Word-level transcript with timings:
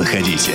заходите. 0.00 0.52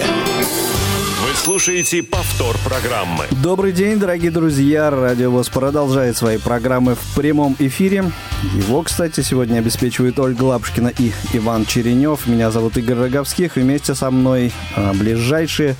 Вы 1.21 1.35
слушаете 1.35 2.01
повтор 2.01 2.57
программы. 2.65 3.25
Добрый 3.43 3.73
день, 3.73 3.99
дорогие 3.99 4.31
друзья. 4.31 4.89
Радио 4.89 5.29
ВОЗ 5.29 5.49
продолжает 5.49 6.17
свои 6.17 6.39
программы 6.39 6.95
в 6.95 7.15
прямом 7.15 7.55
эфире. 7.59 8.11
Его, 8.55 8.81
кстати, 8.81 9.21
сегодня 9.21 9.59
обеспечивают 9.59 10.17
Ольга 10.17 10.45
Лапушкина 10.45 10.91
и 10.97 11.11
Иван 11.33 11.67
Черенев. 11.67 12.25
Меня 12.25 12.49
зовут 12.49 12.75
Игорь 12.77 12.97
Роговских. 12.97 13.55
Вместе 13.55 13.93
со 13.93 14.09
мной 14.09 14.51
а, 14.75 14.95
ближайшие 14.95 15.75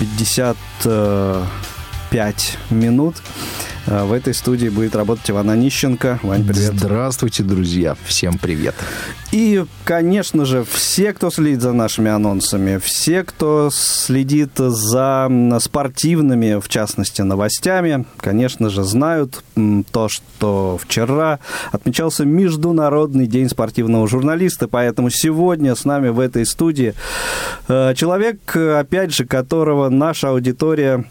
55 0.00 2.58
минут 2.70 3.14
а, 3.18 3.22
в 3.86 4.12
этой 4.12 4.34
студии 4.34 4.68
будет 4.68 4.96
работать 4.96 5.30
Иван 5.30 5.50
Онищенко. 5.50 6.20
Вань, 6.22 6.44
привет. 6.44 6.74
Здравствуйте, 6.74 7.42
друзья. 7.42 7.96
Всем 8.04 8.36
привет. 8.38 8.74
И, 9.32 9.64
конечно 9.84 10.44
же, 10.44 10.64
все, 10.64 11.12
кто 11.12 11.30
следит 11.30 11.60
за 11.60 11.72
нашими 11.72 12.10
анонсами, 12.10 12.78
все, 12.78 13.22
кто 13.22 13.70
следит 13.72 14.52
за 14.56 15.28
спортивными, 15.60 16.60
в 16.60 16.68
частности, 16.68 17.22
новостями, 17.22 18.06
конечно 18.18 18.70
же, 18.70 18.82
знают 18.82 19.42
то, 19.90 20.08
что 20.08 20.78
вчера 20.82 21.38
отмечался 21.72 22.24
Международный 22.24 23.26
день 23.26 23.48
спортивного 23.48 24.08
журналиста, 24.08 24.68
поэтому 24.68 25.10
сегодня 25.10 25.74
с 25.74 25.84
нами 25.84 26.08
в 26.08 26.20
этой 26.20 26.46
студии 26.46 26.94
э, 27.68 27.94
человек, 27.94 28.56
опять 28.56 29.14
же, 29.14 29.26
которого 29.26 29.88
наша 29.88 30.30
аудитория 30.30 31.04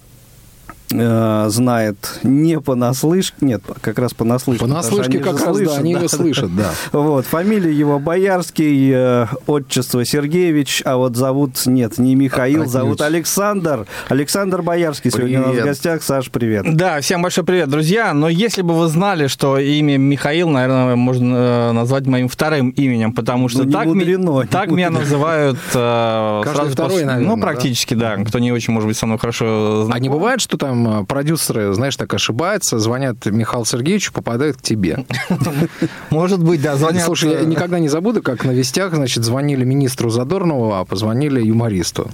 Э, 0.99 1.45
знает 1.49 2.19
не 2.23 2.59
понаслышке, 2.59 3.35
нет, 3.41 3.63
как 3.81 3.99
раз 3.99 4.13
понаслышке. 4.13 4.61
Понаслышке 4.61 5.19
как 5.19 5.33
раз, 5.33 5.55
слышат, 5.55 5.73
да, 5.73 5.79
они 5.79 5.93
да, 5.93 5.99
его 5.99 6.07
слышат, 6.07 6.55
да. 6.55 6.71
Вот, 6.91 7.25
фамилия 7.25 7.71
его 7.71 7.99
Боярский, 7.99 8.91
э, 8.93 9.27
отчество 9.47 10.05
Сергеевич, 10.05 10.81
а 10.85 10.97
вот 10.97 11.15
зовут, 11.15 11.65
нет, 11.65 11.97
не 11.97 12.15
Михаил, 12.15 12.63
а, 12.63 12.65
зовут 12.65 13.01
Александр. 13.01 13.87
Александр 14.09 14.61
Боярский 14.61 15.11
привет. 15.11 15.29
сегодня 15.29 15.49
у 15.49 15.53
нас 15.53 15.61
в 15.61 15.65
гостях. 15.65 16.03
Саш, 16.03 16.29
привет. 16.31 16.75
Да, 16.75 17.01
всем 17.01 17.21
большой 17.21 17.43
привет, 17.43 17.69
друзья. 17.69 18.13
Но 18.13 18.29
если 18.29 18.61
бы 18.61 18.73
вы 18.73 18.87
знали, 18.87 19.27
что 19.27 19.57
имя 19.57 19.97
Михаил, 19.97 20.49
наверное, 20.49 20.95
можно 20.95 21.35
э, 21.35 21.71
назвать 21.71 22.05
моим 22.05 22.27
вторым 22.27 22.69
именем, 22.69 23.13
потому 23.13 23.49
что 23.49 23.63
ну, 23.63 23.71
так, 23.71 23.85
мудрено, 23.85 24.41
ми, 24.41 24.47
так 24.47 24.69
меня 24.69 24.89
называют 24.89 25.57
э, 25.73 26.41
Каждый 26.43 26.71
второй, 26.71 26.91
после, 26.91 27.05
наверное, 27.05 27.35
Ну, 27.35 27.41
практически, 27.41 27.93
да? 27.93 28.15
да. 28.17 28.23
Кто 28.23 28.39
не 28.39 28.51
очень, 28.51 28.73
может 28.73 28.87
быть, 28.87 28.97
со 28.97 29.05
мной 29.05 29.17
хорошо 29.17 29.83
знаком. 29.85 29.93
А 29.93 29.99
не 29.99 30.09
бывает, 30.09 30.41
что 30.41 30.57
там 30.57 30.84
там 30.85 31.05
продюсеры, 31.05 31.73
знаешь, 31.73 31.95
так 31.95 32.13
ошибаются, 32.13 32.79
звонят 32.79 33.25
Михаилу 33.25 33.65
Сергеевичу, 33.65 34.13
попадают 34.13 34.57
к 34.57 34.61
тебе. 34.61 35.05
Может 36.09 36.43
быть, 36.43 36.61
да, 36.61 36.75
звонят. 36.75 37.03
Слушай, 37.03 37.31
я 37.31 37.41
никогда 37.41 37.79
не 37.79 37.89
забуду, 37.89 38.21
как 38.21 38.43
на 38.45 38.51
вестях, 38.51 38.93
значит, 38.93 39.23
звонили 39.23 39.63
министру 39.63 40.09
Задорнову, 40.09 40.73
а 40.73 40.85
позвонили 40.85 41.41
юмористу. 41.41 42.09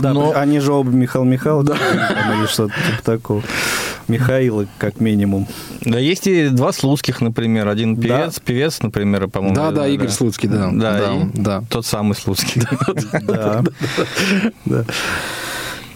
Да, 0.00 0.12
Но... 0.12 0.32
они 0.34 0.60
же 0.60 0.72
оба 0.72 0.90
Михаил 0.90 1.24
Михайлович, 1.24 1.68
да. 1.68 2.34
или 2.36 2.46
что-то 2.46 2.74
типа 2.74 3.02
такого. 3.02 3.42
Михаила, 4.08 4.66
как 4.78 5.00
минимум. 5.00 5.46
Да, 5.82 5.98
есть 5.98 6.26
и 6.26 6.48
два 6.48 6.72
Слуцких, 6.72 7.20
например. 7.20 7.68
Один 7.68 7.96
певец, 7.96 8.36
да. 8.36 8.42
певец, 8.44 8.82
например, 8.82 9.28
по-моему. 9.28 9.54
Да, 9.54 9.70
да, 9.70 9.86
Игорь 9.86 10.08
да. 10.08 10.12
Слуцкий, 10.12 10.48
да. 10.48 10.70
Да, 10.72 10.98
да, 10.98 11.30
да. 11.34 11.64
Тот 11.70 11.86
самый 11.86 12.14
Слуцкий. 12.14 12.62
Да. 13.22 13.62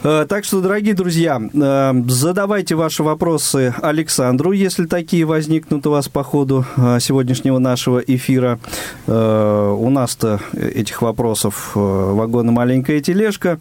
Э, 0.05 0.27
так 0.29 0.45
что, 0.45 0.61
дорогие 0.61 0.93
друзья, 0.93 1.41
э, 1.41 1.93
задавайте 2.09 2.75
ваши 2.75 3.03
вопросы 3.03 3.75
Александру, 3.81 4.53
если 4.53 4.85
такие 4.85 5.25
возникнут 5.25 5.87
у 5.87 5.91
вас 5.91 6.09
по 6.09 6.23
ходу 6.23 6.67
э, 6.77 6.99
сегодняшнего 7.01 7.59
нашего 7.59 8.01
эфира. 8.01 8.59
У 9.07 9.91
нас-то 9.91 10.41
этих 10.53 11.01
вопросов 11.01 11.73
вагон 11.75 12.49
и 12.49 12.53
маленькая 12.53 13.01
тележка. 13.01 13.59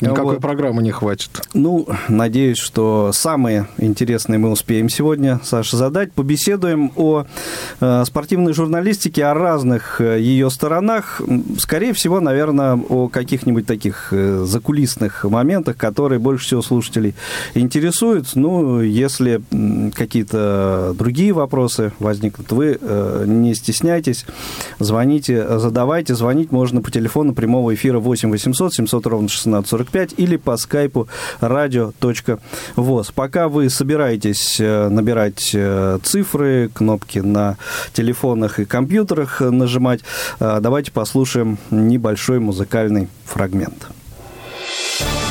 Никакой 0.00 0.34
вот. 0.34 0.40
программы 0.40 0.82
не 0.82 0.90
хватит. 0.90 1.46
Ну, 1.52 1.86
надеюсь, 2.08 2.58
что 2.58 3.10
самые 3.12 3.68
интересные 3.78 4.38
мы 4.38 4.50
успеем 4.50 4.88
сегодня, 4.88 5.40
Саша, 5.44 5.76
задать. 5.76 6.12
Побеседуем 6.12 6.92
о 6.96 7.26
спортивной 8.04 8.52
журналистике, 8.52 9.26
о 9.26 9.34
разных 9.34 10.00
ее 10.00 10.50
сторонах. 10.50 11.20
Скорее 11.58 11.92
всего, 11.92 12.20
наверное, 12.20 12.76
о 12.76 13.08
каких-нибудь 13.08 13.66
таких 13.66 14.12
закулисных 14.12 15.24
моментах, 15.24 15.76
которые 15.84 16.18
больше 16.18 16.46
всего 16.46 16.62
слушателей 16.62 17.14
интересуют. 17.52 18.28
Ну, 18.36 18.80
если 18.80 19.42
какие-то 19.94 20.94
другие 20.96 21.34
вопросы 21.34 21.92
возникнут, 21.98 22.50
вы 22.52 22.78
э, 22.80 23.24
не 23.26 23.54
стесняйтесь, 23.54 24.24
звоните, 24.78 25.58
задавайте. 25.58 26.14
Звонить 26.14 26.52
можно 26.52 26.80
по 26.80 26.90
телефону 26.90 27.34
прямого 27.34 27.74
эфира 27.74 27.98
8 27.98 28.30
800 28.30 28.72
700 28.72 29.06
ровно 29.06 29.26
1645 29.26 30.14
или 30.16 30.36
по 30.36 30.56
скайпу 30.56 31.06
radio.voz. 31.42 33.12
Пока 33.14 33.48
вы 33.48 33.68
собираетесь 33.68 34.56
э, 34.60 34.88
набирать 34.88 35.50
э, 35.52 35.98
цифры, 36.02 36.70
кнопки 36.72 37.18
на 37.18 37.58
телефонах 37.92 38.58
и 38.58 38.64
компьютерах 38.64 39.42
нажимать, 39.42 40.00
давайте 40.40 40.92
послушаем 40.92 41.58
небольшой 41.70 42.40
музыкальный 42.40 43.08
фрагмент. 43.26 43.88
моя 45.00 45.23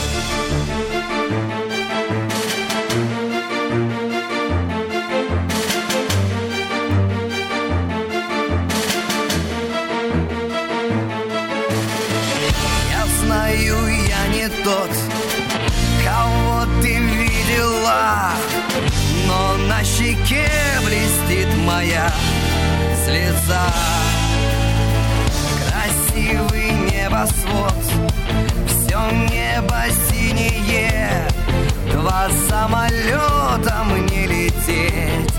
слеза. 23.13 23.65
Красивый 25.69 26.71
небосвод 26.91 27.73
Все 28.67 28.99
небо 29.29 29.83
синее. 30.09 31.27
Два 31.91 32.27
самолета 32.49 33.83
мне 33.85 34.25
лететь 34.25 35.33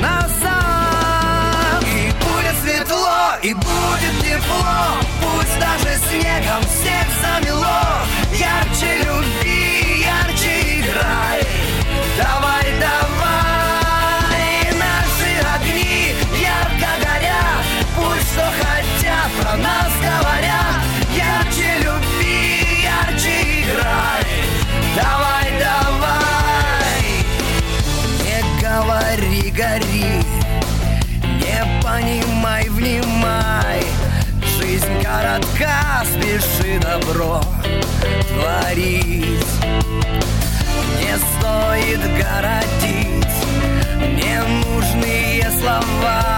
назад. 0.00 1.82
И 1.82 2.12
будет 2.22 2.56
светло, 2.62 3.34
и 3.42 3.54
будет 3.54 4.14
тепло. 4.22 4.78
Пусть 5.20 5.58
даже 5.58 5.98
снегом 6.08 6.62
всех 6.62 7.06
замело. 7.20 7.82
Ярче 8.32 8.98
люби, 9.04 10.04
ярче 10.04 10.80
играй. 10.80 11.42
Давай, 12.18 12.64
давай 12.80 13.15
Коротка, 35.16 36.04
спеши 36.04 36.78
добро 36.78 37.40
творить 38.28 39.46
Не 41.00 41.16
стоит 41.16 42.00
городить 42.18 43.36
Ненужные 44.14 45.50
слова 45.58 46.36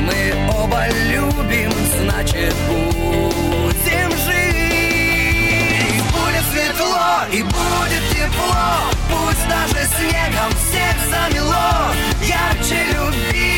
мы 0.00 0.34
оба 0.52 0.86
любим, 1.10 1.72
значит 2.00 2.54
будем 2.68 4.10
жить. 4.10 6.02
Будет 6.12 6.44
светло 6.52 7.24
и 7.32 7.42
будет 7.42 8.04
тепло, 8.10 8.66
пусть 9.10 9.48
даже 9.48 9.86
снегом 9.96 10.52
всех 10.58 10.94
замело. 11.10 11.92
Ярче 12.22 12.80
люби, 12.92 13.55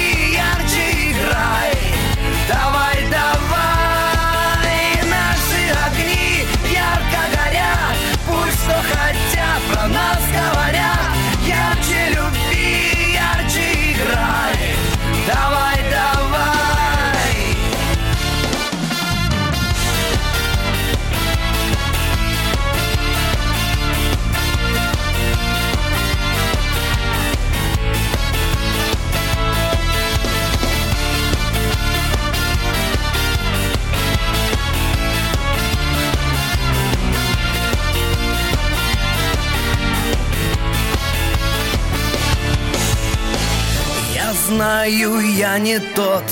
знаю, 44.78 45.18
я 45.18 45.58
не 45.58 45.80
тот, 45.80 46.22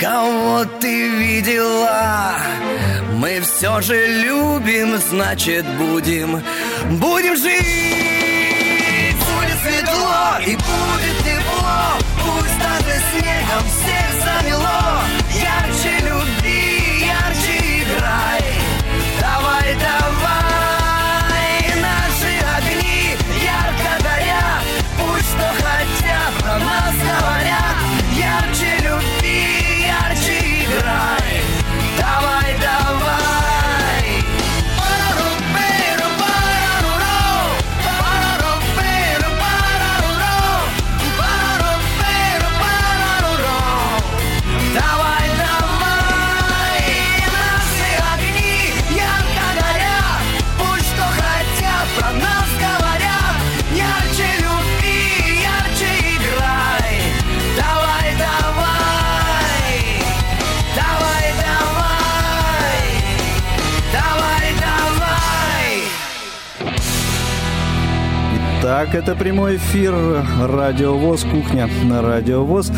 кого 0.00 0.64
ты 0.80 1.08
видела. 1.08 2.38
Мы 3.12 3.40
все 3.42 3.82
же 3.82 3.94
любим, 4.24 4.96
значит 4.96 5.66
будем, 5.76 6.42
будем 6.92 7.36
жить. 7.36 7.62
Будет 9.28 9.58
светло 9.62 10.38
и 10.46 10.56
будет 10.56 11.18
тепло, 11.22 11.98
пусть 12.24 12.58
даже 12.58 12.94
снегом 13.12 13.64
всех 13.74 14.08
замело. 14.24 15.02
Ярче 15.34 15.63
Так, 68.76 68.92
это 68.96 69.14
прямой 69.14 69.58
эфир 69.58 69.94
Радио 70.42 70.98
ВОЗ, 70.98 71.22
кухня 71.30 71.68
на 71.84 72.02
Радио 72.02 72.44
ВОЗ. 72.44 72.72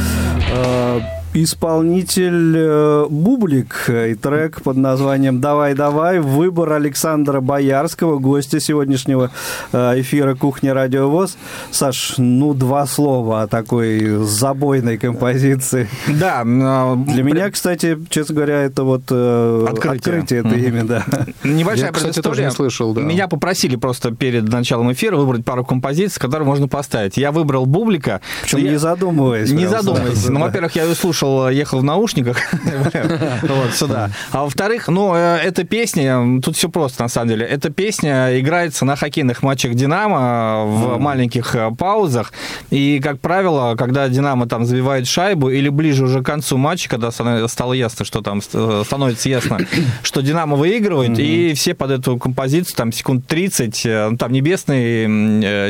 Э, 0.53 1.01
Исполнитель 1.37 2.55
э, 2.57 3.07
Бублик 3.11 3.91
и 3.91 4.15
трек 4.15 4.63
под 4.63 4.79
названием 4.79 5.39
«Давай, 5.39 5.75
давай». 5.75 6.19
Выбор 6.19 6.73
Александра 6.73 7.43
Боярского, 7.43 8.19
гостя 8.19 8.59
сегодняшнего 8.59 9.31
э, 9.71 10.01
эфира 10.01 10.35
«Кухня 10.35 10.73
Радио 10.73 11.11
ВОЗ». 11.11 11.37
Саш, 11.71 12.15
ну, 12.17 12.55
два 12.55 12.87
слова 12.87 13.43
о 13.43 13.47
такой 13.49 14.25
забойной 14.25 14.97
композиции. 14.97 15.89
Да. 16.09 16.43
а, 16.47 16.97
Для 16.97 17.23
меня, 17.23 17.51
кстати, 17.51 17.99
честно 18.09 18.35
говоря, 18.35 18.63
это 18.63 18.85
вот 18.85 19.03
э, 19.11 19.67
Открытие. 19.69 19.93
открытие 19.93 20.41
это 20.41 20.55
имя, 20.55 20.85
да. 20.85 21.05
Небольшая 21.45 21.89
Я, 21.89 21.93
кстати, 21.93 22.23
тоже 22.23 22.45
не 22.45 22.51
слышал, 22.51 22.95
да. 22.95 23.03
Меня 23.03 23.29
попросили 23.29 23.77
просто 23.77 24.11
перед 24.11 24.49
началом 24.49 24.91
эфира 24.91 25.17
выбрать 25.17 25.45
пару 25.45 25.67
композиций, 25.67 26.19
которые 26.19 26.47
можно 26.47 26.67
поставить. 26.67 27.19
Я 27.19 27.31
выбрал 27.31 27.67
Бублика. 27.67 28.23
Причем 28.41 28.59
Я- 28.61 28.71
не 28.71 28.79
задумываясь. 28.79 29.51
Не 29.51 29.67
задумываясь. 29.67 30.27
Ну, 30.29 30.39
да. 30.39 30.47
во-первых, 30.47 30.75
я 30.77 30.85
ее 30.85 30.95
слушал, 30.95 31.26
ехал 31.51 31.81
в 31.81 31.85
наушниках 31.85 32.39
вот 33.43 33.75
сюда. 33.75 34.11
А 34.33 34.43
во-вторых, 34.43 34.89
ну, 34.89 35.15
э, 35.15 35.39
эта 35.43 35.65
песня, 35.65 36.41
тут 36.43 36.57
все 36.57 36.69
просто, 36.69 37.03
на 37.03 37.09
самом 37.09 37.29
деле. 37.29 37.47
Эта 37.47 37.71
песня 37.71 38.39
играется 38.39 38.85
на 38.85 38.97
хоккейных 38.97 39.43
матчах 39.43 39.75
«Динамо» 39.75 40.65
в 40.67 40.99
маленьких 40.99 41.55
э, 41.55 41.71
паузах. 41.77 42.33
И, 42.71 43.01
как 43.03 43.21
правило, 43.21 43.75
когда 43.77 44.09
«Динамо» 44.09 44.47
там 44.47 44.65
забивает 44.65 45.07
шайбу 45.07 45.51
или 45.51 45.69
ближе 45.69 46.05
уже 46.05 46.23
к 46.23 46.27
концу 46.27 46.57
матча, 46.57 46.89
когда 46.89 47.11
ста- 47.11 47.49
стало 47.49 47.73
ясно, 47.73 48.05
что 48.05 48.23
там 48.23 48.41
э, 48.53 48.83
становится 48.85 49.29
ясно, 49.29 49.59
что 50.03 50.21
«Динамо» 50.23 50.57
выигрывает, 50.57 51.19
и 51.19 51.55
все 51.55 51.75
под 51.75 51.91
эту 51.91 52.19
композицию, 52.19 52.77
там, 52.77 52.93
секунд 52.93 53.27
30, 53.27 53.87
э, 53.87 54.09
ну, 54.11 54.17
там 54.17 54.33
небесный 54.33 55.07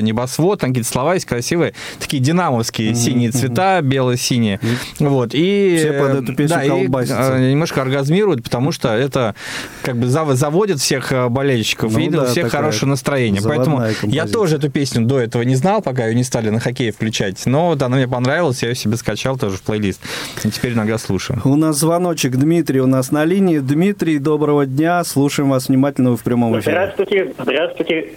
небосвод, 0.03 0.61
там 0.61 0.71
какие-то 0.71 0.89
слова 0.89 1.15
есть 1.15 1.27
красивые, 1.27 1.75
такие 1.99 2.23
динамовские 2.23 2.95
синие 2.95 3.31
цвета, 3.31 3.81
бело-синие. 3.83 4.61
Вот, 4.99 5.35
и... 5.35 5.46
Все 5.79 5.93
под 5.93 6.23
эту 6.23 6.35
песню 6.37 6.57
да, 6.57 6.65
и, 6.65 6.69
колбасятся. 6.69 7.35
э, 7.37 7.51
немножко 7.51 7.83
оргазмируют, 7.83 8.43
потому 8.43 8.73
что 8.73 8.89
это 8.95 9.35
как 9.83 9.97
бы 9.97 10.07
зав- 10.07 10.35
заводит 10.35 10.79
всех 10.79 11.13
э, 11.13 11.29
болельщиков, 11.29 11.93
Ну 11.93 11.99
и 11.99 12.09
у 12.09 12.13
да, 12.13 12.27
всех 12.27 12.51
хорошее 12.51 12.91
настроение. 12.91 13.43
Поэтому 13.43 13.81
я 13.81 13.93
композиция. 13.93 14.27
тоже 14.33 14.57
эту 14.57 14.71
песню 14.71 15.05
до 15.07 15.21
этого 15.21 15.43
не 15.43 15.55
знал, 15.55 15.83
пока 15.83 16.07
ее 16.07 16.15
не 16.15 16.25
стали 16.25 16.51
на 16.51 16.61
хоккей 16.61 16.91
включать. 16.91 17.45
Но 17.47 17.69
вот 17.69 17.83
она 17.83 17.97
мне 17.97 18.09
понравилась, 18.09 18.63
я 18.63 18.71
ее 18.71 18.75
себе 18.75 18.97
скачал 18.97 19.37
тоже 19.39 19.57
в 19.57 19.63
плейлист. 19.63 20.01
И 20.45 20.51
теперь 20.51 20.73
иногда 20.73 20.99
слушаю. 20.99 21.41
У 21.45 21.57
нас 21.57 21.77
звоночек. 21.79 22.37
Дмитрий 22.37 22.81
у 22.81 22.87
нас 22.87 23.11
на 23.11 23.25
линии. 23.25 23.59
Дмитрий, 23.59 24.19
доброго 24.19 24.67
дня. 24.67 25.03
Слушаем 25.05 25.51
вас 25.51 25.69
внимательно 25.69 26.11
вы 26.11 26.17
в 26.17 26.23
прямом 26.23 26.59
эфире. 26.59 26.73
Здравствуйте, 26.73 27.35
здравствуйте. 27.39 28.09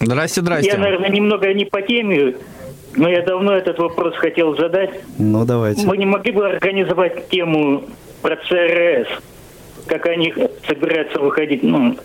Здрасте, 0.00 0.40
здрасте. 0.40 0.70
Я, 0.70 0.78
наверное, 0.78 1.08
немного 1.08 1.52
не 1.54 1.64
по 1.64 1.80
теме, 1.80 2.34
но 2.96 3.08
я 3.08 3.22
давно 3.22 3.52
этот 3.56 3.78
вопрос 3.78 4.14
хотел 4.16 4.56
задать. 4.56 4.90
Ну, 5.18 5.44
давайте. 5.44 5.86
Мы 5.86 5.96
не 5.96 6.06
могли 6.06 6.32
бы 6.32 6.46
организовать 6.46 7.28
тему 7.28 7.84
про 8.22 8.36
ЦРС, 8.36 9.08
как 9.86 10.06
они 10.06 10.32
собираются 10.66 11.18
выходить, 11.20 11.62
ну, 11.62 11.96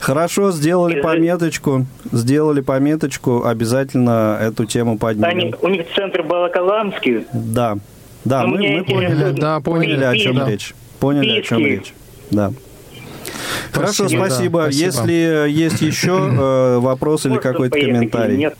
Хорошо, 0.00 0.52
сделали 0.52 0.98
Э, 0.98 1.02
пометочку. 1.02 1.86
Сделали 2.12 2.60
пометочку. 2.60 3.44
Обязательно 3.44 4.38
эту 4.40 4.64
тему 4.64 4.92
они, 4.92 4.98
поднимем. 4.98 5.54
у 5.60 5.68
них 5.68 5.86
центр 5.94 6.22
Балакаламский, 6.22 7.26
Да. 7.32 7.76
Да, 8.24 8.42
Ну, 8.42 8.56
мы, 8.56 8.58
мы 8.58 8.84
поняли, 8.84 9.32
Да, 9.38 9.60
поняли, 9.60 9.94
поняли, 9.96 10.04
о 10.04 10.16
чем 10.16 10.36
да. 10.36 10.48
речь. 10.50 10.74
Поняли, 11.00 11.38
о 11.38 11.42
чем 11.42 11.58
речь. 11.64 11.94
Да. 12.30 12.52
Хорошо, 13.72 14.08
Спасибо, 14.08 14.24
да, 14.24 14.30
спасибо. 14.30 14.58
спасибо. 14.62 14.84
Если 14.86 15.50
есть 15.50 15.82
еще 15.82 16.12
э, 16.12 16.78
вопрос 16.78 17.26
или 17.26 17.36
какой-то 17.36 17.78
комментарий. 17.78 18.36
Нет. 18.36 18.56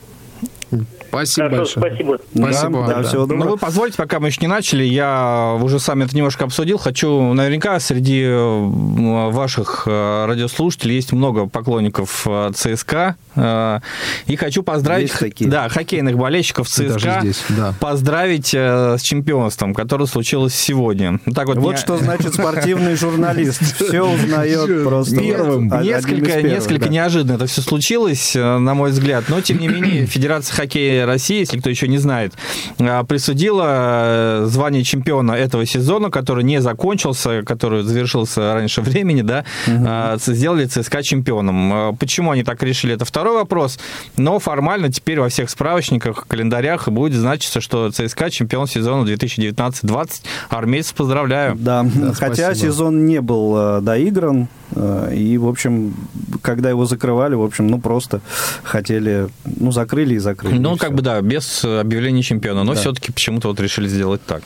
Спасибо 1.08 1.48
Хорошо, 1.50 1.80
большое. 1.80 1.96
спасибо. 2.06 2.18
Спасибо, 2.52 2.80
Да, 2.86 2.94
да, 2.94 3.02
да. 3.02 3.08
всего 3.08 3.22
Ну, 3.22 3.26
доброго. 3.28 3.50
вы 3.52 3.56
позвольте, 3.58 3.96
пока 3.96 4.20
мы 4.20 4.28
еще 4.28 4.40
не 4.40 4.46
начали, 4.46 4.84
я 4.84 5.56
уже 5.60 5.78
сами 5.78 6.04
это 6.04 6.16
немножко 6.16 6.44
обсудил. 6.44 6.78
Хочу, 6.78 7.32
наверняка, 7.32 7.78
среди 7.80 8.22
э, 8.24 9.28
ваших 9.30 9.84
э, 9.86 10.26
радиослушателей 10.26 10.96
есть 10.96 11.12
много 11.12 11.46
поклонников 11.46 12.26
э, 12.28 12.50
ЦСКА. 12.54 13.16
э, 13.36 13.80
И 14.26 14.36
хочу 14.36 14.62
поздравить 14.62 15.08
Есть 15.08 15.20
такие. 15.20 15.50
да, 15.50 15.68
хоккейных 15.68 16.16
болельщиков 16.16 16.68
Даже 16.76 16.98
ЦСКА. 16.98 17.18
здесь, 17.22 17.42
да. 17.50 17.74
Поздравить 17.80 18.52
с 18.54 19.00
чемпионством, 19.02 19.74
которое 19.74 20.06
случилось 20.06 20.54
сегодня. 20.54 21.20
Ну, 21.24 21.32
Так 21.32 21.46
вот, 21.48 21.58
Вот 21.58 21.72
не- 21.72 21.78
что 21.78 21.96
значит 21.96 22.34
спортивный 22.34 22.96
журналист. 22.96 23.62
Все 23.76 24.02
узнает 24.02 24.84
просто. 24.84 25.16
Первым. 25.16 25.68
Несколько, 25.82 26.26
первых, 26.26 26.44
несколько 26.52 26.84
да. 26.86 26.90
неожиданно 26.90 27.36
это 27.36 27.46
все 27.46 27.60
случилось, 27.62 28.34
на 28.34 28.74
мой 28.74 28.90
взгляд. 28.90 29.24
Но, 29.28 29.40
тем 29.40 29.58
не 29.58 29.68
менее, 29.68 30.06
Федерация 30.18 30.54
хоккея 30.54 30.97
России, 31.06 31.40
если 31.40 31.58
кто 31.58 31.70
еще 31.70 31.88
не 31.88 31.98
знает, 31.98 32.32
э, 32.78 33.04
присудила 33.04 33.64
э, 33.68 34.46
звание 34.46 34.84
чемпиона 34.84 35.32
этого 35.32 35.66
сезона, 35.66 36.10
который 36.10 36.44
не 36.44 36.60
закончился, 36.60 37.42
который 37.42 37.82
завершился 37.82 38.54
раньше 38.54 38.80
времени, 38.80 39.22
да, 39.22 39.44
э, 39.66 40.16
сделали 40.26 40.66
ЦСКА 40.66 41.02
чемпионом. 41.02 41.72
Э, 41.72 41.92
Почему 41.98 42.30
они 42.30 42.44
так 42.44 42.62
решили, 42.62 42.94
это 42.94 43.04
второй 43.04 43.34
вопрос. 43.34 43.78
Но 44.16 44.38
формально 44.38 44.92
теперь 44.92 45.20
во 45.20 45.28
всех 45.28 45.50
справочниках, 45.50 46.26
календарях 46.26 46.88
будет 46.88 47.18
значиться, 47.18 47.60
что 47.60 47.90
ЦСКА 47.90 48.30
чемпион 48.30 48.66
сезона 48.66 49.08
2019-20. 49.08 50.10
Армейцев 50.48 50.94
поздравляю. 50.94 51.56
Да, 51.56 51.86
хотя 52.14 52.46
спасибо. 52.46 52.72
сезон 52.72 53.06
не 53.06 53.20
был 53.20 53.56
э, 53.56 53.80
доигран, 53.80 54.48
э, 54.74 55.14
и, 55.14 55.38
в 55.38 55.48
общем, 55.48 55.94
когда 56.42 56.70
его 56.70 56.84
закрывали, 56.84 57.34
в 57.34 57.42
общем, 57.42 57.66
ну, 57.68 57.78
просто 57.78 58.20
хотели, 58.62 59.28
ну, 59.44 59.72
закрыли 59.72 60.14
и 60.14 60.18
закрыли. 60.18 60.58
Ну, 60.58 60.76
и 60.76 60.78
как 60.78 60.87
всё. 60.88 60.96
бы 60.96 61.02
да, 61.02 61.20
без 61.20 61.64
э, 61.64 61.80
объявления 61.80 62.22
чемпиона. 62.22 62.64
Но 62.64 62.74
Да. 62.74 62.80
все-таки 62.80 63.12
почему-то 63.12 63.48
вот 63.48 63.60
решили 63.60 63.88
сделать 63.88 64.20
так. 64.26 64.42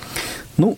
Ну, 0.58 0.76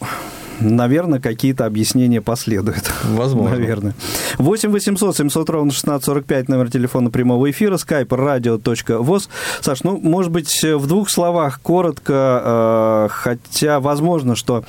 наверное, 0.60 1.18
какие-то 1.18 1.66
объяснения 1.66 2.20
последуют. 2.20 2.88
Возможно. 3.04 3.56
Наверное. 3.56 3.94
8 4.38 4.70
800 4.70 5.16
700 5.16 5.50
ровно 5.50 5.70
1645 5.72 6.48
номер 6.48 6.70
телефона 6.70 7.10
прямого 7.10 7.50
эфира, 7.50 7.74
skype 7.76 8.06
radio.voz. 8.06 9.28
Саш, 9.60 9.82
ну, 9.82 9.98
может 10.00 10.30
быть, 10.30 10.62
в 10.62 10.86
двух 10.86 11.10
словах, 11.10 11.60
коротко, 11.60 12.42
э, 12.44 13.08
хотя 13.10 13.80
возможно, 13.80 14.36
что 14.36 14.64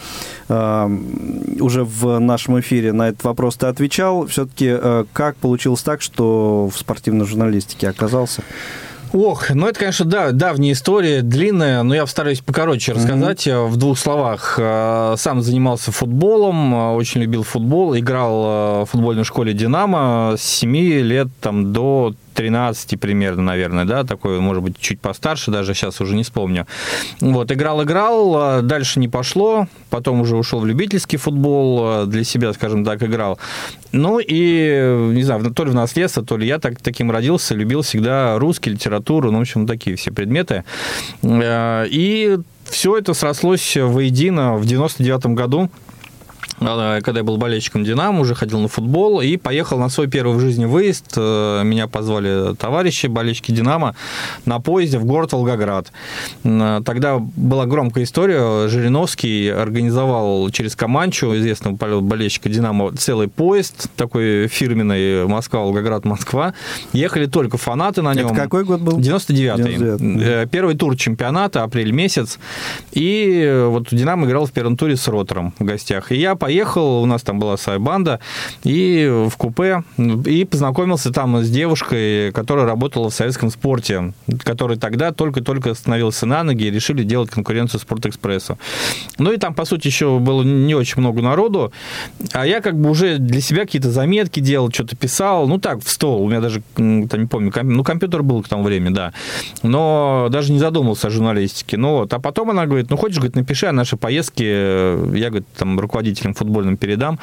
э, 0.50 0.90
уже 1.60 1.84
в 1.84 2.20
нашем 2.20 2.60
эфире 2.60 2.92
на 2.92 3.10
этот 3.10 3.24
вопрос 3.24 3.56
ты 3.56 3.68
отвечал. 3.68 4.26
Все-таки 4.26 4.76
как 5.14 5.36
получилось 5.38 5.84
так, 5.84 6.02
что 6.02 6.70
в 6.74 6.78
спортивной 6.80 7.26
журналистике 7.28 7.90
оказался? 7.90 8.42
Ох, 9.14 9.50
ну 9.50 9.68
это, 9.68 9.80
конечно, 9.80 10.06
да, 10.06 10.32
давняя 10.32 10.74
история, 10.74 11.22
длинная, 11.22 11.84
но 11.84 11.96
я 11.96 12.02
постараюсь 12.02 12.42
покороче 12.42 12.94
рассказать 12.94 13.48
э, 13.48 13.60
в 13.66 13.78
двух 13.78 13.98
словах. 13.98 14.56
Э, 14.60 15.16
Сам 15.18 15.42
занимался 15.42 15.92
футболом, 15.92 16.74
э, 16.74 16.94
очень 16.96 17.22
любил 17.22 17.44
футбол, 17.44 17.98
играл 17.98 18.44
э, 18.46 18.82
в 18.84 18.86
футбольной 18.92 19.24
школе 19.24 19.54
«Динамо» 19.54 20.36
с 20.38 20.44
7 20.44 20.76
лет 20.76 21.28
там, 21.42 21.72
до 21.72 22.14
13 22.36 23.00
примерно, 23.00 23.42
наверное, 23.42 23.86
да, 23.86 24.04
такой, 24.04 24.40
может 24.40 24.62
быть, 24.62 24.78
чуть 24.80 25.00
постарше 25.00 25.52
даже, 25.52 25.74
сейчас 25.74 26.02
уже 26.02 26.16
не 26.16 26.24
вспомню. 26.24 26.68
Вот, 27.22 27.52
играл-играл, 27.52 28.36
а 28.38 28.62
дальше 28.62 29.00
не 29.00 29.08
пошло, 29.08 29.68
потом 29.90 30.22
уже 30.22 30.36
ушел 30.36 30.60
в 30.60 30.66
любительский 30.66 31.18
футбол, 31.18 31.80
а 31.84 32.06
для 32.06 32.24
себя, 32.24 32.54
скажем 32.54 32.86
так, 32.86 33.02
играл. 33.02 33.40
Ну 33.92 34.20
и, 34.20 35.10
не 35.14 35.24
знаю, 35.24 35.52
то 35.52 35.64
ли 35.64 35.72
в 35.72 35.76
наследство, 35.76 36.24
то 36.24 36.38
ли 36.38 36.46
я 36.46 36.60
так, 36.60 36.82
таким 36.82 37.10
родился, 37.12 37.56
любил 37.56 37.82
всегда 37.82 38.38
русский, 38.38 38.72
литературу, 38.72 39.32
ну, 39.32 39.38
в 39.40 39.42
общем, 39.42 39.66
такие 39.66 39.96
все 39.96 40.12
предметы. 40.12 40.64
Э, 41.24 41.86
И 41.90 42.38
все 42.66 42.98
это 42.98 43.14
срослось 43.14 43.78
воедино 43.78 44.56
в 44.56 44.66
99 44.66 45.28
году 45.28 45.70
когда 46.60 47.20
я 47.20 47.24
был 47.24 47.38
болельщиком 47.38 47.84
«Динамо», 47.84 48.20
уже 48.22 48.36
ходил 48.36 48.60
на 48.60 48.68
футбол 48.68 49.22
и 49.22 49.38
поехал 49.38 49.78
на 49.80 49.90
свой 49.90 50.08
первый 50.08 50.36
в 50.38 50.40
жизни 50.40 50.66
выезд. 50.66 51.14
Э, 51.18 51.62
Меня 51.64 51.88
позвали 51.88 52.56
товарищи, 52.56 53.08
болельщики 53.08 53.52
«Динамо», 53.52 53.96
на 54.46 54.60
поезде 54.60 54.98
в 54.98 55.06
город 55.06 55.34
Волгоград. 55.34 55.92
М, 56.44 56.84
Тогда 56.84 57.18
была 57.20 57.66
громкая 57.66 58.04
история. 58.04 58.68
Жириновский 58.68 59.50
организовал 59.50 60.50
через 60.50 60.76
Каманчу, 60.76 61.36
известного 61.36 61.76
болельщика 62.02 62.50
«Динамо», 62.50 62.92
целый 62.96 63.28
поезд, 63.28 63.90
такой 63.96 64.48
фирменный 64.48 65.26
Москва-Волгоград-Москва. 65.28 66.54
Ехали 66.94 67.26
только 67.26 67.58
фанаты 67.58 68.02
на 68.02 68.14
нем. 68.14 68.28
Это 68.28 68.36
какой 68.36 68.64
год 68.64 68.82
был? 68.82 68.98
99-й. 69.00 69.76
99-й. 69.76 70.24
Э, 70.24 70.48
Первый 70.50 70.76
тур 70.76 70.96
чемпионата, 70.96 71.64
апрель 71.64 71.92
месяц. 71.92 72.40
И 72.92 73.42
э, 73.44 73.66
вот 73.68 73.88
«Динамо» 73.92 74.26
играл 74.28 74.46
в 74.46 74.52
первом 74.52 74.78
туре 74.78 74.96
с 74.96 75.08
Ротором 75.08 75.54
в 75.60 75.64
гостях. 75.64 76.12
И 76.12 76.16
я 76.16 76.36
поехал, 76.46 77.02
у 77.02 77.08
нас 77.08 77.24
там 77.24 77.40
была 77.40 77.58
своя 77.58 77.80
банда, 77.80 78.20
и 78.64 79.12
в 79.32 79.36
купе, 79.36 79.84
и 79.98 80.46
познакомился 80.46 81.12
там 81.12 81.44
с 81.44 81.50
девушкой, 81.50 82.32
которая 82.34 82.68
работала 82.68 83.10
в 83.10 83.16
советском 83.16 83.50
спорте, 83.50 84.14
который 84.44 84.78
тогда 84.78 85.12
только-только 85.12 85.74
становился 85.74 86.28
на 86.28 86.44
ноги 86.44 86.66
и 86.66 86.70
решили 86.70 87.02
делать 87.02 87.32
конкуренцию 87.32 87.80
«Спортэкспрессу». 87.80 88.60
Ну 89.18 89.32
и 89.32 89.38
там, 89.38 89.56
по 89.56 89.66
сути, 89.66 89.88
еще 89.88 90.20
было 90.20 90.44
не 90.44 90.76
очень 90.76 91.02
много 91.02 91.24
народу, 91.24 91.74
а 92.32 92.46
я 92.46 92.62
как 92.62 92.80
бы 92.80 92.92
уже 92.92 93.18
для 93.18 93.42
себя 93.42 93.62
какие-то 93.62 93.90
заметки 93.90 94.40
делал, 94.40 94.72
что-то 94.72 94.96
писал, 94.96 95.48
ну 95.48 95.58
так, 95.58 95.84
в 95.84 95.90
стол, 95.90 96.22
у 96.22 96.28
меня 96.28 96.42
даже, 96.42 96.62
там, 96.76 97.22
не 97.22 97.26
помню, 97.26 97.52
ком- 97.52 97.74
ну 97.74 97.84
компьютер 97.84 98.22
был 98.22 98.44
к 98.44 98.48
тому 98.48 98.62
времени, 98.62 98.94
да, 98.94 99.14
но 99.64 100.28
даже 100.30 100.52
не 100.52 100.60
задумывался 100.60 101.08
о 101.08 101.10
журналистике. 101.10 101.78
Ну 101.78 102.02
вот, 102.02 102.14
а 102.14 102.20
потом 102.20 102.52
она 102.52 102.68
говорит, 102.68 102.92
ну 102.92 102.98
хочешь, 102.98 103.18
говорит, 103.18 103.36
напиши 103.36 103.66
о 103.66 103.72
нашей 103.72 103.98
поездке, 103.98 104.46
я, 105.16 105.30
говорит, 105.30 105.48
там 105.58 105.80
руководителям 105.80 106.35
футбольным 106.38 106.78
передам, 106.78 107.20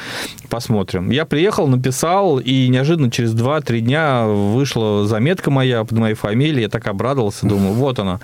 посмотрим. 0.49 1.11
Я 1.11 1.25
приехал, 1.25 1.67
написал, 1.67 2.39
и 2.39 2.69
неожиданно 2.69 3.11
через 3.11 3.35
2-3 3.35 3.81
дня 3.81 4.27
вышла 4.27 5.07
заметка 5.07 5.51
моя 5.51 5.85
под 5.85 5.99
моей 5.99 6.15
фамилией, 6.15 6.63
я 6.63 6.69
так 6.69 6.87
обрадовался, 6.87 7.47
думаю, 7.47 7.75
вот 7.75 7.99
оно, 7.99 8.21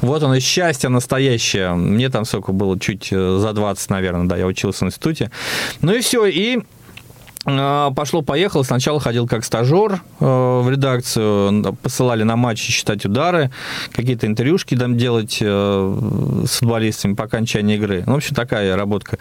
вот 0.00 0.22
оно, 0.22 0.38
счастье 0.40 0.88
настоящее. 0.88 1.74
Мне 1.74 2.08
там 2.08 2.24
сколько 2.24 2.52
было, 2.52 2.78
чуть 2.78 3.08
э, 3.12 3.38
за 3.38 3.52
20, 3.52 3.90
наверное, 3.90 4.26
да, 4.26 4.36
я 4.36 4.46
учился 4.46 4.84
в 4.84 4.88
институте. 4.88 5.30
Ну 5.82 5.94
и 5.94 6.00
все, 6.00 6.26
и 6.26 6.60
Пошло-поехало. 7.44 8.64
Сначала 8.64 9.00
ходил 9.00 9.26
как 9.26 9.46
стажер 9.46 10.02
э, 10.20 10.60
в 10.62 10.68
редакцию, 10.70 11.74
посылали 11.82 12.22
на 12.22 12.36
матчи 12.36 12.70
считать 12.70 13.06
удары, 13.06 13.50
какие-то 13.92 14.26
интервьюшки 14.26 14.76
там 14.76 14.98
делать 14.98 15.38
э, 15.40 16.44
с 16.46 16.58
футболистами 16.58 17.14
по 17.14 17.24
окончании 17.24 17.76
игры. 17.76 18.04
Ну, 18.06 18.12
в 18.12 18.16
общем, 18.16 18.34
такая 18.34 18.76
работка. 18.76 19.16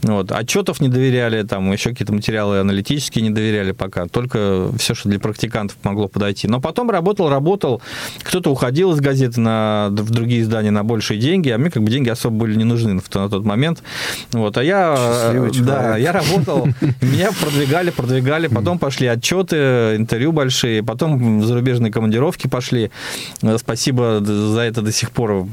Вот. 0.00 0.32
Отчетов 0.32 0.80
не 0.80 0.88
доверяли, 0.88 1.42
там 1.42 1.70
еще 1.70 1.90
какие-то 1.90 2.14
материалы 2.14 2.60
аналитические 2.60 3.22
не 3.22 3.30
доверяли 3.30 3.72
пока. 3.72 4.06
Только 4.06 4.70
все, 4.78 4.94
что 4.94 5.10
для 5.10 5.20
практикантов 5.20 5.76
могло 5.82 6.08
подойти. 6.08 6.48
Но 6.48 6.62
потом 6.62 6.88
работал, 6.90 7.28
работал. 7.28 7.82
Кто-то 8.22 8.50
уходил 8.50 8.92
из 8.92 9.00
газеты 9.00 9.42
на, 9.42 9.88
в 9.90 10.10
другие 10.10 10.40
издания 10.40 10.70
на 10.70 10.84
большие 10.84 11.20
деньги, 11.20 11.50
а 11.50 11.58
мне 11.58 11.70
как 11.70 11.82
бы 11.82 11.90
деньги 11.90 12.08
особо 12.08 12.34
были 12.34 12.56
не 12.56 12.64
нужны 12.64 12.94
на 12.94 13.28
тот 13.28 13.44
момент. 13.44 13.82
Вот. 14.32 14.56
А 14.56 14.64
я, 14.64 14.96
Счастливый 14.96 15.50
э, 15.50 15.62
да, 15.64 15.82
человек. 15.82 16.02
я 16.02 16.12
работал, 16.12 16.68
меня 17.02 17.30
продвигали, 17.58 17.90
продвигали, 17.90 18.46
потом 18.46 18.78
пошли 18.78 19.08
отчеты, 19.08 19.96
интервью 19.96 20.30
большие, 20.30 20.84
потом 20.84 21.42
зарубежные 21.42 21.90
командировки 21.90 22.46
пошли. 22.46 22.92
Э, 23.42 23.58
Спасибо 23.58 24.20
за 24.24 24.60
это 24.60 24.80
до 24.80 24.92
сих 24.92 25.10
пор. 25.10 25.48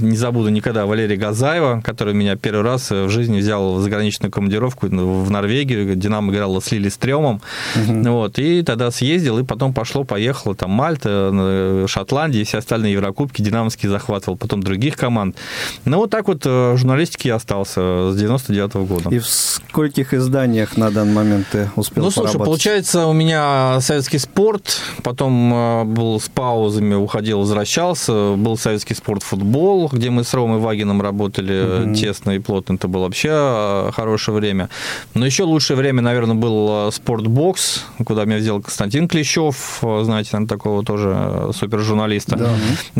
Не 0.00 0.16
забуду 0.16 0.48
никогда 0.48 0.84
Валерия 0.84 1.16
Газаева, 1.16 1.80
который 1.84 2.12
меня 2.12 2.34
первый 2.34 2.64
раз 2.64 2.90
в 2.90 3.08
жизни 3.08 3.38
взял 3.38 3.74
в 3.74 3.82
заграничную 3.82 4.32
командировку 4.32 4.88
в 4.88 5.30
Норвегию, 5.30 5.94
Динамо 5.94 6.32
играла 6.32 6.58
с 6.58 6.72
Лили 6.72 6.88
Стрёмом, 6.88 7.40
вот, 7.76 8.38
и 8.40 8.62
тогда 8.62 8.90
съездил, 8.90 9.38
и 9.38 9.44
потом 9.44 9.72
пошло-поехало, 9.72 10.56
там 10.56 10.72
Мальта, 10.72 11.30
э, 11.32 11.86
Шотландия 11.88 12.42
и 12.42 12.44
все 12.44 12.58
остальные 12.58 12.94
Еврокубки 12.94 13.42
Динамовский 13.42 13.88
захватывал, 13.88 14.36
потом 14.36 14.60
других 14.60 14.96
команд. 14.96 15.36
Ну, 15.84 15.98
вот 15.98 16.10
так 16.10 16.26
вот 16.26 16.44
э, 16.46 16.72
в 16.72 16.78
журналистике 16.78 17.28
я 17.28 17.36
остался 17.36 18.10
с 18.10 18.16
99 18.16 18.74
года. 18.74 19.10
И 19.10 19.20
в 19.20 19.28
скольких 19.28 20.14
изданиях 20.14 20.76
на 20.76 20.90
данный 20.90 21.12
момент 21.12 21.43
ты 21.50 21.70
успел 21.76 22.04
Ну, 22.04 22.10
слушай, 22.10 22.38
получается, 22.38 23.06
у 23.06 23.12
меня 23.12 23.80
советский 23.80 24.18
спорт, 24.18 24.80
потом 25.02 25.52
э, 25.54 25.84
был 25.84 26.20
с 26.20 26.28
паузами, 26.28 26.94
уходил, 26.94 27.40
возвращался, 27.40 28.34
был 28.36 28.56
советский 28.56 28.94
спорт 28.94 29.22
футбол, 29.22 29.88
где 29.92 30.10
мы 30.10 30.24
с 30.24 30.32
Ромой 30.34 30.58
Вагином 30.58 31.02
работали 31.02 31.84
Мгм. 31.84 31.94
тесно 31.94 32.32
и 32.32 32.38
плотно, 32.38 32.74
это 32.74 32.88
было 32.88 33.04
вообще 33.04 33.30
э, 33.32 33.90
хорошее 33.92 34.36
время. 34.36 34.68
Но 35.14 35.26
еще 35.26 35.44
лучшее 35.44 35.76
время, 35.76 36.02
наверное, 36.02 36.34
был 36.36 36.90
спортбокс, 36.92 37.84
куда 38.04 38.24
меня 38.24 38.38
взял 38.38 38.60
Константин 38.60 39.08
Клещев, 39.08 39.78
знаете, 39.80 40.30
наверное, 40.32 40.48
такого 40.48 40.84
тоже 40.84 41.50
супержурналиста. 41.54 42.36
Да. 42.36 42.54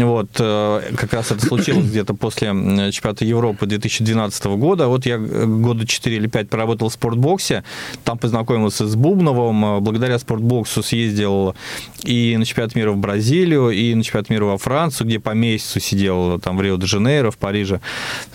Вот, 0.04 0.28
как 0.34 1.12
раз 1.12 1.30
это 1.30 1.44
случилось 1.46 1.86
где-то 1.86 2.14
после 2.14 2.48
чемпионата 2.92 3.24
Европы 3.24 3.66
2012 3.66 4.44
года. 4.44 4.88
Вот 4.88 5.06
я 5.06 5.18
года 5.18 5.86
4 5.86 6.16
или 6.16 6.26
5 6.26 6.48
поработал 6.50 6.88
в 6.88 6.92
спортбоксе, 6.92 7.64
там 8.04 8.18
познакомился 8.18 8.33
с 8.70 8.96
Бубновым, 8.96 9.64
э, 9.64 9.80
благодаря 9.80 10.18
спортбоксу 10.18 10.82
съездил 10.82 11.54
и 12.04 12.36
на 12.36 12.44
чемпионат 12.44 12.74
мира 12.74 12.92
в 12.92 12.96
Бразилию, 12.96 13.70
и 13.70 13.94
на 13.94 14.02
чемпионат 14.02 14.30
мира 14.30 14.44
во 14.44 14.58
Францию, 14.58 15.06
где 15.06 15.18
по 15.18 15.30
месяцу 15.30 15.80
сидел 15.80 16.38
там 16.40 16.56
в 16.56 16.62
Рио-де-Жанейро, 16.62 17.30
в 17.30 17.38
Париже. 17.38 17.80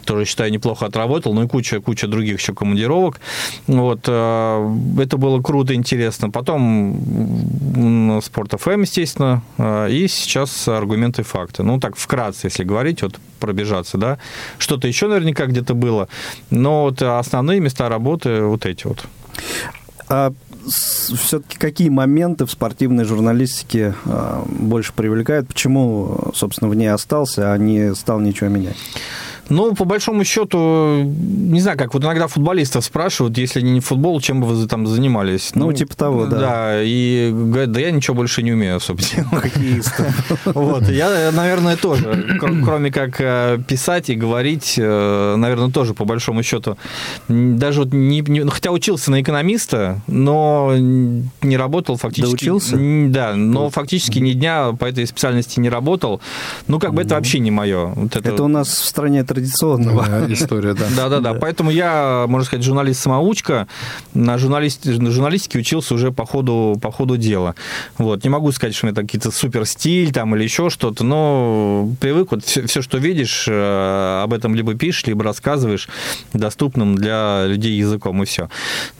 Тоже, 0.05 0.25
считаю, 0.25 0.51
неплохо 0.51 0.85
отработал, 0.85 1.33
ну 1.33 1.43
и 1.43 1.47
куча, 1.47 1.79
куча 1.79 2.07
других 2.07 2.39
еще 2.39 2.53
командировок. 2.53 3.19
Вот, 3.67 4.01
э, 4.07 4.75
это 4.99 5.17
было 5.17 5.41
круто, 5.41 5.73
интересно. 5.73 6.29
Потом 6.29 8.21
Спорт 8.23 8.53
ФМ, 8.59 8.81
естественно, 8.81 9.41
э, 9.57 9.91
и 9.91 10.07
сейчас 10.07 10.67
аргументы 10.67 11.21
и 11.21 11.25
факты. 11.25 11.63
Ну, 11.63 11.79
так, 11.79 11.95
вкратце, 11.95 12.47
если 12.47 12.63
говорить, 12.63 13.01
вот 13.01 13.19
пробежаться, 13.39 13.97
да. 13.97 14.17
Что-то 14.57 14.87
еще 14.87 15.07
наверняка 15.07 15.45
где-то 15.45 15.73
было, 15.73 16.07
но 16.49 16.83
вот 16.83 17.01
основные 17.01 17.59
места 17.59 17.89
работы 17.89 18.41
вот 18.41 18.65
эти 18.65 18.87
вот. 18.87 19.05
А 20.09 20.33
все-таки 20.67 21.57
какие 21.57 21.89
моменты 21.89 22.45
в 22.45 22.51
спортивной 22.51 23.05
журналистике 23.05 23.93
а, 24.05 24.43
больше 24.47 24.91
привлекают? 24.93 25.47
Почему, 25.47 26.31
собственно, 26.33 26.69
в 26.69 26.75
ней 26.75 26.87
остался, 26.87 27.53
а 27.53 27.57
не 27.57 27.93
стал 27.93 28.19
ничего 28.19 28.49
менять? 28.49 28.75
Ну, 29.49 29.73
по 29.75 29.85
большому 29.85 30.23
счету, 30.23 31.03
не 31.03 31.59
знаю, 31.59 31.77
как 31.77 31.93
вот 31.93 32.03
иногда 32.03 32.27
футболистов 32.27 32.85
спрашивают, 32.85 33.37
если 33.37 33.61
не 33.61 33.79
футбол, 33.79 34.21
чем 34.21 34.41
бы 34.41 34.47
вы 34.47 34.67
там 34.67 34.85
занимались? 34.87 35.51
Ну, 35.55 35.73
типа 35.73 35.95
того, 35.95 36.25
да. 36.25 36.39
Да, 36.39 36.83
и 36.83 37.31
говорят, 37.33 37.71
да 37.71 37.79
я 37.79 37.91
ничего 37.91 38.15
больше 38.15 38.43
не 38.43 38.51
умею 38.53 38.75
особо 38.77 39.01
делать. 39.01 39.27
Хоккеиста. 39.29 40.13
Вот, 40.45 40.87
я, 40.89 41.31
наверное, 41.31 41.75
тоже, 41.77 42.37
кр- 42.39 42.63
кроме 42.63 42.91
как 42.91 43.19
э, 43.19 43.59
писать 43.67 44.09
и 44.09 44.15
говорить, 44.15 44.75
э, 44.77 45.35
наверное, 45.37 45.69
тоже, 45.71 45.93
по 45.93 46.05
большому 46.05 46.43
счету, 46.43 46.77
даже 47.27 47.79
вот 47.81 47.93
не, 47.93 48.21
не- 48.21 48.43
ну, 48.43 48.51
хотя 48.51 48.71
учился 48.71 49.11
на 49.11 49.21
экономиста, 49.21 50.01
но 50.07 50.73
не 50.77 51.57
работал 51.57 51.97
фактически. 51.97 52.31
Доучился? 52.45 52.75
М, 52.75 53.11
Да, 53.11 53.35
но 53.35 53.69
фактически 53.69 54.19
ни 54.19 54.33
дня 54.33 54.73
по 54.79 54.85
этой 54.85 55.05
специальности 55.07 55.59
не 55.59 55.69
работал. 55.69 56.21
Ну, 56.67 56.79
как 56.79 56.93
бы 56.93 57.01
это 57.01 57.15
вообще 57.15 57.39
не 57.39 57.51
мое. 57.51 57.87
Вот 57.95 58.15
Это 58.15 58.43
у 58.43 58.47
нас 58.47 58.67
в 58.69 58.85
стране 58.85 59.23
традиционного. 59.39 60.05
Да, 60.05 60.33
история, 60.33 60.73
да. 60.73 60.85
да, 60.95 61.09
да, 61.09 61.19
да. 61.19 61.33
Поэтому 61.33 61.71
я, 61.71 62.25
можно 62.27 62.45
сказать, 62.45 62.65
журналист-самоучка. 62.65 63.67
На, 64.13 64.37
журналист, 64.37 64.85
на 64.85 65.11
журналистике 65.11 65.59
учился 65.59 65.93
уже 65.93 66.11
по 66.11 66.25
ходу, 66.25 66.77
по 66.81 66.91
ходу 66.91 67.17
дела. 67.17 67.55
Вот. 67.97 68.23
Не 68.23 68.29
могу 68.29 68.51
сказать, 68.51 68.75
что 68.75 68.87
у 68.87 68.89
меня 68.89 69.01
какие-то 69.01 69.31
супер 69.31 69.65
стиль 69.65 70.11
там 70.11 70.35
или 70.35 70.43
еще 70.43 70.69
что-то, 70.69 71.03
но 71.03 71.89
привык. 71.99 72.31
Вот 72.31 72.43
все, 72.43 72.81
что 72.81 72.97
видишь, 72.97 73.45
э, 73.47 74.21
об 74.23 74.33
этом 74.33 74.55
либо 74.55 74.73
пишешь, 74.75 75.05
либо 75.07 75.23
рассказываешь 75.23 75.87
доступным 76.33 76.95
для 76.95 77.45
людей 77.45 77.77
языком, 77.77 78.21
и 78.23 78.25
все. 78.25 78.49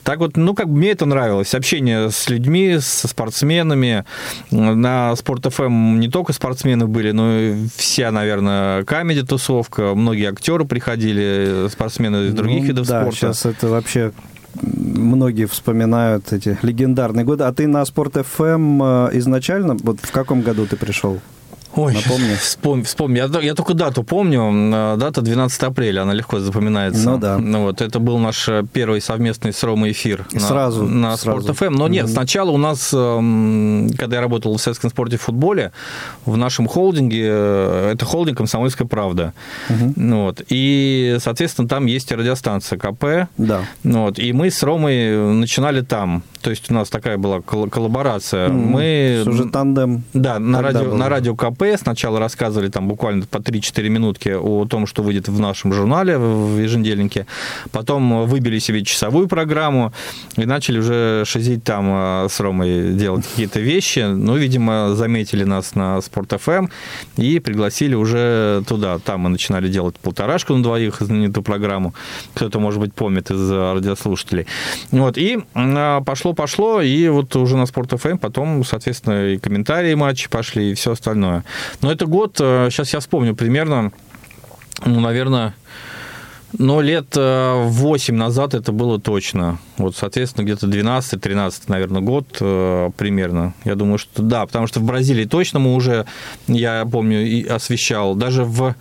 Так 0.04 0.18
вот, 0.18 0.36
ну, 0.36 0.54
как 0.54 0.68
бы 0.68 0.76
мне 0.76 0.90
это 0.90 1.06
нравилось. 1.06 1.54
Общение 1.54 2.10
с 2.10 2.28
людьми, 2.28 2.78
со 2.80 3.08
спортсменами. 3.08 4.04
На 4.50 5.14
Спорт 5.16 5.52
ФМ 5.52 6.00
не 6.00 6.08
только 6.08 6.32
спортсмены 6.32 6.86
были, 6.86 7.10
но 7.12 7.38
и 7.38 7.66
вся, 7.76 8.10
наверное, 8.10 8.84
comedy-тусовка. 8.84 9.94
Многие 9.94 10.29
актеры 10.30 10.64
приходили, 10.64 11.68
спортсмены 11.68 12.28
из 12.28 12.34
других 12.34 12.62
Ну, 12.62 12.66
видов 12.68 12.86
да, 12.88 13.00
спорта. 13.02 13.16
сейчас 13.16 13.46
это 13.46 13.68
вообще 13.68 14.12
многие 14.62 15.46
вспоминают 15.46 16.32
эти 16.32 16.58
легендарные 16.62 17.24
годы. 17.24 17.44
А 17.44 17.52
ты 17.52 17.66
на 17.66 17.84
Спорт 17.84 18.14
ФМ 18.14 18.82
изначально, 19.12 19.76
вот 19.82 20.00
в 20.00 20.10
каком 20.10 20.42
году 20.42 20.66
ты 20.66 20.76
пришел? 20.76 21.20
Ой, 21.76 21.94
Напомни. 21.94 22.34
Вспомни, 22.34 22.82
вспомни. 22.82 23.18
Я, 23.18 23.30
я 23.40 23.54
только 23.54 23.74
дату 23.74 24.02
помню. 24.02 24.96
Дата 24.98 25.22
12 25.22 25.62
апреля, 25.62 26.02
она 26.02 26.12
легко 26.14 26.38
запоминается. 26.40 27.10
Ну 27.10 27.18
да. 27.18 27.38
вот, 27.38 27.80
это 27.80 28.00
был 28.00 28.18
наш 28.18 28.48
э, 28.48 28.64
первый 28.72 29.00
совместный 29.00 29.52
с 29.52 29.62
Ромой 29.62 29.92
эфир. 29.92 30.26
И 30.32 30.38
сразу, 30.40 30.84
На 30.84 31.16
сразу. 31.16 31.42
Спорт 31.42 31.56
ФМ. 31.58 31.72
Но 31.74 31.86
нет, 31.88 32.08
сначала 32.08 32.50
у 32.50 32.56
нас, 32.56 32.90
эм, 32.92 33.88
когда 33.96 34.16
я 34.16 34.22
работал 34.22 34.56
в 34.56 34.60
советском 34.60 34.90
спорте 34.90 35.16
в 35.16 35.22
футболе, 35.22 35.70
в 36.26 36.36
нашем 36.36 36.66
холдинге, 36.66 37.22
э, 37.30 37.90
это 37.94 38.04
холдинг 38.04 38.38
«Комсомольская 38.38 38.88
правда». 38.88 39.32
Ну 39.68 40.24
Вот, 40.24 40.42
и, 40.48 41.16
соответственно, 41.20 41.68
там 41.68 41.86
есть 41.86 42.10
радиостанция 42.10 42.78
КП. 42.78 43.28
Да. 43.38 43.60
Ну 43.84 44.02
Вот, 44.02 44.18
и 44.18 44.32
мы 44.32 44.50
с 44.50 44.62
Ромой 44.62 45.34
начинали 45.34 45.82
там. 45.82 46.22
То 46.42 46.50
есть 46.50 46.70
у 46.70 46.74
нас 46.74 46.88
такая 46.88 47.16
была 47.18 47.40
кол- 47.42 47.68
коллаборация. 47.68 48.48
Мы 48.48 49.22
Уже 49.26 49.44
тандем. 49.50 50.02
да, 50.14 50.38
на 50.38 50.58
Тогда 50.62 50.78
радио, 50.80 50.90
было. 50.90 50.96
на 50.98 51.08
радио 51.08 51.36
КП 51.36 51.59
сначала 51.76 52.18
рассказывали 52.18 52.68
там 52.68 52.88
буквально 52.88 53.26
по 53.26 53.38
3-4 53.38 53.88
минутки 53.88 54.30
о 54.30 54.66
том, 54.66 54.86
что 54.86 55.02
выйдет 55.02 55.28
в 55.28 55.38
нашем 55.40 55.72
журнале, 55.72 56.18
в 56.18 56.58
еженедельнике. 56.58 57.26
Потом 57.72 58.26
выбили 58.26 58.58
себе 58.58 58.84
часовую 58.84 59.28
программу 59.28 59.92
и 60.36 60.44
начали 60.46 60.78
уже 60.78 61.24
шизить 61.26 61.64
там 61.64 61.86
а, 61.90 62.26
с 62.28 62.40
Ромой 62.40 62.92
делать 62.94 63.26
какие-то 63.26 63.60
вещи. 63.60 64.00
Ну, 64.00 64.36
видимо, 64.36 64.94
заметили 64.94 65.44
нас 65.44 65.74
на 65.74 66.00
Спорт 66.00 66.32
ФМ 66.40 66.66
и 67.16 67.38
пригласили 67.40 67.94
уже 67.94 68.62
туда. 68.66 68.98
Там 68.98 69.20
мы 69.20 69.28
начинали 69.28 69.68
делать 69.68 69.96
полторашку 69.96 70.54
на 70.54 70.62
двоих, 70.62 70.96
знаменитую 71.00 71.44
программу. 71.44 71.94
Кто-то, 72.34 72.60
может 72.60 72.80
быть, 72.80 72.94
помнит 72.94 73.30
из 73.30 73.50
радиослушателей. 73.50 74.46
Вот, 74.90 75.18
и 75.18 75.38
а, 75.54 76.00
пошло-пошло, 76.00 76.80
и 76.80 77.08
вот 77.08 77.34
уже 77.36 77.56
на 77.56 77.66
Спорт 77.66 77.92
ФМ 77.92 78.18
потом, 78.18 78.64
соответственно, 78.64 79.28
и 79.28 79.38
комментарии 79.38 79.94
матчи 79.94 80.28
пошли, 80.28 80.72
и 80.72 80.74
все 80.74 80.92
остальное. 80.92 81.44
Но 81.80 81.90
это 81.90 82.06
год, 82.06 82.36
сейчас 82.36 82.92
я 82.92 83.00
вспомню 83.00 83.34
примерно, 83.34 83.92
ну, 84.84 85.00
наверное, 85.00 85.54
но 86.58 86.80
лет 86.80 87.14
8 87.14 88.14
назад 88.14 88.54
это 88.54 88.72
было 88.72 89.00
точно. 89.00 89.58
Вот, 89.76 89.96
соответственно, 89.96 90.44
где-то 90.44 90.66
12-13, 90.66 91.62
наверное, 91.68 92.00
год 92.00 92.38
э, 92.40 92.90
примерно. 92.96 93.54
Я 93.64 93.76
думаю, 93.76 93.98
что 93.98 94.22
да, 94.22 94.44
потому 94.46 94.66
что 94.66 94.80
в 94.80 94.82
Бразилии 94.84 95.26
точно 95.26 95.60
мы 95.60 95.74
уже, 95.74 96.06
я 96.48 96.84
помню, 96.90 97.54
освещал. 97.54 98.16
Даже 98.16 98.44
в 98.44 98.74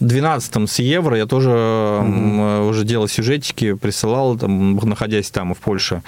12-м 0.00 0.66
с 0.66 0.78
Евро 0.78 1.16
я 1.16 1.26
тоже 1.26 1.50
м, 1.50 2.66
уже 2.66 2.84
делал 2.84 3.08
сюжетики, 3.08 3.74
присылал, 3.74 4.36
там, 4.36 4.76
находясь 4.76 5.30
там 5.30 5.54
в 5.54 5.58
Польше, 5.58 6.02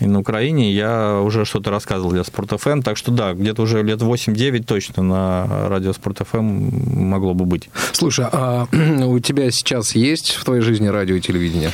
и 0.00 0.06
на 0.06 0.20
Украине, 0.20 0.72
я 0.72 1.20
уже 1.20 1.44
что-то 1.44 1.70
рассказывал 1.70 2.10
для 2.10 2.24
Спорт 2.24 2.60
ФМ, 2.60 2.82
так 2.82 2.96
что 2.96 3.12
да, 3.12 3.32
где-то 3.32 3.62
уже 3.62 3.82
лет 3.82 4.00
8-9 4.00 4.64
точно 4.64 5.02
на 5.02 5.68
радио 5.68 5.92
Спорт 5.92 6.18
ФМ 6.28 7.06
могло 7.08 7.34
бы 7.34 7.44
быть. 7.44 7.68
Слушай, 7.92 8.26
а 8.30 8.66
у 9.06 9.18
тебя 9.20 9.50
сейчас 9.50 9.94
есть 9.94 10.32
в 10.32 10.44
твоей 10.44 10.62
жизни 10.62 10.88
радио 10.88 11.16
и 11.16 11.20
телевидение? 11.20 11.70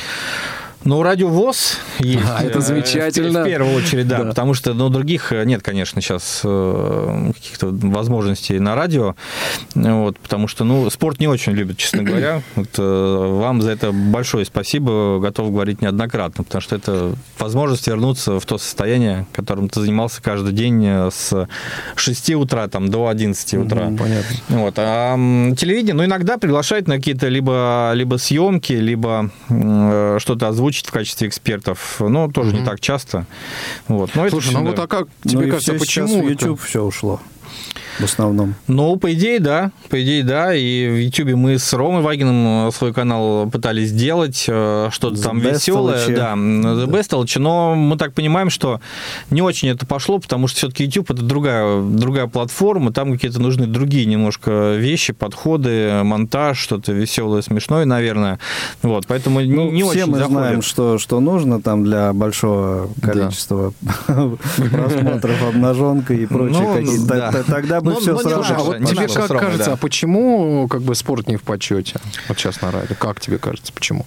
Ну, 0.85 1.01
радио 1.01 1.29
ВОЗ 1.29 1.77
есть. 1.99 2.23
А, 2.27 2.43
это 2.43 2.59
э, 2.59 2.61
замечательно. 2.61 3.41
В, 3.41 3.45
первую 3.45 3.75
очередь, 3.75 4.07
да, 4.07 4.19
Да. 4.19 4.25
потому 4.29 4.53
что 4.53 4.73
ну, 4.73 4.89
других 4.89 5.31
э, 5.31 5.43
нет, 5.45 5.61
конечно, 5.63 6.01
сейчас 6.01 6.41
э, 6.43 7.31
каких-то 7.33 7.69
возможностей 7.71 8.59
на 8.59 8.75
радио, 8.75 9.15
вот, 9.75 10.19
потому 10.19 10.47
что, 10.47 10.65
ну, 10.65 10.89
спорт 10.89 11.19
не 11.19 11.27
очень 11.27 11.53
любят, 11.53 11.77
честно 11.77 12.03
говоря. 12.03 12.41
Вот, 12.55 12.77
вам 12.77 13.61
за 13.61 13.71
это 13.71 13.91
большое 13.91 14.45
спасибо, 14.45 15.19
готов 15.19 15.51
говорить 15.51 15.81
неоднократно, 15.81 16.43
потому 16.43 16.61
что 16.61 16.75
это 16.75 17.15
возможность 17.39 17.87
вернуться 17.87 18.39
в 18.39 18.45
то 18.45 18.57
состояние, 18.57 19.25
которым 19.31 19.69
ты 19.69 19.79
занимался 19.79 20.21
каждый 20.21 20.53
день 20.53 20.85
с 20.85 21.47
6 21.95 22.29
утра 22.31 22.67
там, 22.67 22.89
до 22.89 23.07
11 23.07 23.53
утра. 23.55 23.85
понятно. 23.97 24.35
Вот. 24.49 24.73
А 24.77 25.15
телевидение, 25.55 25.93
ну, 25.93 26.03
иногда 26.05 26.37
приглашает 26.37 26.87
на 26.87 26.95
какие-то 26.97 27.27
либо, 27.29 27.91
либо 27.93 28.17
съемки, 28.17 28.73
либо 28.73 29.29
э, 29.49 30.17
что-то 30.19 30.47
озвучить 30.73 30.87
в 30.87 30.91
качестве 30.91 31.27
экспертов. 31.27 31.97
Но 31.99 32.29
тоже 32.29 32.53
не 32.55 32.63
так 32.65 32.79
часто. 32.79 33.25
Вот. 33.87 34.11
Но 34.15 34.23
это 34.23 34.31
Слушай, 34.31 34.45
всегда- 34.47 34.59
ну 34.61 34.69
вот 34.71 34.79
а 34.79 34.87
как 34.87 35.07
Ну 35.23 35.31
тебе 35.31 35.47
и 35.47 35.51
кажется, 35.51 35.71
сейчас 35.73 35.81
почему? 35.81 36.15
в 36.21 36.25
это- 36.25 36.29
YouTube 36.31 36.61
все 36.61 36.83
ушло 36.83 37.21
в 37.99 38.03
основном. 38.03 38.55
Ну, 38.67 38.95
по 38.97 39.13
идее, 39.13 39.39
да. 39.39 39.71
По 39.89 40.01
идее, 40.01 40.23
да. 40.23 40.53
И 40.55 40.87
в 40.89 40.97
Ютубе 40.97 41.35
мы 41.35 41.57
с 41.59 41.73
Ромой 41.73 42.01
Вагином 42.01 42.67
э, 42.67 42.71
свой 42.71 42.93
канал 42.93 43.49
пытались 43.49 43.89
сделать, 43.89 44.45
э, 44.47 44.89
что-то 44.91 45.21
там 45.21 45.39
веселое. 45.39 45.97
Толочи. 45.97 46.15
Да, 46.15 46.33
The 46.33 46.87
Best 46.87 47.09
Толочи. 47.09 47.37
Но 47.39 47.75
мы 47.75 47.97
так 47.97 48.13
понимаем, 48.13 48.49
что 48.49 48.79
не 49.29 49.41
очень 49.41 49.69
это 49.69 49.85
пошло, 49.85 50.19
потому 50.19 50.47
что 50.47 50.57
все-таки 50.57 50.85
YouTube 50.85 51.11
это 51.11 51.21
другая, 51.21 51.81
другая 51.81 52.27
платформа, 52.27 52.91
там 52.91 53.11
какие-то 53.13 53.39
нужны 53.41 53.67
другие 53.67 54.05
немножко 54.05 54.75
вещи, 54.75 55.13
подходы, 55.13 56.01
монтаж, 56.03 56.57
что-то 56.57 56.91
веселое, 56.93 57.41
смешное, 57.41 57.85
наверное. 57.85 58.39
Вот, 58.81 59.05
поэтому 59.07 59.41
не- 59.41 59.53
Ну, 59.53 59.71
не, 59.71 59.81
все 59.83 59.91
очень 59.91 60.05
мы 60.11 60.17
заходит. 60.17 60.31
знаем, 60.37 60.61
что, 60.61 60.97
что 60.97 61.19
нужно 61.19 61.61
там 61.61 61.83
для 61.83 62.13
большого 62.13 62.89
количества 63.01 63.73
просмотров 64.07 65.43
обнаженка 65.43 66.13
и 66.13 66.25
прочее. 66.25 66.61
Ну, 66.61 66.73
какие-то. 66.75 67.05
да. 67.07 67.43
Тогда 67.47 67.81
бы 67.83 67.91
Ну, 67.91 67.99
все 67.99 68.11
ну, 68.11 68.17
не 68.17 68.23
сразу. 68.23 68.43
Слушай, 68.43 68.57
а 68.57 68.63
вот 68.63 68.79
не 68.79 68.85
тебе 68.87 69.07
как 69.07 69.09
с 69.11 69.29
Ромой, 69.29 69.39
кажется, 69.45 69.65
да. 69.67 69.73
а 69.73 69.77
почему 69.77 70.67
как 70.67 70.81
бы 70.81 70.95
спорт 70.95 71.27
не 71.27 71.37
в 71.37 71.43
почете? 71.43 71.99
Вот 72.27 72.37
сейчас 72.37 72.61
на 72.61 72.71
радио. 72.71 72.95
Как 72.97 73.19
тебе 73.19 73.37
кажется, 73.37 73.71
почему? 73.73 74.05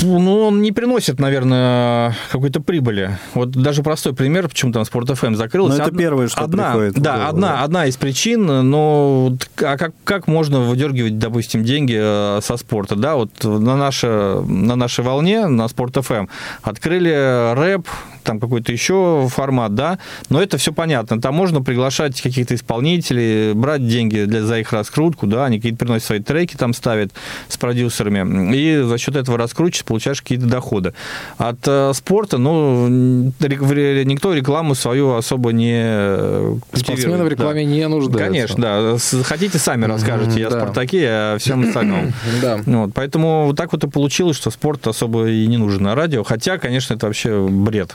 Ну, 0.00 0.40
он 0.48 0.60
не 0.60 0.72
приносит, 0.72 1.20
наверное, 1.20 2.16
какой-то 2.30 2.60
прибыли. 2.60 3.16
Вот 3.34 3.52
даже 3.52 3.82
простой 3.82 4.12
пример, 4.12 4.48
почему 4.48 4.72
там 4.72 4.84
Спорт 4.84 5.08
ФМ 5.08 5.34
закрылся. 5.34 5.76
Ну, 5.76 5.82
это 5.82 5.88
Одна- 5.90 5.98
первое, 5.98 6.28
что 6.28 6.44
одна, 6.44 6.70
приходит 6.72 6.94
Да, 6.94 7.12
голову, 7.14 7.28
одна, 7.28 7.48
да. 7.48 7.62
одна 7.62 7.86
из 7.86 7.96
причин, 7.96 8.44
но 8.70 9.36
а 9.58 9.76
как, 9.78 9.92
как 10.02 10.26
можно 10.26 10.60
выдергивать, 10.60 11.18
допустим, 11.18 11.62
деньги 11.64 11.96
э, 11.96 12.40
со 12.42 12.56
спорта? 12.56 12.96
Да, 12.96 13.14
вот 13.14 13.30
на, 13.44 13.76
наше, 13.76 14.42
на 14.46 14.74
нашей 14.76 15.04
волне, 15.04 15.46
на 15.46 15.68
Спорт 15.68 15.96
ФМ, 16.04 16.26
открыли 16.62 17.54
рэп, 17.54 17.86
там 18.24 18.40
какой-то 18.40 18.72
еще 18.72 19.28
формат, 19.30 19.74
да, 19.74 19.98
но 20.30 20.42
это 20.42 20.58
все 20.58 20.72
понятно. 20.72 21.20
Там 21.20 21.34
можно 21.34 21.62
приглашать 21.62 22.20
каких-то 22.20 22.54
исполнителей, 22.54 23.52
брать 23.52 23.86
деньги 23.86 24.24
для, 24.24 24.42
за 24.42 24.58
их 24.58 24.72
раскрутку, 24.72 25.26
да, 25.26 25.44
они 25.44 25.58
какие-то 25.58 25.78
приносят 25.78 26.06
свои 26.06 26.20
треки, 26.20 26.56
там 26.56 26.74
ставят 26.74 27.12
с 27.48 27.56
продюсерами, 27.56 28.54
и 28.56 28.82
за 28.82 28.98
счет 28.98 29.16
этого 29.16 29.38
раскручиваешь, 29.38 29.84
получаешь 29.84 30.22
какие-то 30.22 30.46
доходы. 30.46 30.94
От 31.38 31.58
э, 31.66 31.92
спорта, 31.94 32.38
ну, 32.38 32.88
никто 32.88 34.34
рекламу 34.34 34.74
свою 34.74 35.14
особо 35.14 35.52
не 35.52 35.82
э, 35.84 36.54
Спортсмены 36.72 36.72
в 36.72 36.84
культивирует, 36.86 37.22
да. 37.22 37.28
рекламе 37.28 37.64
не 37.64 37.88
нуждаются. 37.88 38.24
Конечно, 38.24 38.62
да. 38.62 39.24
Хотите, 39.24 39.58
сами 39.58 39.84
расскажете. 39.84 40.40
Я 40.40 40.50
да. 40.50 40.60
Спартаке, 40.60 41.06
а 41.08 41.38
всем 41.38 41.66
остальном. 41.66 42.12
Да. 42.42 42.58
Вот, 42.66 42.92
поэтому 42.94 43.46
вот 43.46 43.56
так 43.56 43.72
вот 43.72 43.84
и 43.84 43.88
получилось, 43.88 44.36
что 44.36 44.50
спорт 44.50 44.86
особо 44.86 45.28
и 45.28 45.46
не 45.46 45.56
нужен 45.56 45.82
на 45.82 45.94
радио. 45.94 46.24
Хотя, 46.24 46.58
конечно, 46.58 46.94
это 46.94 47.06
вообще 47.06 47.46
бред. 47.48 47.94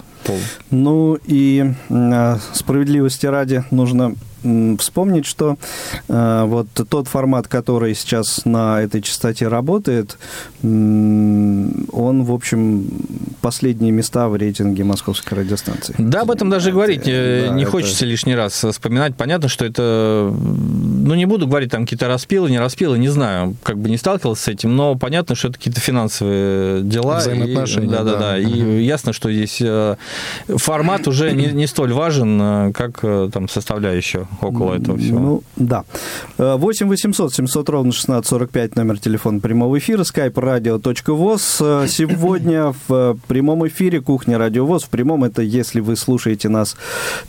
Ну 0.69 1.17
и 1.25 1.73
э, 1.89 2.37
справедливости 2.53 3.25
ради 3.25 3.63
нужно 3.71 4.15
вспомнить, 4.79 5.25
что 5.25 5.57
э, 6.07 6.43
вот 6.45 6.67
тот 6.89 7.07
формат, 7.07 7.47
который 7.47 7.93
сейчас 7.95 8.45
на 8.45 8.81
этой 8.81 9.01
частоте 9.01 9.47
работает, 9.47 10.17
м, 10.63 11.85
он, 11.91 12.23
в 12.23 12.31
общем, 12.31 12.85
последние 13.41 13.91
места 13.91 14.27
в 14.29 14.35
рейтинге 14.35 14.83
московской 14.83 15.37
радиостанции. 15.39 15.95
Да, 15.97 16.21
об 16.21 16.31
этом 16.31 16.49
даже 16.49 16.69
Это- 16.69 16.75
говорить 16.75 17.03
э, 17.05 17.45
да, 17.47 17.53
не 17.55 17.63
это- 17.63 17.71
хочется 17.71 18.05
лишний 18.05 18.35
раз 18.35 18.53
вспоминать. 18.63 19.15
Понятно, 19.15 19.47
что 19.49 19.65
это... 19.65 20.31
Ну, 20.33 21.15
не 21.15 21.25
буду 21.25 21.47
говорить 21.47 21.71
там 21.71 21.83
какие-то 21.83 22.07
распилы, 22.07 22.49
не 22.51 22.59
распилы, 22.59 22.97
не 22.99 23.09
знаю, 23.09 23.55
как 23.63 23.77
бы 23.77 23.89
не 23.89 23.97
сталкивался 23.97 24.43
с 24.43 24.47
этим, 24.47 24.75
но 24.75 24.95
понятно, 24.95 25.35
что 25.35 25.47
это 25.47 25.57
какие-то 25.57 25.79
финансовые 25.79 26.81
дела. 26.83 27.17
Взаимоотношения, 27.19 27.89
Да, 27.89 28.03
да, 28.03 28.11
да. 28.13 28.19
да. 28.19 28.37
И 28.37 28.83
ясно, 28.83 29.13
что 29.13 29.31
здесь 29.31 29.57
э, 29.61 29.95
формат 30.47 31.07
уже 31.07 31.31
не, 31.31 31.47
не 31.47 31.67
столь 31.67 31.93
важен, 31.93 32.39
э, 32.41 32.71
как 32.73 32.99
э, 33.03 33.29
там 33.33 33.47
составляющая 33.49 34.27
около 34.41 34.73
этого 34.75 34.97
всего. 34.97 35.19
Ну, 35.19 35.43
да. 35.55 35.83
Э, 36.37 36.55
8 36.55 36.87
800 36.87 37.33
700 37.33 37.69
ровно 37.69 37.89
1645 37.89 38.75
номер 38.75 38.99
телефона 38.99 39.39
прямого 39.39 39.77
эфира, 39.77 40.03
skype 40.03 40.33
radio.voz. 40.33 41.83
Э, 41.83 41.87
Сегодня 41.87 42.73
в 42.87 42.93
э, 42.93 43.15
прямом 43.27 43.67
эфире 43.67 44.01
кухня 44.01 44.37
Радио 44.37 44.65
ВОЗ. 44.65 44.83
В 44.83 44.89
прямом 44.89 45.23
это 45.23 45.41
если 45.41 45.79
вы 45.79 45.95
слушаете 45.95 46.49
нас 46.49 46.75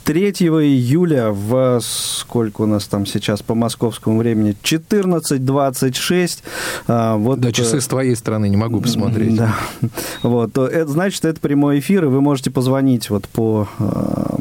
3 0.03 0.29
июля 0.31 1.29
в 1.31 1.79
сколько 1.81 2.61
у 2.61 2.65
нас 2.65 2.85
там 2.87 3.05
сейчас 3.05 3.41
по 3.41 3.55
московскому 3.55 4.17
времени? 4.19 4.55
14.26. 4.63 6.39
А, 6.87 7.15
Вот, 7.17 7.39
Да, 7.39 7.49
э, 7.49 7.51
часы 7.51 7.81
с 7.81 7.87
твоей 7.87 8.15
стороны 8.15 8.49
не 8.49 8.57
могу 8.57 8.81
посмотреть. 8.81 9.35
да. 9.35 9.55
Вот. 10.23 10.53
то 10.53 10.67
Это 10.67 10.89
значит, 10.91 11.25
это 11.25 11.39
прямой 11.39 11.79
эфир, 11.79 12.05
и 12.05 12.07
вы 12.07 12.21
можете 12.21 12.51
позвонить 12.51 13.09
вот 13.09 13.27
по 13.27 13.67
э, 13.79 14.35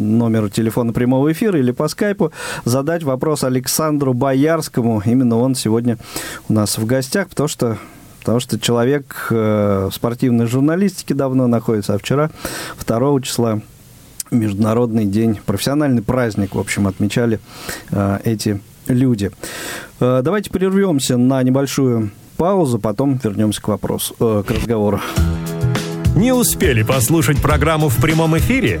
номеру 0.00 0.48
телефона 0.48 0.92
прямого 0.92 1.30
эфира 1.32 1.58
или 1.58 1.72
по 1.72 1.88
скайпу, 1.88 2.32
задать 2.64 3.02
вопрос 3.02 3.44
Александру 3.44 4.14
Боярскому. 4.14 5.02
Именно 5.04 5.38
он 5.38 5.54
сегодня 5.54 5.98
у 6.48 6.52
нас 6.52 6.78
в 6.78 6.86
гостях, 6.86 7.28
потому 7.28 7.48
что 7.48 7.78
потому 8.20 8.40
что 8.40 8.60
человек 8.60 9.28
э, 9.30 9.88
в 9.90 9.94
спортивной 9.94 10.46
журналистике 10.46 11.14
давно 11.14 11.46
находится, 11.46 11.94
а 11.94 11.98
вчера, 11.98 12.30
2 12.86 13.20
числа, 13.22 13.60
Международный 14.30 15.06
день, 15.06 15.40
профессиональный 15.44 16.02
праздник, 16.02 16.54
в 16.54 16.58
общем, 16.58 16.86
отмечали 16.86 17.40
э, 17.90 18.18
эти 18.24 18.60
люди. 18.86 19.30
Э, 20.00 20.20
давайте 20.22 20.50
прервемся 20.50 21.16
на 21.16 21.42
небольшую 21.42 22.10
паузу, 22.36 22.78
потом 22.78 23.20
вернемся 23.22 23.60
к 23.60 23.68
вопросу, 23.68 24.14
э, 24.20 24.44
к 24.46 24.50
разговору. 24.50 25.00
Не 26.16 26.32
успели 26.32 26.82
послушать 26.82 27.40
программу 27.40 27.88
в 27.88 27.96
прямом 27.96 28.36
эфире? 28.38 28.80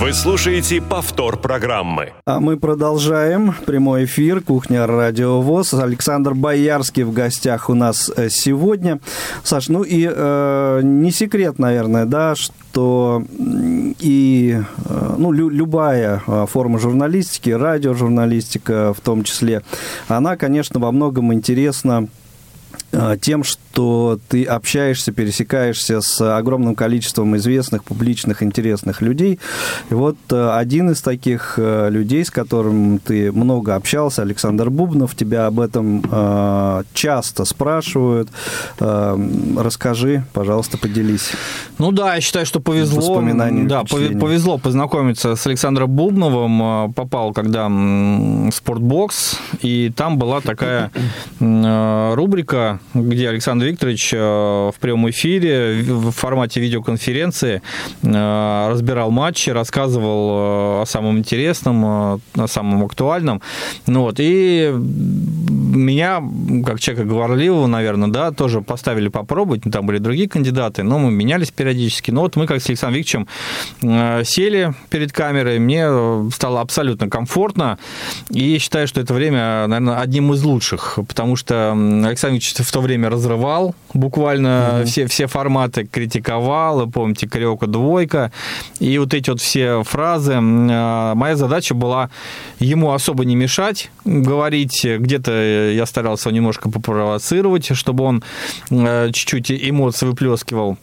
Вы 0.00 0.14
слушаете 0.14 0.80
повтор 0.80 1.36
программы. 1.36 2.14
А 2.24 2.40
мы 2.40 2.56
продолжаем 2.56 3.54
прямой 3.66 4.06
эфир 4.06 4.40
«Кухня 4.40 4.86
Радио 4.86 5.42
ВОЗ». 5.42 5.74
Александр 5.74 6.32
Боярский 6.32 7.02
в 7.02 7.12
гостях 7.12 7.68
у 7.68 7.74
нас 7.74 8.10
э, 8.16 8.30
сегодня. 8.30 8.98
Саш, 9.44 9.68
ну 9.68 9.82
и 9.82 10.08
э, 10.10 10.80
не 10.82 11.10
секрет, 11.10 11.58
наверное, 11.58 12.06
да, 12.06 12.34
что 12.34 13.22
и 13.38 14.58
э, 14.86 15.14
ну, 15.18 15.32
лю- 15.32 15.50
любая 15.50 16.22
э, 16.26 16.46
форма 16.48 16.78
журналистики, 16.78 17.50
радиожурналистика 17.50 18.94
в 18.94 19.02
том 19.02 19.22
числе, 19.22 19.60
она, 20.08 20.36
конечно, 20.38 20.80
во 20.80 20.92
многом 20.92 21.34
интересна 21.34 22.08
тем, 23.20 23.44
что 23.44 24.18
ты 24.28 24.44
общаешься, 24.44 25.12
пересекаешься 25.12 26.00
с 26.00 26.36
огромным 26.36 26.74
количеством 26.74 27.36
известных, 27.36 27.84
публичных, 27.84 28.42
интересных 28.42 29.00
людей. 29.00 29.38
И 29.90 29.94
вот 29.94 30.16
э, 30.30 30.50
один 30.50 30.90
из 30.90 31.00
таких 31.00 31.54
э, 31.56 31.88
людей, 31.90 32.24
с 32.24 32.30
которым 32.30 32.98
ты 32.98 33.30
много 33.30 33.76
общался, 33.76 34.22
Александр 34.22 34.70
Бубнов, 34.70 35.14
тебя 35.14 35.46
об 35.46 35.60
этом 35.60 36.02
э, 36.10 36.82
часто 36.94 37.44
спрашивают. 37.44 38.28
Э, 38.80 39.16
Расскажи, 39.56 40.24
пожалуйста, 40.32 40.78
поделись. 40.78 41.30
Ну 41.78 41.92
да, 41.92 42.16
я 42.16 42.20
считаю, 42.20 42.46
что 42.46 42.60
повезло. 42.60 43.22
Да, 43.66 43.84
повезло 43.84 44.58
познакомиться 44.58 45.36
с 45.36 45.46
Александром 45.46 45.90
Бубновым. 45.90 46.62
Э, 46.62 46.92
Попал, 46.92 47.32
когда 47.32 47.68
в 47.68 48.50
спортбокс, 48.52 49.38
и 49.62 49.92
там 49.94 50.18
была 50.18 50.40
такая 50.40 50.90
э, 51.38 52.14
рубрика, 52.14 52.79
где 52.94 53.28
Александр 53.28 53.66
Викторович 53.66 54.14
э, 54.14 54.18
в 54.18 54.74
прямом 54.80 55.10
эфире 55.10 55.82
в 55.82 56.10
формате 56.10 56.60
видеоконференции 56.60 57.62
э, 58.02 58.68
разбирал 58.70 59.10
матчи, 59.10 59.50
рассказывал 59.50 60.80
э, 60.80 60.82
о 60.82 60.84
самом 60.86 61.18
интересном, 61.18 61.84
о 61.84 62.46
самом 62.46 62.84
актуальном. 62.84 63.42
Ну 63.86 64.02
вот, 64.02 64.16
и 64.18 64.72
меня, 64.72 66.22
как 66.66 66.80
человека 66.80 67.08
говорливого, 67.08 67.66
наверное, 67.66 68.08
да, 68.08 68.32
тоже 68.32 68.60
поставили 68.60 69.08
попробовать. 69.08 69.62
Там 69.70 69.86
были 69.86 69.98
другие 69.98 70.28
кандидаты, 70.28 70.82
но 70.82 70.98
мы 70.98 71.10
менялись 71.10 71.50
периодически. 71.50 72.10
Но 72.10 72.22
вот 72.22 72.36
мы, 72.36 72.46
как 72.46 72.60
с 72.60 72.68
Александром 72.68 73.00
Викторовичем, 73.00 74.24
сели 74.24 74.74
перед 74.90 75.12
камерой, 75.12 75.58
мне 75.58 76.30
стало 76.32 76.60
абсолютно 76.60 77.08
комфортно. 77.08 77.78
И 78.30 78.58
считаю, 78.58 78.88
что 78.88 79.00
это 79.00 79.14
время, 79.14 79.66
наверное, 79.66 79.98
одним 79.98 80.32
из 80.32 80.42
лучших, 80.42 80.98
потому 81.06 81.36
что 81.36 81.72
Александр 81.72 82.34
Викторович 82.34 82.69
в 82.70 82.72
то 82.72 82.80
время 82.82 83.10
разрывал 83.10 83.74
буквально 83.94 84.84
все, 84.86 85.08
все 85.08 85.26
форматы, 85.26 85.88
критиковал, 85.88 86.88
помните, 86.88 87.28
кариока 87.28 87.66
двойка, 87.66 88.30
и 88.78 88.96
вот 88.98 89.12
эти 89.12 89.28
вот 89.28 89.40
все 89.40 89.82
фразы. 89.82 90.34
Э, 90.34 91.14
Моя 91.14 91.34
задача 91.34 91.74
была 91.74 92.10
ему 92.60 92.92
особо 92.92 93.24
не 93.24 93.34
мешать 93.34 93.90
говорить, 94.04 94.84
где-то 94.84 95.32
я 95.72 95.84
старался 95.84 96.30
немножко 96.30 96.70
попровоцировать, 96.70 97.74
чтобы 97.76 98.04
он 98.04 98.22
э, 98.70 99.10
чуть-чуть 99.12 99.50
эмоций 99.50 100.06
выплескивал. 100.06 100.78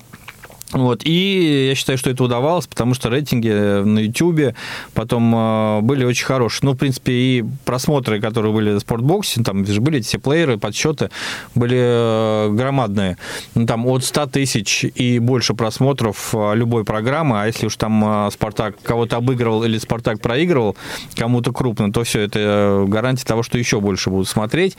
Вот, 0.73 1.01
и 1.05 1.67
я 1.69 1.75
считаю, 1.75 1.97
что 1.97 2.09
это 2.09 2.25
удавалось, 2.25 2.67
потому 2.67 2.93
что 2.93 3.09
рейтинги 3.09 3.49
на 3.49 3.99
YouTube 3.99 4.53
потом 4.93 5.33
э, 5.33 5.81
были 5.81 6.03
очень 6.03 6.25
хорошие. 6.25 6.65
Ну, 6.67 6.73
в 6.73 6.77
принципе, 6.77 7.13
и 7.13 7.45
просмотры, 7.63 8.19
которые 8.19 8.51
были 8.51 8.73
в 8.73 8.79
спортбоксе, 8.79 9.41
там 9.43 9.65
же 9.65 9.79
были 9.79 10.01
все 10.01 10.19
плееры, 10.19 10.57
подсчеты, 10.57 11.09
были 11.55 11.77
э, 11.79 12.49
громадные. 12.51 13.17
Ну, 13.55 13.65
там 13.65 13.87
от 13.87 14.03
100 14.03 14.25
тысяч 14.27 14.83
и 14.83 15.19
больше 15.19 15.53
просмотров 15.53 16.33
э, 16.33 16.55
любой 16.55 16.83
программы, 16.83 17.41
а 17.41 17.47
если 17.47 17.67
уж 17.67 17.77
там 17.77 18.27
э, 18.27 18.31
Спартак 18.31 18.75
кого-то 18.83 19.17
обыгрывал 19.17 19.63
или 19.63 19.77
Спартак 19.77 20.19
проигрывал 20.19 20.75
кому-то 21.15 21.53
крупно, 21.53 21.93
то 21.93 22.03
все, 22.03 22.19
это 22.21 22.39
э, 22.39 22.85
гарантия 22.89 23.23
того, 23.23 23.41
что 23.41 23.57
еще 23.57 23.79
больше 23.79 24.09
будут 24.09 24.27
смотреть. 24.27 24.75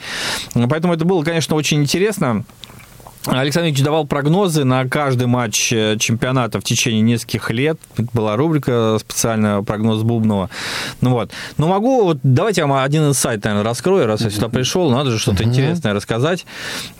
Поэтому 0.53 0.93
это 0.93 1.03
было, 1.05 1.23
конечно, 1.23 1.55
очень 1.55 1.81
интересно. 1.81 2.45
Александр 3.25 3.67
Ильич 3.67 3.81
давал 3.81 4.07
прогнозы 4.07 4.63
на 4.63 4.87
каждый 4.87 5.27
матч 5.27 5.73
э, 5.73 5.97
чемпионата 5.99 6.59
в 6.61 6.63
течение 6.63 7.01
нескольких 7.01 7.51
лет. 7.51 7.77
Была 8.13 8.37
рубрика 8.37 8.97
специальная 8.99 9.61
«Прогноз 9.61 10.03
Бубнова». 10.03 10.49
Ну 11.01 11.11
вот. 11.11 11.31
Но 11.57 11.67
могу, 11.67 12.03
вот 12.03 12.19
давайте 12.23 12.61
я 12.61 12.67
вам 12.67 12.81
один 12.81 13.07
инсайт, 13.07 13.43
наверное, 13.43 13.65
раскрою, 13.65 14.07
раз 14.07 14.21
я 14.21 14.29
сюда 14.29 14.47
пришел, 14.47 14.89
надо 14.89 15.11
же 15.11 15.19
что-то 15.19 15.43
интересное 15.43 15.93
рассказать. 15.93 16.45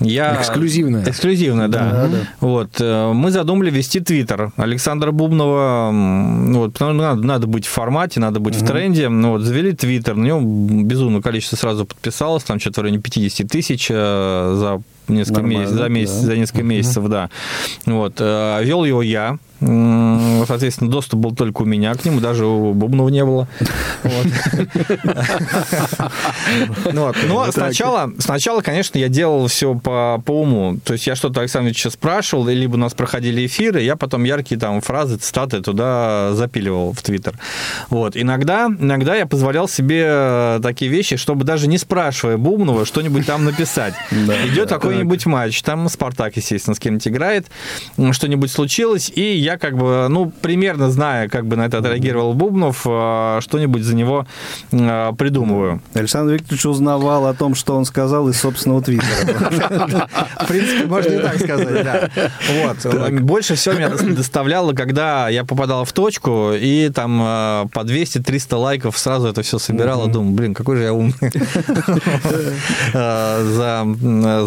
Я... 0.01 0.36
Эксклюзивное. 0.36 1.03
Эксклюзивное, 1.10 1.69
да. 1.69 2.10
Вот. 2.41 2.82
э, 2.82 3.13
Мы 3.13 3.32
задумали 3.32 3.69
вести 3.69 4.01
твиттер 4.01 4.51
Александра 4.58 5.12
Бубнова. 5.12 5.89
Вот, 5.91 6.73
потому 6.73 6.91
что 6.91 7.01
надо, 7.01 7.21
надо 7.25 7.47
быть 7.47 7.65
в 7.65 7.69
формате, 7.69 8.19
надо 8.19 8.39
быть 8.41 8.55
в 8.55 8.65
тренде. 8.65 9.08
Ну 9.08 9.32
Вот, 9.32 9.41
завели 9.41 9.71
твиттер, 9.71 10.15
на 10.15 10.25
нем 10.25 10.86
безумное 10.86 11.21
количество 11.21 11.55
сразу 11.55 11.86
подписалось, 11.86 12.43
там 12.43 12.60
что-то 12.60 12.82
в 12.82 12.84
районе 12.84 13.01
50 13.01 13.47
тысяч 13.47 13.88
э, 13.89 14.55
за 14.58 14.82
несколько 15.10 15.41
месяцев, 15.41 15.78
за, 15.78 15.89
месяц, 15.89 16.13
да. 16.13 16.26
за 16.28 16.38
несколько 16.38 16.63
месяцев, 16.63 17.08
да. 17.08 17.30
Вот. 17.86 18.13
э, 18.19 18.63
Вел 18.63 18.86
его 18.86 19.02
я. 19.02 19.38
Соответственно, 19.60 20.89
доступ 20.89 21.19
был 21.19 21.36
только 21.36 21.63
у 21.63 21.65
меня 21.65 21.93
к 21.93 22.06
нему, 22.06 22.22
даже 22.22 22.45
у 22.45 22.74
Бубнова 22.74 23.10
не 23.10 23.26
было. 23.26 23.48
Ну. 26.93 27.12
Но 27.28 27.52
сначала, 27.52 28.12
сначала, 28.19 28.62
конечно, 28.62 28.98
я 28.98 29.10
делал 29.10 29.48
все 29.48 29.76
по, 29.76 30.22
уму. 30.28 30.80
То 30.84 30.93
есть 30.93 31.08
я 31.08 31.15
что-то 31.15 31.41
Александр 31.41 31.67
Ильича 31.69 31.89
спрашивал, 31.89 32.48
либо 32.48 32.76
у 32.76 32.78
нас 32.78 32.93
проходили 32.93 33.45
эфиры, 33.45 33.82
я 33.82 33.95
потом 33.95 34.24
яркие 34.24 34.60
там 34.60 34.80
фразы, 34.82 35.17
цитаты 35.17 35.62
туда 35.62 36.34
запиливал 36.34 36.93
в 36.93 37.02
Твиттер. 37.02 37.38
Вот. 37.89 38.15
Иногда, 38.15 38.67
иногда 38.67 39.15
я 39.15 39.26
позволял 39.26 39.67
себе 39.67 40.60
такие 40.62 40.89
вещи, 40.89 41.17
чтобы 41.17 41.43
даже 41.43 41.67
не 41.67 41.78
спрашивая 41.78 42.38
Бубнова, 42.38 42.86
что-нибудь 42.86 43.26
там 43.26 43.43
написать. 43.43 43.93
Идет 44.12 44.69
какой-нибудь 44.69 45.26
матч, 45.26 45.62
там 45.63 45.89
Спартак, 45.89 46.38
естественно, 46.38 46.76
с 46.76 46.80
кем-нибудь 46.80 47.08
играет, 47.08 47.48
что-нибудь 48.12 48.52
случилось, 48.52 49.12
и 49.13 49.38
я 49.38 49.49
как 49.58 49.78
бы, 49.78 50.08
ну, 50.10 50.32
примерно 50.42 50.90
зная, 50.90 51.30
как 51.30 51.46
бы 51.46 51.56
на 51.56 51.66
это 51.66 51.80
отреагировал 51.80 52.34
Бубнов, 52.34 52.86
э, 52.86 53.40
что-нибудь 53.42 53.84
за 53.84 53.96
него 53.96 54.26
э, 54.72 55.12
придумываю. 55.18 55.82
Александр 55.94 56.34
Викторович 56.34 56.66
узнавал 56.66 57.28
о 57.28 57.34
том, 57.34 57.56
что 57.56 57.76
он 57.76 57.86
сказал 57.86 58.30
из 58.30 58.40
собственного 58.40 58.82
твиттера. 58.82 60.10
В 60.42 60.48
принципе, 60.48 60.86
можно 60.86 61.12
и 61.12 61.20
так 61.20 61.40
сказать, 61.40 61.84
да. 61.84 62.10
Вот. 62.64 63.12
Больше 63.22 63.56
всего 63.56 63.76
меня 63.76 63.90
доставляло, 63.90 64.74
когда 64.74 65.30
я 65.30 65.44
попадал 65.44 65.86
в 65.86 65.94
точку, 65.94 66.52
и 66.54 66.90
там 66.90 67.22
э, 67.22 67.66
по 67.74 67.82
200-300 67.82 68.56
лайков 68.56 68.98
сразу 68.98 69.28
это 69.28 69.42
все 69.42 69.60
собирало. 69.60 70.08
Думаю, 70.08 70.34
блин, 70.34 70.54
какой 70.54 70.78
же 70.78 70.84
я 70.84 70.94
умный. 70.94 71.14
За 72.94 73.86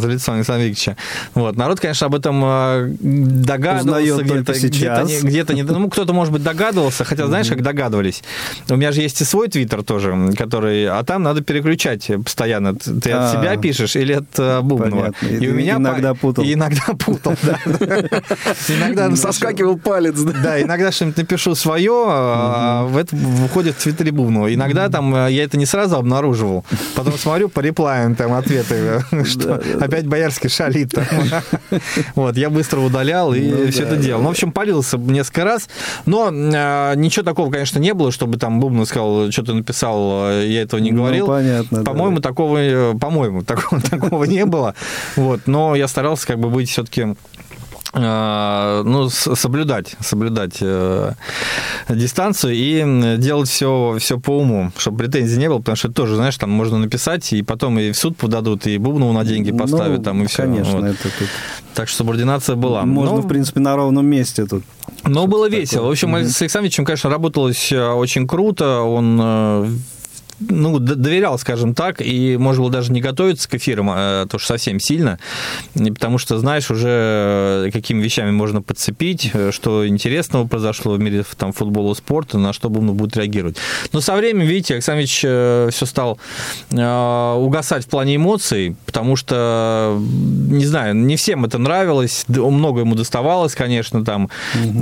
за 0.00 0.08
лицо 0.08 0.32
Александра 0.32 0.64
Викторовича. 0.64 0.96
Вот. 1.34 1.56
Народ, 1.56 1.80
конечно, 1.80 2.06
об 2.06 2.14
этом 2.14 2.96
догадывался, 3.00 4.22
где-то 4.22 4.54
где-то, 5.00 5.04
не, 5.24 5.30
где-то 5.30 5.54
не, 5.54 5.62
ну, 5.62 5.88
кто-то, 5.90 6.12
может 6.12 6.32
быть, 6.32 6.42
догадывался, 6.42 7.04
хотя, 7.04 7.26
знаешь, 7.26 7.48
как 7.48 7.62
догадывались. 7.62 8.22
У 8.68 8.76
меня 8.76 8.92
же 8.92 9.00
есть 9.00 9.20
и 9.20 9.24
свой 9.24 9.48
твиттер 9.48 9.82
тоже, 9.82 10.32
который, 10.36 10.86
а 10.86 11.02
там 11.04 11.22
надо 11.22 11.42
переключать 11.42 12.10
постоянно. 12.24 12.74
Ты 12.74 13.10
от 13.12 13.22
А. 13.22 13.32
себя 13.32 13.56
пишешь 13.56 13.96
или 13.96 14.14
от 14.14 14.38
э, 14.38 14.60
Бубнова? 14.60 15.12
Понятно. 15.20 15.26
И 15.26 15.48
у 15.48 15.52
И 15.54 15.56
меня 15.56 15.76
иногда 15.76 16.14
путал. 16.14 16.44
И 16.44 16.54
иногда 16.54 16.82
путал, 16.98 17.34
да. 17.42 17.58
Иногда 18.68 19.14
Соскакивал 19.16 19.78
палец, 19.78 20.18
да. 20.20 20.32
да, 20.42 20.62
иногда 20.62 20.90
что-нибудь 20.92 21.18
напишу 21.18 21.54
свое, 21.54 22.04
а 22.08 22.84
в 22.86 22.96
это 22.96 23.14
выходит 23.14 23.76
в 23.76 23.82
Твиттере 23.82 24.10
Бубнова. 24.12 24.52
Иногда 24.52 24.88
там 24.88 25.14
э, 25.14 25.32
я 25.32 25.44
это 25.44 25.56
не 25.56 25.66
сразу 25.66 25.96
обнаруживал. 25.96 26.64
Потом 26.94 27.16
смотрю 27.18 27.48
по 27.48 27.60
реплаям 27.60 28.14
там 28.14 28.32
ответы, 28.32 29.04
что 29.24 29.62
опять 29.80 30.06
Боярский 30.06 30.48
шалит. 30.48 30.94
Вот, 32.14 32.36
я 32.36 32.50
быстро 32.50 32.80
удалял 32.80 33.32
и 33.34 33.40
Ну 33.40 33.70
все 33.70 33.84
это 33.84 33.96
делал. 33.96 34.22
Ну, 34.22 34.28
в 34.28 34.30
общем, 34.32 34.52
полился 34.82 34.98
несколько 34.98 35.44
раз. 35.44 35.68
Но 36.06 36.30
э, 36.30 36.94
ничего 36.96 37.24
такого, 37.24 37.50
конечно, 37.50 37.78
не 37.78 37.94
было, 37.94 38.12
чтобы 38.12 38.38
там 38.38 38.60
Бубнов 38.60 38.88
сказал, 38.88 39.30
что 39.30 39.42
ты 39.42 39.54
написал, 39.54 40.30
э, 40.30 40.46
я 40.48 40.62
этого 40.62 40.80
не 40.80 40.90
Ну, 40.90 40.98
говорил. 40.98 41.26
понятно, 41.26 41.78
да. 41.82 41.90
По-моему, 41.90 42.20
такого, 42.20 42.58
э, 42.58 42.94
по-моему, 42.98 43.42
такого, 43.44 43.80
такого 43.80 44.24
не 44.24 44.44
было. 44.44 44.74
Вот, 45.16 45.40
но 45.46 45.74
я 45.76 45.88
старался 45.88 46.26
как 46.26 46.38
бы 46.38 46.50
быть 46.50 46.68
все-таки 46.70 47.14
ну, 47.94 49.08
с- 49.10 49.34
соблюдать, 49.36 49.96
соблюдать 50.00 50.56
э, 50.60 51.12
дистанцию 51.88 52.54
и 52.54 53.16
делать 53.18 53.48
все, 53.48 53.96
все 53.98 54.18
по 54.18 54.38
уму, 54.38 54.72
чтобы 54.78 54.98
претензий 54.98 55.38
не 55.38 55.48
было, 55.48 55.58
потому 55.58 55.76
что 55.76 55.88
это 55.88 55.94
тоже, 55.96 56.16
знаешь, 56.16 56.36
там 56.38 56.50
можно 56.50 56.78
написать, 56.78 57.32
и 57.32 57.42
потом 57.42 57.78
и 57.78 57.92
в 57.92 57.96
суд 57.98 58.16
подадут, 58.16 58.66
и 58.66 58.78
Бубнову 58.78 59.12
на 59.12 59.24
деньги 59.24 59.52
поставят, 59.52 59.98
Ну, 59.98 60.04
там, 60.04 60.22
и 60.22 60.26
все. 60.26 60.42
Конечно, 60.44 60.84
это 60.86 61.02
тут. 61.02 61.28
Так 61.74 61.88
что 61.88 61.98
субординация 61.98 62.56
была. 62.56 62.84
Можно, 62.84 63.16
Но- 63.16 63.22
в 63.22 63.28
принципе, 63.28 63.60
на 63.60 63.76
ровном 63.76 64.06
месте 64.06 64.46
тут. 64.46 64.64
но 65.04 65.26
было 65.26 65.46
такое. 65.46 65.60
весело. 65.60 65.86
В 65.86 65.90
общем, 65.90 66.10
Мгм. 66.10 66.28
с 66.28 66.40
Александровичем, 66.40 66.84
конечно, 66.84 67.10
работалось 67.10 67.72
э, 67.72 67.88
очень 67.90 68.26
круто. 68.26 68.80
Он 68.80 69.18
э, 69.22 69.68
ну, 70.48 70.78
доверял, 70.78 71.38
скажем 71.38 71.74
так, 71.74 72.00
и 72.00 72.36
можно 72.36 72.62
было 72.62 72.72
даже 72.72 72.92
не 72.92 73.00
готовиться 73.00 73.48
к 73.48 73.54
эфирам, 73.54 73.90
э, 73.94 74.26
то 74.28 74.38
что 74.38 74.48
совсем 74.48 74.80
сильно, 74.80 75.18
И 75.74 75.90
потому 75.90 76.18
что 76.18 76.38
знаешь 76.38 76.70
уже, 76.70 76.88
э, 77.66 77.70
какими 77.72 78.02
вещами 78.02 78.30
можно 78.30 78.62
подцепить, 78.62 79.30
э, 79.32 79.50
что 79.52 79.86
интересного 79.86 80.46
произошло 80.46 80.94
в 80.94 81.00
мире 81.00 81.24
там, 81.36 81.52
футбола, 81.52 81.94
спорта, 81.94 82.38
на 82.38 82.52
что 82.52 82.68
Бумна 82.70 82.92
будет 82.92 83.16
реагировать. 83.16 83.56
Но 83.92 84.00
со 84.00 84.14
временем, 84.14 84.46
видите, 84.46 84.74
Александрович 84.74 85.18
все 85.18 85.86
стал 85.86 86.18
э, 86.70 87.34
угасать 87.38 87.84
в 87.84 87.88
плане 87.88 88.16
эмоций, 88.16 88.76
потому 88.86 89.16
что, 89.16 89.98
не 90.00 90.64
знаю, 90.64 90.94
не 90.94 91.16
всем 91.16 91.44
это 91.44 91.58
нравилось, 91.58 92.24
много 92.28 92.80
ему 92.80 92.94
доставалось, 92.94 93.54
конечно, 93.54 94.04
там, 94.04 94.28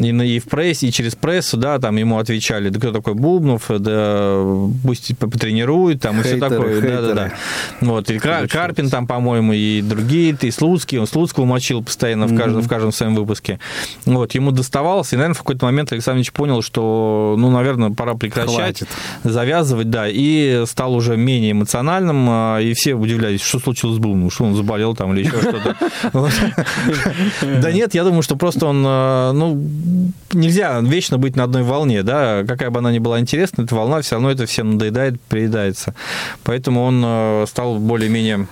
и, 0.03 0.13
на- 0.13 0.23
и 0.23 0.39
в 0.39 0.45
прессе, 0.45 0.89
и 0.89 0.93
через 0.93 1.15
прессу, 1.15 1.57
да, 1.57 1.79
там 1.79 1.97
ему 1.97 2.19
отвечали, 2.19 2.69
да 2.69 2.79
кто 2.79 2.93
такой 2.93 3.15
Бубнов, 3.15 3.65
да 3.69 4.43
пусть 4.85 5.13
потренирует, 5.51 6.01
там, 6.01 6.21
и 6.21 6.23
все 6.23 6.33
Хейтеры, 6.33 6.51
такое, 6.51 6.81
да, 6.81 6.87
да, 6.87 7.01
да. 7.01 7.07
хейтеры. 7.07 7.33
Вот, 7.81 8.11
и 8.11 8.19
Кра- 8.19 8.47
Карпин 8.47 8.89
там, 8.89 9.07
по-моему, 9.07 9.53
и 9.53 9.83
другие, 9.83 10.37
и 10.41 10.51
Слуцкий, 10.51 10.99
он 10.99 11.07
Слуцкого 11.07 11.45
мочил 11.45 11.83
постоянно 11.83 12.27
в 12.27 12.37
каждом, 12.37 12.63
в 12.63 12.69
каждом 12.69 12.93
своем 12.93 13.15
выпуске. 13.15 13.59
Вот, 14.05 14.35
ему 14.35 14.53
доставалось, 14.53 15.13
и, 15.13 15.17
наверное, 15.17 15.35
в 15.35 15.39
какой-то 15.39 15.65
момент 15.67 15.93
Александрович 15.93 16.33
понял, 16.33 16.63
что, 16.63 17.35
ну, 17.39 17.51
наверное, 17.51 17.91
пора 17.91 18.15
прекращать, 18.15 18.79
Хватит. 18.79 18.89
завязывать, 19.25 19.91
да, 19.91 20.07
и 20.09 20.65
стал 20.67 20.95
уже 20.95 21.17
менее 21.17 21.53
эмоциональным, 21.53 22.27
а, 22.29 22.59
и 22.59 22.73
все 22.75 22.95
удивлялись, 22.95 23.43
что 23.43 23.59
случилось 23.59 23.97
с 23.97 23.99
Бумом, 23.99 24.31
что 24.31 24.45
он 24.45 24.55
заболел 24.55 24.95
там 24.95 25.13
или 25.15 25.25
еще 25.27 25.41
что-то. 25.41 25.77
Да 27.61 27.73
нет, 27.73 27.95
я 27.95 28.05
думаю, 28.05 28.23
что 28.23 28.37
просто 28.37 28.67
он, 28.67 28.85
э, 28.87 29.33
ну, 29.33 29.61
нельзя 30.33 30.81
вечно 30.81 31.19
быть 31.19 31.37
на 31.37 31.45
одной 31.45 31.63
волне, 31.63 32.03
да, 32.03 32.45
какая 32.47 32.71
бы 32.71 32.79
она 32.79 32.93
ни 32.93 32.99
была 32.99 33.21
интересна, 33.21 33.63
эта 33.63 33.75
волна 33.75 34.01
все 34.01 34.17
равно 34.17 34.31
это 34.31 34.47
всем 34.47 34.73
надоедает, 34.73 35.21
приедается. 35.41 35.95
Поэтому 36.45 36.83
он 36.85 37.03
э, 37.05 37.45
стал 37.49 37.79
более-менее 37.79 38.47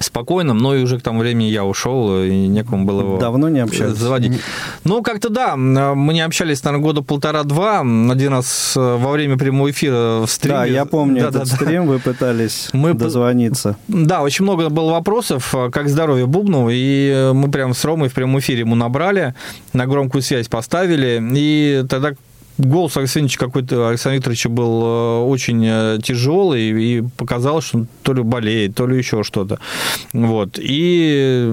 спокойным, 0.00 0.58
но 0.58 0.74
и 0.74 0.82
уже 0.82 0.98
к 0.98 1.02
тому 1.02 1.20
времени 1.20 1.44
я 1.46 1.64
ушел, 1.64 2.22
и 2.22 2.46
некому 2.48 2.84
было 2.84 3.00
его 3.00 3.16
Давно 3.18 3.48
не 3.48 3.60
общались? 3.60 3.96
заводить. 3.96 4.38
Ну, 4.82 5.02
как-то 5.02 5.28
да, 5.30 5.56
мы 5.56 6.12
не 6.12 6.20
общались, 6.20 6.62
наверное, 6.64 6.82
года 6.84 7.02
полтора-два, 7.02 7.80
один 7.80 8.32
раз 8.32 8.74
э, 8.76 8.96
во 9.00 9.12
время 9.12 9.38
прямого 9.38 9.70
эфира 9.70 10.26
в 10.26 10.30
стриме. 10.30 10.56
Да, 10.58 10.64
я 10.66 10.84
помню 10.84 11.22
Да, 11.22 11.28
этот 11.28 11.44
да, 11.44 11.50
да. 11.50 11.56
стрим, 11.56 11.86
вы 11.86 12.00
пытались 12.00 12.68
Мы 12.72 12.92
дозвониться. 12.92 13.76
Да, 13.88 14.22
очень 14.22 14.42
много 14.44 14.68
было 14.68 14.90
вопросов, 14.92 15.54
э, 15.54 15.70
как 15.70 15.88
здоровье 15.88 16.26
Бубну, 16.26 16.68
и 16.70 17.10
э, 17.14 17.32
мы 17.32 17.50
прям 17.50 17.72
с 17.72 17.82
Ромой 17.84 18.08
в 18.08 18.14
прямом 18.14 18.40
эфире 18.40 18.60
ему 18.60 18.74
набрали, 18.74 19.34
на 19.72 19.86
громкую 19.86 20.20
связь 20.22 20.48
поставили, 20.48 21.22
и 21.34 21.84
тогда 21.88 22.12
голос 22.58 22.96
Викторовича 22.96 23.38
какой-то 23.38 23.88
Александра 23.88 24.16
Викторовича 24.16 24.48
был 24.48 24.82
э, 24.82 25.18
очень 25.24 25.64
э, 25.66 25.98
тяжелый, 26.02 26.70
и 26.70 27.02
показалось, 27.16 27.64
что 27.64 27.78
он 27.78 27.88
то 28.02 28.12
ли 28.12 28.22
болеет, 28.22 28.74
то 28.74 28.86
ли 28.86 28.96
еще 28.96 29.22
что-то. 29.22 29.58
Вот. 30.12 30.58
И 30.60 31.50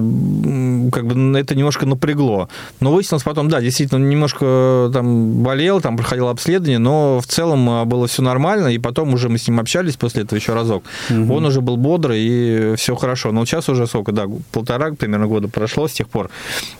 как 0.92 1.06
бы 1.06 1.38
это 1.38 1.54
немножко 1.54 1.86
напрягло. 1.86 2.48
Но 2.80 2.92
выяснилось 2.92 3.24
потом, 3.24 3.48
да, 3.48 3.60
действительно, 3.60 4.00
он 4.00 4.08
немножко 4.08 4.44
э, 4.44 4.90
там 4.92 5.42
болел, 5.42 5.80
там 5.80 5.96
проходил 5.96 6.28
обследование, 6.28 6.78
но 6.78 7.20
в 7.20 7.26
целом 7.26 7.88
было 7.88 8.06
все 8.06 8.22
нормально, 8.22 8.68
и 8.68 8.78
потом 8.78 9.14
уже 9.14 9.28
мы 9.28 9.38
с 9.38 9.48
ним 9.48 9.60
общались 9.60 9.96
после 9.96 10.22
этого 10.22 10.38
еще 10.38 10.54
разок. 10.54 10.84
Он 11.10 11.44
уже 11.44 11.60
был 11.60 11.76
бодрый, 11.76 12.20
и 12.20 12.74
все 12.76 12.94
хорошо. 12.94 13.32
Но 13.32 13.44
сейчас 13.44 13.68
уже 13.68 13.86
сколько, 13.86 14.12
да, 14.12 14.26
полтора 14.52 14.92
примерно 14.92 15.26
года 15.26 15.48
прошло 15.48 15.88
с 15.88 15.92
тех 15.92 16.08
пор. 16.08 16.30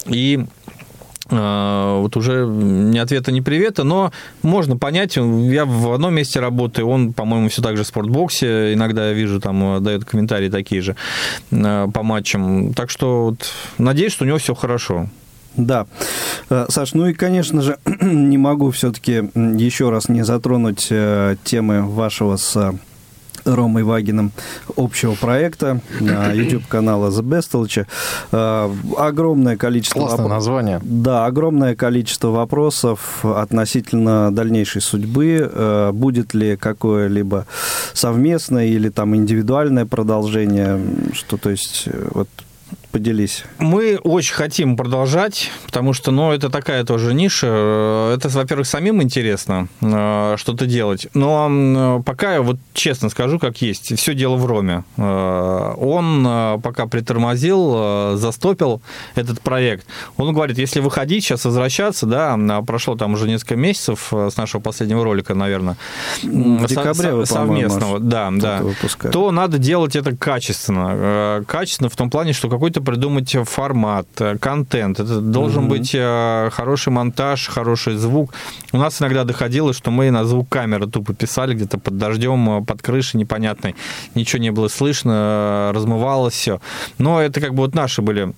И 0.06 0.44
вот 1.32 2.16
уже 2.16 2.46
ни 2.46 2.98
ответа, 2.98 3.32
ни 3.32 3.40
привета, 3.40 3.84
но 3.84 4.12
можно 4.42 4.76
понять, 4.76 5.16
я 5.16 5.64
в 5.64 5.92
одном 5.92 6.14
месте 6.14 6.40
работаю, 6.40 6.88
он, 6.88 7.12
по-моему, 7.12 7.48
все 7.48 7.62
так 7.62 7.76
же 7.76 7.84
в 7.84 7.86
спортбоксе, 7.86 8.74
иногда 8.74 9.08
я 9.08 9.12
вижу, 9.12 9.40
там 9.40 9.76
э, 9.76 9.80
дает 9.80 10.04
комментарии 10.04 10.50
такие 10.50 10.82
же 10.82 10.96
э, 11.50 11.88
по 11.92 12.02
матчам, 12.02 12.74
так 12.74 12.90
что 12.90 13.24
вот, 13.24 13.50
надеюсь, 13.78 14.12
что 14.12 14.24
у 14.24 14.26
него 14.26 14.38
все 14.38 14.54
хорошо. 14.54 15.08
Да. 15.56 15.86
Э, 16.50 16.66
Саш, 16.68 16.94
ну 16.94 17.06
и, 17.06 17.14
конечно 17.14 17.62
же, 17.62 17.78
не 18.00 18.36
могу 18.36 18.70
все-таки 18.70 19.30
еще 19.34 19.90
раз 19.90 20.08
не 20.08 20.24
затронуть 20.24 20.88
темы 21.44 21.82
вашего 21.82 22.36
с 22.36 22.74
Ромой 23.44 23.82
Вагиным 23.82 24.32
общего 24.76 25.14
проекта 25.14 25.80
э, 26.00 26.32
YouTube-канала 26.34 27.10
The 27.10 27.22
Bestelch. 27.22 27.86
Э, 28.32 28.70
Огромное 28.96 29.56
количество... 29.56 30.00
Классное 30.00 30.28
название. 30.28 30.80
Да, 30.82 31.26
огромное 31.26 31.74
количество 31.74 32.28
вопросов 32.28 33.24
относительно 33.24 34.34
дальнейшей 34.34 34.80
судьбы. 34.82 35.50
Э, 35.52 35.90
Будет 35.92 36.34
ли 36.34 36.56
какое-либо 36.56 37.46
совместное 37.92 38.66
или 38.66 38.88
там 38.88 39.14
индивидуальное 39.16 39.86
продолжение? 39.86 40.80
Что, 41.12 41.36
то 41.36 41.50
есть, 41.50 41.88
вот 42.10 42.28
поделись. 42.92 43.44
Мы 43.58 43.96
очень 43.96 44.34
хотим 44.34 44.76
продолжать, 44.76 45.50
потому 45.66 45.92
что, 45.94 46.10
ну, 46.10 46.30
это 46.30 46.50
такая 46.50 46.84
тоже 46.84 47.14
ниша. 47.14 48.12
Это, 48.14 48.28
во-первых, 48.28 48.66
самим 48.66 49.02
интересно 49.02 49.68
э, 49.80 50.34
что-то 50.38 50.66
делать. 50.66 51.08
Но 51.14 51.46
м, 51.46 52.02
пока, 52.04 52.34
я 52.34 52.42
вот 52.42 52.58
честно 52.74 53.08
скажу, 53.08 53.38
как 53.38 53.62
есть, 53.62 53.96
все 53.98 54.14
дело 54.14 54.36
в 54.36 54.46
Роме. 54.46 54.84
Э, 54.98 55.74
Он 55.78 56.24
э, 56.26 56.58
пока 56.62 56.86
притормозил, 56.86 57.72
э, 57.74 58.16
застопил 58.16 58.82
этот 59.14 59.40
проект. 59.40 59.86
Он 60.18 60.32
говорит, 60.34 60.58
если 60.58 60.80
выходить, 60.80 61.24
сейчас 61.24 61.44
возвращаться, 61.44 62.06
да, 62.06 62.34
а 62.38 62.62
прошло 62.62 62.94
там 62.94 63.14
уже 63.14 63.26
несколько 63.26 63.56
месяцев 63.56 64.08
э, 64.12 64.28
с 64.30 64.36
нашего 64.36 64.60
последнего 64.60 65.02
ролика, 65.02 65.34
наверное, 65.34 65.76
В 66.22 66.66
декабре 66.66 67.14
вы, 67.14 67.26
совместного, 67.26 67.98
да, 67.98 68.30
да, 68.32 68.58
выпускали. 68.62 69.10
то 69.12 69.30
надо 69.30 69.56
делать 69.58 69.96
это 69.96 70.14
качественно. 70.14 70.90
Э, 70.92 71.42
Качественно 71.46 71.88
в 71.88 71.96
том 71.96 72.10
плане, 72.10 72.32
что 72.34 72.48
какой-то 72.50 72.81
придумать 72.82 73.36
формат, 73.44 74.06
э, 74.20 74.36
контент. 74.38 75.00
Это 75.00 75.20
должен 75.20 75.62
Мгм. 75.62 75.70
быть 75.70 75.90
э, 75.94 76.50
хороший 76.52 76.90
монтаж, 76.90 77.48
хороший 77.48 77.96
звук. 77.96 78.32
У 78.72 78.78
нас 78.78 79.00
иногда 79.00 79.24
доходило, 79.24 79.72
что 79.72 79.90
мы 79.90 80.10
на 80.10 80.24
звук 80.24 80.48
камеры 80.48 80.86
тупо 80.86 81.14
писали 81.14 81.54
где-то 81.54 81.78
под 81.78 81.96
дождем, 81.98 82.50
э, 82.50 82.64
под 82.64 82.82
крышей 82.82 83.18
непонятной. 83.20 83.74
Ничего 84.14 84.42
не 84.42 84.50
было 84.50 84.68
слышно, 84.68 85.70
размывалось 85.74 86.34
все. 86.34 86.60
Но 86.98 87.20
это 87.20 87.40
как 87.40 87.54
бы 87.54 87.62
вот 87.62 87.74
наши 87.74 88.02
были 88.02 88.32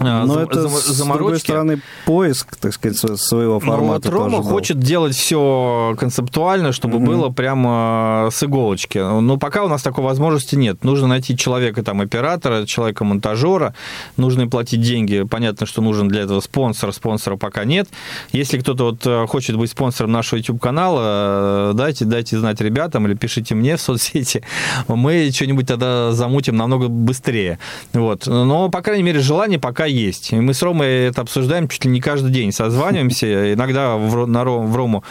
Но 0.00 0.26
зам- 0.34 0.42
это, 0.44 0.62
зам- 0.62 0.70
с 0.70 0.98
другой 1.00 1.38
стороны, 1.40 1.80
поиск, 2.06 2.56
так 2.56 2.72
сказать, 2.72 2.96
сво- 3.02 3.16
своего 3.16 3.54
Ну, 3.54 3.60
формата 3.60 4.10
вот 4.10 4.18
Рома 4.18 4.42
хочет 4.42 4.78
делать 4.78 5.14
все 5.16 5.94
концептуально, 5.98 6.72
чтобы 6.72 6.98
Мгм. 6.98 7.04
было 7.06 7.28
прямо 7.30 8.28
с 8.32 8.42
иголочки. 8.42 8.98
Но 8.98 9.36
пока 9.36 9.64
у 9.64 9.68
нас 9.68 9.82
такой 9.82 10.04
возможности 10.04 10.54
нет. 10.54 10.84
Нужно 10.84 11.06
найти 11.08 11.36
человека, 11.36 11.82
там, 11.82 12.00
оператора, 12.00 12.64
человека-монтажера. 12.66 13.74
Нужно 14.16 14.42
им 14.42 14.50
платить 14.50 14.80
деньги. 14.80 15.24
Понятно, 15.28 15.66
что 15.66 15.82
нужен 15.82 16.08
для 16.08 16.22
этого 16.22 16.40
спонсор. 16.40 16.92
Спонсора 16.92 17.36
пока 17.36 17.64
нет. 17.64 17.88
Если 18.32 18.58
кто-то 18.58 18.84
вот 18.84 19.06
э, 19.06 19.26
хочет 19.26 19.56
быть 19.56 19.70
спонсором 19.70 20.12
нашего 20.12 20.38
YouTube-канала, 20.38 21.70
э, 21.70 21.72
дайте, 21.74 22.04
дайте 22.04 22.38
знать 22.38 22.60
ребятам 22.60 23.06
или 23.06 23.14
пишите 23.14 23.54
мне 23.54 23.76
в 23.76 23.80
соцсети. 23.80 24.42
Мы 24.86 25.30
что-нибудь 25.32 25.66
тогда 25.66 26.12
замутим 26.12 26.56
намного 26.56 26.88
быстрее. 26.88 27.58
Вот. 27.92 28.26
Но, 28.26 28.68
по 28.68 28.80
крайней 28.82 29.02
мере, 29.02 29.20
желание 29.20 29.58
пока 29.58 29.84
есть. 29.88 30.32
И 30.32 30.36
мы 30.36 30.54
с 30.54 30.62
Ромой 30.62 31.06
это 31.06 31.22
обсуждаем 31.22 31.68
чуть 31.68 31.84
ли 31.84 31.90
не 31.90 32.00
каждый 32.00 32.30
день. 32.30 32.52
Созваниваемся, 32.52 33.52
иногда 33.54 33.96
в, 33.96 34.26
на 34.26 34.44
Ром, 34.44 34.70
в 34.70 34.76
Рому 34.76 35.04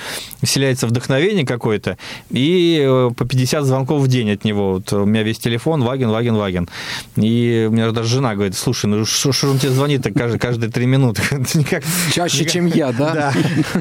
вселяется 0.44 0.88
вдохновение 0.88 1.46
какое-то, 1.46 1.98
и 2.30 2.82
э, 2.86 3.12
по 3.16 3.26
50 3.26 3.66
звонков 3.66 4.02
в 4.02 4.08
день 4.08 4.32
от 4.32 4.44
него. 4.44 4.74
Вот 4.74 4.94
у 4.94 5.06
меня 5.06 5.24
весь 5.24 5.40
телефон, 5.40 5.84
Ваген, 5.84 6.10
Ваген, 6.10 6.36
Ваген. 6.36 6.70
И 7.16 7.68
у 7.70 7.74
меня 7.74 7.92
даже 7.92 8.10
жена 8.10 8.36
говорит, 8.36 8.56
слушай, 8.56 8.86
ну 8.88 9.06
что 9.06 9.50
он 9.50 9.60
тебе 9.60 9.72
звонит-то 9.72 10.12
каждые, 10.12 10.40
каждые 10.40 10.72
три 10.72 10.86
минуты? 10.86 11.22
Никак, 11.54 11.84
Чаще, 12.14 12.40
никак- 12.40 12.54
чем 12.54 12.66
я, 12.68 12.92
да? 12.92 13.08
Да, 13.18 13.34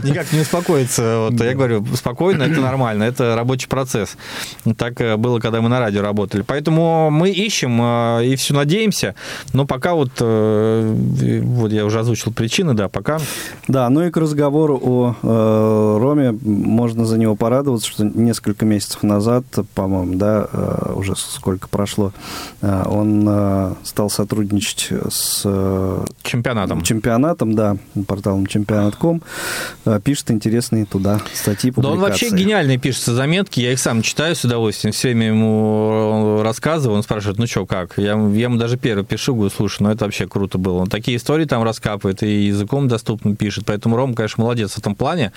никак 0.02 0.32
не 0.32 0.40
успокоится. 0.40 1.28
Вот, 1.30 1.40
я 1.42 1.54
говорю, 1.54 1.84
спокойно, 1.94 2.44
это 2.44 2.60
нормально, 2.60 3.04
это 3.04 3.34
рабочий 3.36 3.68
процесс. 3.68 4.16
Так 4.76 5.00
э, 5.00 5.16
было, 5.16 5.40
когда 5.40 5.60
мы 5.60 5.68
на 5.68 5.80
радио 5.80 6.02
работали. 6.02 6.42
Поэтому 6.42 7.10
мы 7.10 7.30
ищем 7.30 7.78
э, 7.82 8.26
и 8.26 8.36
все 8.36 8.54
надеемся, 8.54 9.14
но 9.52 9.66
пока 9.66 9.94
вот, 9.94 10.12
вот 10.94 11.72
я 11.72 11.84
уже 11.84 12.00
озвучил 12.00 12.32
причины, 12.32 12.74
да, 12.74 12.88
пока 12.88 13.18
Да, 13.68 13.88
ну 13.88 14.06
и 14.06 14.10
к 14.10 14.16
разговору 14.16 14.80
о 14.82 15.14
э, 15.22 15.98
Роме 16.00 16.32
можно 16.42 17.04
за 17.04 17.18
него 17.18 17.36
порадоваться, 17.36 17.88
что 17.88 18.04
несколько 18.04 18.64
месяцев 18.64 19.02
назад, 19.02 19.44
по-моему, 19.74 20.16
да, 20.16 20.48
э, 20.52 20.92
уже 20.94 21.14
сколько 21.16 21.68
прошло, 21.68 22.12
э, 22.62 22.84
он 22.86 23.26
э, 23.28 23.74
стал 23.84 24.10
сотрудничать 24.10 24.92
с 25.10 25.42
э, 25.44 26.04
чемпионатом. 26.22 26.82
чемпионатом, 26.82 27.54
да, 27.54 27.76
порталом 28.06 28.46
чемпионат.ком, 28.46 29.22
э, 29.84 30.00
пишет 30.02 30.30
интересные 30.30 30.84
туда 30.84 31.20
статьи, 31.34 31.72
Да 31.76 31.90
он 31.90 31.98
вообще 31.98 32.30
гениальные 32.30 32.78
пишется 32.78 33.14
заметки, 33.14 33.60
я 33.60 33.72
их 33.72 33.78
сам 33.78 34.02
читаю 34.02 34.34
с 34.36 34.44
удовольствием, 34.44 34.92
все 34.92 35.08
время 35.08 35.28
ему 35.28 36.40
рассказываю, 36.42 36.96
он 36.96 37.02
спрашивает, 37.02 37.38
ну 37.38 37.46
что, 37.46 37.66
как? 37.66 37.94
Я, 37.96 38.12
я 38.12 38.44
ему 38.44 38.56
даже 38.56 38.76
первый 38.76 39.04
пишу, 39.04 39.34
говорю, 39.34 39.50
слушай, 39.54 39.82
ну 39.82 39.90
это 39.90 40.04
вообще 40.04 40.26
круто 40.26 40.58
было. 40.58 40.75
Он 40.78 40.88
такие 40.88 41.16
истории 41.16 41.44
там 41.44 41.62
раскапывает 41.62 42.22
и 42.22 42.46
языком 42.46 42.88
доступно 42.88 43.34
пишет, 43.36 43.64
поэтому 43.66 43.96
Ром, 43.96 44.14
конечно, 44.14 44.42
молодец 44.44 44.72
в 44.72 44.78
этом 44.78 44.94
плане, 44.94 45.32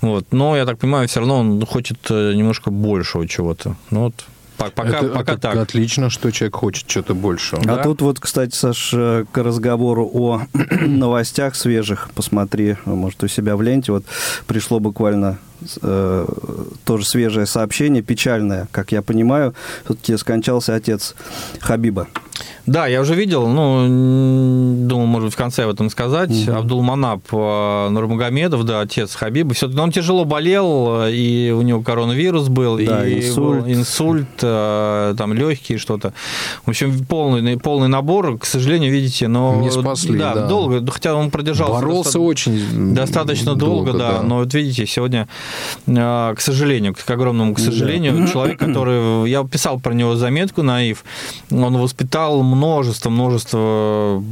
вот. 0.00 0.26
но, 0.32 0.56
я 0.56 0.66
так 0.66 0.78
понимаю, 0.78 1.08
все 1.08 1.20
равно 1.20 1.38
он 1.40 1.64
хочет 1.66 1.98
э, 2.10 2.32
немножко 2.34 2.70
большего 2.70 3.26
чего-то. 3.28 3.76
Ну 3.90 4.04
вот, 4.04 4.14
по- 4.56 4.70
пока, 4.70 4.98
Это- 4.98 5.08
пока 5.08 5.32
это 5.32 5.40
так. 5.40 5.56
Отлично, 5.56 6.10
что 6.10 6.30
человек 6.30 6.56
хочет 6.56 6.90
что-то 6.90 7.14
большего. 7.14 7.62
А 7.62 7.76
Да. 7.76 7.82
тут 7.82 8.02
вот, 8.02 8.20
кстати, 8.20 8.54
Саш, 8.54 8.90
э, 8.94 9.24
к 9.32 9.38
разговору 9.38 10.08
о 10.12 10.42
новостях 10.86 11.54
свежих, 11.54 12.10
посмотри, 12.14 12.76
может, 12.84 13.22
у 13.24 13.28
себя 13.28 13.56
в 13.56 13.62
ленте, 13.62 13.92
вот 13.92 14.04
пришло 14.46 14.80
буквально 14.80 15.38
э, 15.82 16.26
тоже 16.84 17.04
свежее 17.06 17.46
сообщение, 17.46 18.02
печальное, 18.02 18.68
как 18.72 18.92
я 18.92 19.02
понимаю, 19.02 19.54
все-таки 19.84 20.16
скончался 20.16 20.74
отец 20.74 21.14
Хабиба. 21.60 22.06
Да, 22.66 22.86
я 22.86 23.00
уже 23.00 23.14
видел, 23.14 23.48
ну, 23.48 23.84
м, 23.84 24.88
думал, 24.88 25.06
может 25.06 25.26
быть, 25.28 25.34
в 25.34 25.36
конце 25.36 25.64
об 25.64 25.70
этом 25.70 25.90
сказать. 25.90 26.48
Абдул 26.48 26.82
Манап 26.82 27.22
э, 27.32 27.88
Нурмагомедов, 27.90 28.64
да, 28.64 28.80
отец 28.80 29.14
Хабиба. 29.14 29.54
Все 29.54 29.68
он 29.68 29.90
тяжело 29.92 30.24
болел, 30.24 31.04
и 31.08 31.50
у 31.50 31.62
него 31.62 31.82
коронавирус 31.82 32.48
был, 32.48 32.76
Да, 32.78 33.06
и 33.06 33.18
инсульт. 33.28 33.36
был 33.64 33.72
инсульт, 33.72 34.28
э, 34.42 35.14
там, 35.16 35.32
легкие 35.34 35.78
что-то. 35.78 36.12
В 36.64 36.70
общем, 36.70 37.04
полный, 37.06 37.58
полный 37.58 37.88
набор, 37.88 38.38
к 38.38 38.44
сожалению, 38.44 38.92
видите, 38.92 39.26
но... 39.28 39.60
Не 39.60 39.70
спасли, 39.70 40.18
да. 40.18 40.46
долго, 40.46 40.84
хотя 40.90 41.14
он 41.14 41.30
продержался... 41.30 41.74
Боролся 41.74 42.18
доста- 42.18 42.20
очень 42.20 42.94
Достаточно 42.94 43.54
долго, 43.54 43.92
да, 43.92 44.22
Но 44.22 44.36
вот 44.38 44.54
видите, 44.54 44.86
сегодня, 44.86 45.28
э, 45.86 46.34
к 46.36 46.40
сожалению, 46.40 46.94
к 46.94 47.10
огромному 47.10 47.54
к 47.54 47.58
сожалению, 47.58 48.26
человек, 48.28 48.58
который... 48.58 49.28
Я 49.30 49.44
писал 49.44 49.80
про 49.80 49.92
него 49.94 50.14
заметку 50.16 50.62
на 50.62 50.90
ИФ, 50.90 51.04
он 51.50 51.76
воспитал 51.76 52.39
множество, 52.42 53.10
множество 53.10 54.22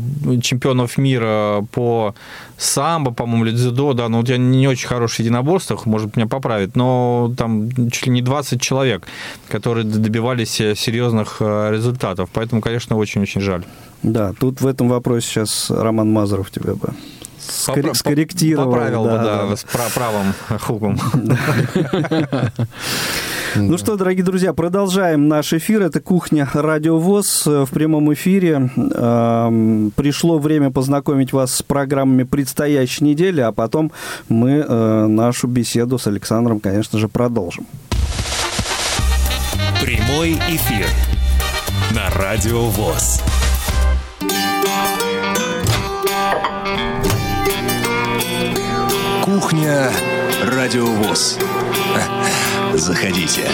чемпионов 0.43 0.99
мира 0.99 1.65
по 1.73 2.15
самбо, 2.57 3.13
по-моему, 3.13 3.47
или 3.47 3.55
дзюдо, 3.55 3.93
да, 3.93 4.09
но 4.09 4.19
вот 4.19 4.29
я 4.29 4.37
не 4.37 4.67
очень 4.69 4.89
хороший 4.89 5.17
в 5.17 5.21
единоборствах, 5.21 5.87
может, 5.87 6.17
меня 6.17 6.27
поправить, 6.27 6.77
но 6.77 7.33
там 7.37 7.71
чуть 7.91 8.07
ли 8.07 8.13
не 8.13 8.23
20 8.23 8.61
человек, 8.61 9.07
которые 9.49 9.85
добивались 9.85 10.61
э, 10.61 10.75
серьезных 10.75 11.37
э, 11.41 11.71
результатов. 11.73 12.29
Поэтому, 12.33 12.61
конечно, 12.61 12.97
очень-очень 12.97 13.41
жаль. 13.41 13.65
Да, 14.03 14.33
тут 14.39 14.61
в 14.61 14.67
этом 14.67 14.89
вопросе 14.89 15.27
сейчас 15.27 15.71
Роман 15.71 16.13
Мазуров 16.13 16.51
тебя 16.51 16.75
бы 16.75 16.95
Попра- 17.67 17.95
скорректировал. 17.95 18.71
Поправил 18.71 19.05
бы, 19.05 19.11
да, 19.11 19.25
да, 19.25 19.47
да. 19.47 19.57
с 19.57 19.65
пра- 19.65 19.91
правым 19.95 20.35
хуком. 20.61 20.99
Ну 23.57 23.79
что, 23.79 23.97
дорогие 23.97 24.25
друзья, 24.25 24.53
продолжаем 24.53 25.27
наш 25.27 25.53
эфир. 25.53 25.83
Это 25.83 26.01
«Кухня 26.01 26.49
Радио 26.53 26.99
ВОЗ» 26.99 27.47
в 27.47 27.69
прямом 27.69 28.13
эфире. 28.13 28.71
Пришло 28.77 30.39
время 30.39 30.71
познакомить 30.71 31.33
вас 31.33 31.55
с 31.55 31.63
программами 31.63 32.25
предстоящей 32.25 33.05
недели, 33.05 33.41
а 33.41 33.53
потом 33.53 33.91
мы 34.29 34.65
э, 34.67 35.07
нашу 35.07 35.47
беседу 35.47 35.99
с 35.99 36.07
Александром, 36.07 36.61
конечно 36.61 36.99
же, 36.99 37.09
продолжим. 37.09 37.67
Прямой 39.83 40.35
эфир 40.49 40.87
на 41.95 42.11
Радио 42.11 42.61
ВОЗ. 42.65 43.23
Кухня 49.41 49.93
Радиовоз. 50.43 51.39
Заходите. 52.75 53.49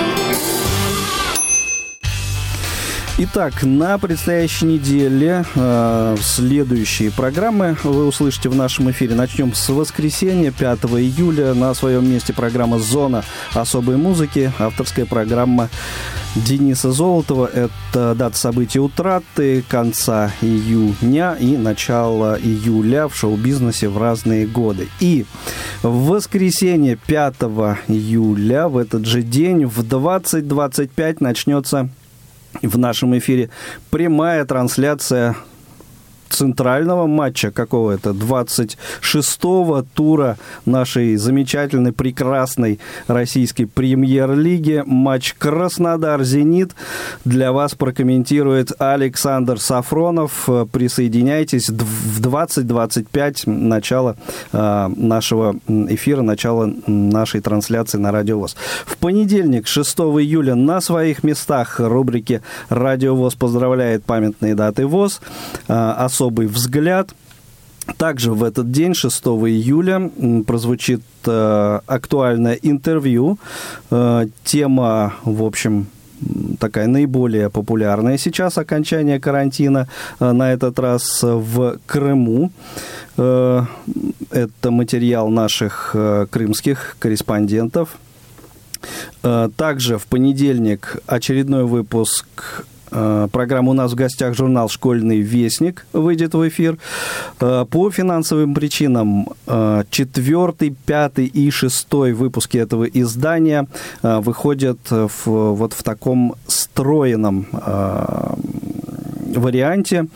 Итак, 3.18 3.62
на 3.62 3.98
предстоящей 3.98 4.64
неделе 4.64 5.44
э, 5.54 6.16
следующие 6.20 7.12
программы 7.12 7.76
вы 7.84 8.06
услышите 8.06 8.48
в 8.48 8.56
нашем 8.56 8.90
эфире. 8.92 9.14
Начнем 9.14 9.52
с 9.52 9.68
воскресенья, 9.68 10.50
5 10.50 10.78
июля. 10.84 11.52
На 11.52 11.74
своем 11.74 12.10
месте 12.10 12.32
программа 12.32 12.78
«Зона 12.78 13.22
особой 13.52 13.96
музыки». 13.96 14.52
Авторская 14.58 15.04
программа 15.04 15.68
Дениса 16.34 16.92
Золотова. 16.92 17.46
Это 17.46 18.14
дата 18.14 18.36
событий 18.36 18.80
утраты, 18.80 19.64
конца 19.68 20.32
июня 20.40 21.36
и 21.38 21.56
начала 21.56 22.38
июля 22.38 23.08
в 23.08 23.16
шоу-бизнесе 23.16 23.88
в 23.88 23.98
разные 23.98 24.46
годы. 24.46 24.88
И 25.00 25.26
в 25.82 26.06
воскресенье 26.06 26.96
5 27.06 27.34
июля, 27.88 28.68
в 28.68 28.76
этот 28.76 29.06
же 29.06 29.22
день, 29.22 29.66
в 29.66 29.80
20.25 29.80 31.16
начнется 31.20 31.88
в 32.62 32.78
нашем 32.78 33.16
эфире 33.18 33.50
прямая 33.90 34.44
трансляция 34.44 35.36
центрального 36.34 37.06
матча 37.06 37.50
какого 37.50 37.92
это 37.92 38.10
26-го 38.10 39.84
тура 39.94 40.36
нашей 40.66 41.16
замечательной, 41.16 41.92
прекрасной 41.92 42.80
российской 43.06 43.64
премьер-лиги. 43.64 44.82
Матч 44.84 45.34
Краснодар-Зенит 45.38 46.72
для 47.24 47.52
вас 47.52 47.74
прокомментирует 47.74 48.72
Александр 48.78 49.58
Сафронов. 49.60 50.48
Присоединяйтесь 50.72 51.68
в 51.70 52.20
20.25 52.20 53.50
начало 53.50 54.16
э, 54.52 54.88
нашего 54.96 55.56
эфира, 55.68 56.22
начало 56.22 56.72
нашей 56.86 57.40
трансляции 57.40 57.98
на 57.98 58.12
Радио 58.12 58.38
ВОЗ. 58.38 58.56
В 58.86 58.96
понедельник, 58.96 59.66
6 59.66 59.98
июля, 59.98 60.54
на 60.54 60.80
своих 60.80 61.22
местах 61.24 61.78
рубрики 61.78 62.42
«Радио 62.68 63.14
ВОЗ 63.14 63.34
поздравляет 63.34 64.04
памятные 64.04 64.54
даты 64.54 64.86
ВОЗ», 64.86 65.20
э, 65.68 65.72
особый 66.24 66.46
взгляд. 66.46 67.14
Также 67.98 68.32
в 68.32 68.42
этот 68.44 68.70
день, 68.70 68.94
6 68.94 69.24
июля, 69.24 70.10
прозвучит 70.46 71.02
э, 71.26 71.80
актуальное 71.87 72.58
интервью. 72.62 73.38
Э, 73.90 74.26
тема, 74.42 75.12
в 75.24 75.42
общем, 75.42 75.87
такая 76.58 76.87
наиболее 76.87 77.50
популярная 77.50 78.16
сейчас, 78.16 78.56
окончание 78.56 79.20
карантина, 79.20 79.87
э, 80.18 80.32
на 80.32 80.52
этот 80.54 80.78
раз 80.78 81.22
в 81.22 81.76
Крыму. 81.87 82.50
Э, 83.18 83.64
это 84.30 84.70
материал 84.70 85.28
наших 85.28 85.90
э, 85.94 86.26
крымских 86.30 86.96
корреспондентов. 86.98 87.88
Также 89.56 89.96
в 89.96 90.04
понедельник 90.06 90.98
очередной 91.06 91.64
выпуск 91.64 92.66
э, 92.94 93.28
программы 93.30 93.72
«У 93.72 93.74
нас 93.74 93.92
в 93.92 93.94
гостях» 93.94 94.35
журнал 94.35 94.68
«Школьный 94.68 95.20
вестник» 95.20 95.87
выйдет 95.92 96.35
в 96.35 96.48
эфир. 96.48 96.78
Э, 97.40 97.66
По 97.68 97.90
финансовым 97.90 98.54
причинам 98.54 99.28
э, 99.46 99.83
четвертый, 99.90 100.74
пятый 100.87 101.26
и 101.26 101.50
шестой 101.50 102.12
выпуски 102.12 102.57
этого 102.57 102.85
издания 102.85 103.66
выходят 104.02 104.79
в, 104.90 105.27
вот 105.27 105.73
в 105.73 105.83
таком 105.83 106.37
стройном 106.46 107.46
варианте. 109.35 110.06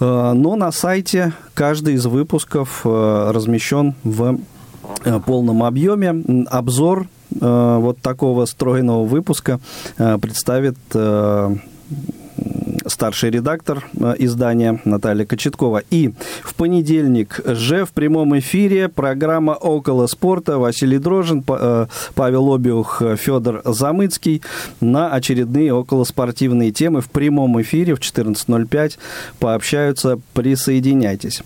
Но 0.00 0.56
на 0.56 0.72
сайте 0.72 1.32
каждый 1.54 1.94
из 1.94 2.06
выпусков 2.06 2.84
размещен 2.84 3.94
в 4.04 4.38
полном 5.26 5.62
объеме. 5.62 6.46
Обзор 6.50 7.08
вот 7.30 8.00
такого 8.00 8.46
стройного 8.46 9.04
выпуска 9.04 9.60
представит 9.96 10.76
старший 12.86 13.30
редактор 13.30 13.86
э, 13.94 14.14
издания 14.18 14.80
Наталья 14.84 15.24
Кочеткова. 15.24 15.82
И 15.90 16.12
в 16.42 16.54
понедельник 16.54 17.40
же 17.44 17.84
в 17.84 17.92
прямом 17.92 18.38
эфире 18.38 18.88
программа 18.88 19.52
«Около 19.52 20.06
спорта» 20.06 20.58
Василий 20.58 20.98
Дрожин, 20.98 21.44
э, 21.46 21.86
Павел 22.14 22.54
Обиух, 22.54 23.02
э, 23.02 23.16
Федор 23.16 23.62
Замыцкий 23.64 24.42
на 24.80 25.10
очередные 25.10 25.72
околоспортивные 25.72 26.72
темы 26.72 27.00
в 27.00 27.10
прямом 27.10 27.60
эфире 27.62 27.94
в 27.94 28.00
14.05 28.00 28.98
пообщаются. 29.38 30.18
Присоединяйтесь. 30.34 31.42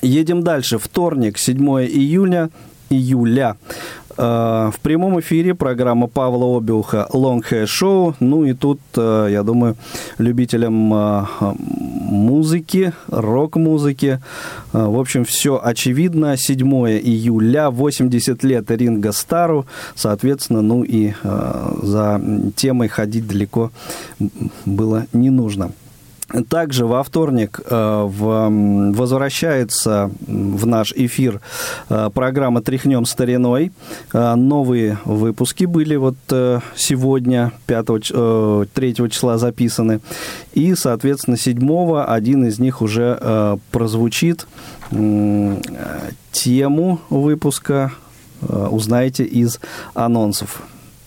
Едем 0.00 0.42
дальше. 0.42 0.78
Вторник, 0.78 1.38
7 1.38 1.56
июня, 1.86 2.50
июля. 2.90 3.56
Э, 4.16 4.70
В 4.72 4.80
прямом 4.80 5.20
эфире 5.20 5.54
программа 5.54 6.06
Павла 6.06 6.56
Обиуха 6.56 7.06
«Long 7.12 7.42
Hair 7.42 7.64
Show». 7.64 8.14
Ну 8.20 8.44
и 8.44 8.52
тут, 8.52 8.80
э, 8.96 9.28
я 9.30 9.42
думаю, 9.42 9.76
любителям 10.18 10.92
э, 10.92 11.24
музыки, 11.40 12.92
рок-музыки, 13.08 14.20
в 14.72 14.98
общем, 14.98 15.24
все 15.24 15.60
очевидно. 15.62 16.36
7 16.36 16.62
июля, 16.88 17.70
80 17.70 18.44
лет 18.44 18.70
Ринго 18.70 19.12
Стару. 19.12 19.66
Соответственно, 19.94 20.62
ну 20.62 20.82
и 20.82 21.12
за 21.82 22.20
темой 22.56 22.88
ходить 22.88 23.26
далеко 23.26 23.70
было 24.64 25.06
не 25.12 25.30
нужно. 25.30 25.72
Также 26.48 26.86
во 26.86 27.02
вторник 27.02 27.60
э, 27.64 28.06
возвращается 28.08 30.10
в 30.26 30.66
наш 30.66 30.92
эфир 30.92 31.42
э, 31.90 32.08
программа 32.14 32.62
«Тряхнем 32.62 33.04
стариной». 33.04 33.70
Э, 34.14 34.34
новые 34.34 34.98
выпуски 35.04 35.66
были 35.66 35.96
вот 35.96 36.16
сегодня, 36.74 37.52
5, 37.66 37.86
ч- 38.02 38.14
э, 38.16 38.64
3 38.72 38.94
числа 39.10 39.36
записаны. 39.36 40.00
И, 40.54 40.74
соответственно, 40.74 41.36
7 41.36 42.00
один 42.02 42.46
из 42.46 42.58
них 42.58 42.80
уже 42.80 43.58
прозвучит. 43.70 44.46
Тему 46.32 47.00
выпуска 47.10 47.92
узнаете 48.40 49.24
из 49.24 49.60
анонсов 49.94 50.62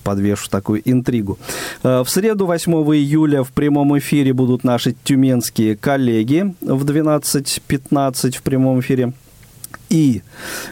подвешу 0.05 0.49
такую 0.49 0.81
интригу. 0.85 1.37
Э, 1.83 2.03
В 2.03 2.09
среду, 2.09 2.45
8 2.45 2.71
июля, 2.95 3.43
в 3.43 3.49
прямом 3.49 3.97
эфире 3.97 4.31
будут 4.33 4.63
наши 4.63 4.95
тюменские 5.03 5.75
коллеги 5.75 6.53
в 6.61 6.85
12.15 6.85 8.37
в 8.37 8.41
прямом 8.41 8.79
эфире. 8.79 9.11
И, 9.95 10.23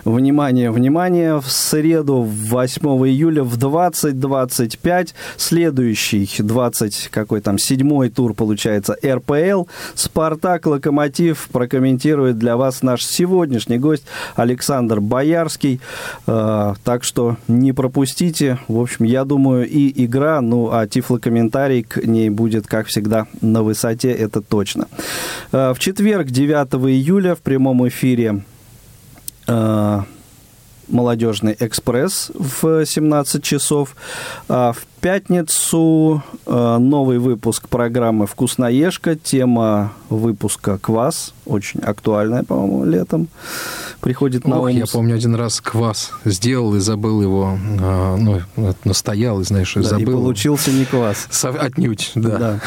внимание, 0.04 0.70
внимание, 0.70 1.40
в 1.40 1.50
среду, 1.50 2.24
8 2.24 2.82
июля 3.08 3.42
в 3.44 3.58
20.25, 3.58 5.14
следующий 5.38 6.30
20, 6.40 7.08
какой 7.10 7.40
там, 7.40 7.58
седьмой 7.58 8.10
тур, 8.10 8.34
получается, 8.34 8.98
РПЛ, 9.02 9.64
Спартак, 9.96 10.66
Локомотив 10.66 11.48
прокомментирует 11.54 12.38
для 12.38 12.58
вас 12.58 12.84
наш 12.84 13.06
сегодняшний 13.06 13.78
гость 13.78 14.04
Александр 14.36 15.00
Боярский. 15.00 15.80
Э, 16.28 16.74
Так 16.84 17.06
что 17.06 17.38
не 17.48 17.72
пропустите. 17.72 18.60
В 18.68 18.78
общем, 18.78 19.06
я 19.06 19.24
думаю, 19.24 19.66
и 19.70 20.04
игра, 20.04 20.42
ну, 20.42 20.70
а 20.74 20.86
тифлокомментарий 20.86 21.84
к 21.84 22.04
ней 22.06 22.30
будет, 22.30 22.68
как 22.68 22.88
всегда, 22.88 23.28
на 23.40 23.64
высоте, 23.64 24.12
это 24.12 24.42
точно. 24.42 24.90
Э, 25.54 25.74
В 25.74 25.80
четверг, 25.80 26.28
9 26.28 26.74
июля, 26.92 27.36
в 27.36 27.40
прямом 27.40 27.88
эфире 27.88 28.44
«Молодежный 30.90 31.56
экспресс» 31.60 32.30
в 32.34 32.86
17 32.86 33.42
часов. 33.42 33.96
А 34.50 34.74
в 34.74 34.80
пятницу 35.00 36.22
э, 36.46 36.78
новый 36.78 37.20
выпуск 37.20 37.70
программы 37.70 38.28
«Вкусноежка». 38.28 39.16
Тема 39.16 39.94
выпуска 40.10 40.78
«Квас». 40.78 41.34
Очень 41.46 41.80
актуальная, 41.80 42.44
по-моему, 42.44 42.84
летом. 42.84 43.30
Приходит 44.02 44.46
на 44.46 44.58
Ох, 44.60 44.64
ум. 44.70 44.76
я 44.76 44.86
помню, 44.86 45.16
один 45.16 45.36
раз 45.36 45.62
квас 45.62 46.12
сделал 46.26 46.76
и 46.76 46.80
забыл 46.80 47.22
его, 47.22 47.58
а, 47.82 48.18
ну, 48.18 48.42
настоял, 48.84 49.40
и, 49.40 49.46
знаешь, 49.46 49.78
и 49.78 49.80
Да, 49.80 49.86
и 49.86 49.90
забыл. 49.90 50.20
получился 50.22 50.72
не 50.72 50.84
квас. 50.84 51.30
Отнюдь, 51.44 52.12
да. 52.16 52.38
Да. 52.38 52.60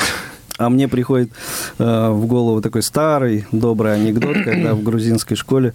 А 0.59 0.69
мне 0.71 0.89
приходит 0.89 1.31
э, 1.79 2.09
в 2.11 2.27
голову 2.27 2.63
такой 2.63 2.83
старый 2.83 3.45
добрый 3.53 3.95
анекдот, 3.95 4.37
когда 4.45 4.75
в 4.75 4.83
грузинской 4.83 5.37
школе 5.37 5.75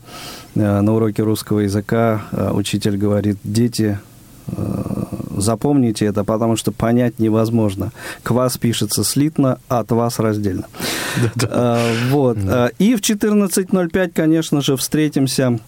э, 0.55 0.81
на 0.81 0.93
уроке 0.93 1.21
русского 1.23 1.59
языка 1.59 2.23
э, 2.31 2.51
учитель 2.51 2.97
говорит, 2.97 3.37
дети, 3.43 3.99
э, 4.47 5.03
запомните 5.37 6.05
это, 6.05 6.23
потому 6.23 6.55
что 6.55 6.71
понять 6.71 7.19
невозможно. 7.19 7.91
Квас 8.23 8.57
пишется 8.57 9.03
слитно, 9.03 9.59
от 9.67 9.91
вас 9.91 10.17
раздельно. 10.19 10.65
Э, 11.43 11.93
Вот. 12.09 12.37
Э, 12.37 12.69
И 12.79 12.95
в 12.95 13.01
14.05, 13.01 14.11
конечно 14.15 14.61
же, 14.61 14.75
встретимся 14.77 15.59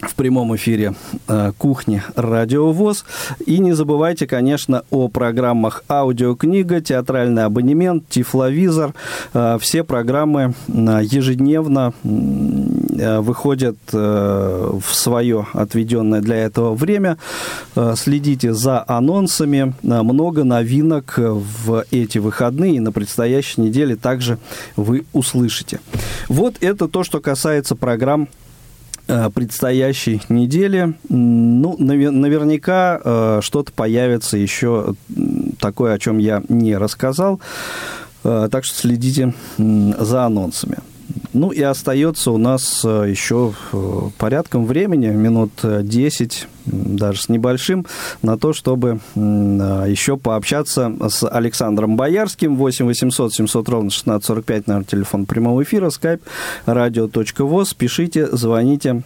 в 0.00 0.14
прямом 0.14 0.54
эфире 0.56 0.94
э, 1.28 1.52
кухни 1.56 2.02
Радиовоз. 2.16 3.04
И 3.46 3.58
не 3.58 3.72
забывайте, 3.72 4.26
конечно, 4.26 4.82
о 4.90 5.08
программах 5.08 5.84
аудиокнига, 5.88 6.80
театральный 6.80 7.44
абонемент, 7.44 8.08
тифловизор. 8.08 8.94
Э, 9.32 9.58
все 9.60 9.84
программы 9.84 10.54
э, 10.68 10.72
ежедневно 11.02 11.92
выходят 12.04 13.76
в 13.90 14.84
свое 14.92 15.48
отведенное 15.52 16.20
для 16.20 16.36
этого 16.36 16.74
время. 16.74 17.18
Следите 17.96 18.54
за 18.54 18.84
анонсами. 18.86 19.74
Много 19.82 20.44
новинок 20.44 21.14
в 21.18 21.84
эти 21.90 22.18
выходные 22.18 22.76
и 22.76 22.80
на 22.80 22.92
предстоящей 22.92 23.62
неделе 23.62 23.96
также 23.96 24.38
вы 24.76 25.06
услышите. 25.12 25.80
Вот 26.28 26.56
это 26.60 26.86
то, 26.86 27.02
что 27.02 27.20
касается 27.20 27.74
программ 27.74 28.28
предстоящей 29.06 30.20
недели. 30.28 30.94
М, 31.10 31.60
Ну, 31.60 31.76
наве- 31.78 32.10
наверняка 32.10 33.00
э, 33.04 33.40
что-то 33.42 33.72
появится 33.72 34.36
еще 34.36 34.94
такое, 35.60 35.94
о 35.94 35.98
чем 35.98 36.18
я 36.18 36.42
не 36.48 36.76
рассказал. 36.76 37.40
Э, 38.24 38.48
Так 38.50 38.64
что 38.64 38.76
следите 38.76 39.34
за 39.58 40.24
анонсами. 40.24 40.78
Ну 41.34 41.50
и 41.50 41.60
остается 41.60 42.30
у 42.30 42.38
нас 42.38 42.82
э, 42.84 43.06
еще 43.10 43.52
э, 43.72 44.00
порядком 44.18 44.66
времени, 44.66 45.08
минут 45.08 45.50
э, 45.64 45.80
10, 45.82 46.46
м, 46.66 46.96
даже 46.96 47.22
с 47.22 47.28
небольшим, 47.28 47.86
на 48.22 48.38
то, 48.38 48.52
чтобы 48.52 49.00
э, 49.16 49.18
еще 49.88 50.16
пообщаться 50.16 50.94
с 51.08 51.28
Александром 51.28 51.96
Боярским. 51.96 52.56
8 52.56 52.86
800 52.86 53.34
700 53.34 53.68
ровно 53.68 53.88
1645, 53.88 54.66
наверное, 54.68 54.86
телефон 54.86 55.26
прямого 55.26 55.64
эфира, 55.64 55.88
skype 55.88 56.20
radio.voz. 56.66 57.74
Пишите, 57.76 58.28
звоните 58.28 59.02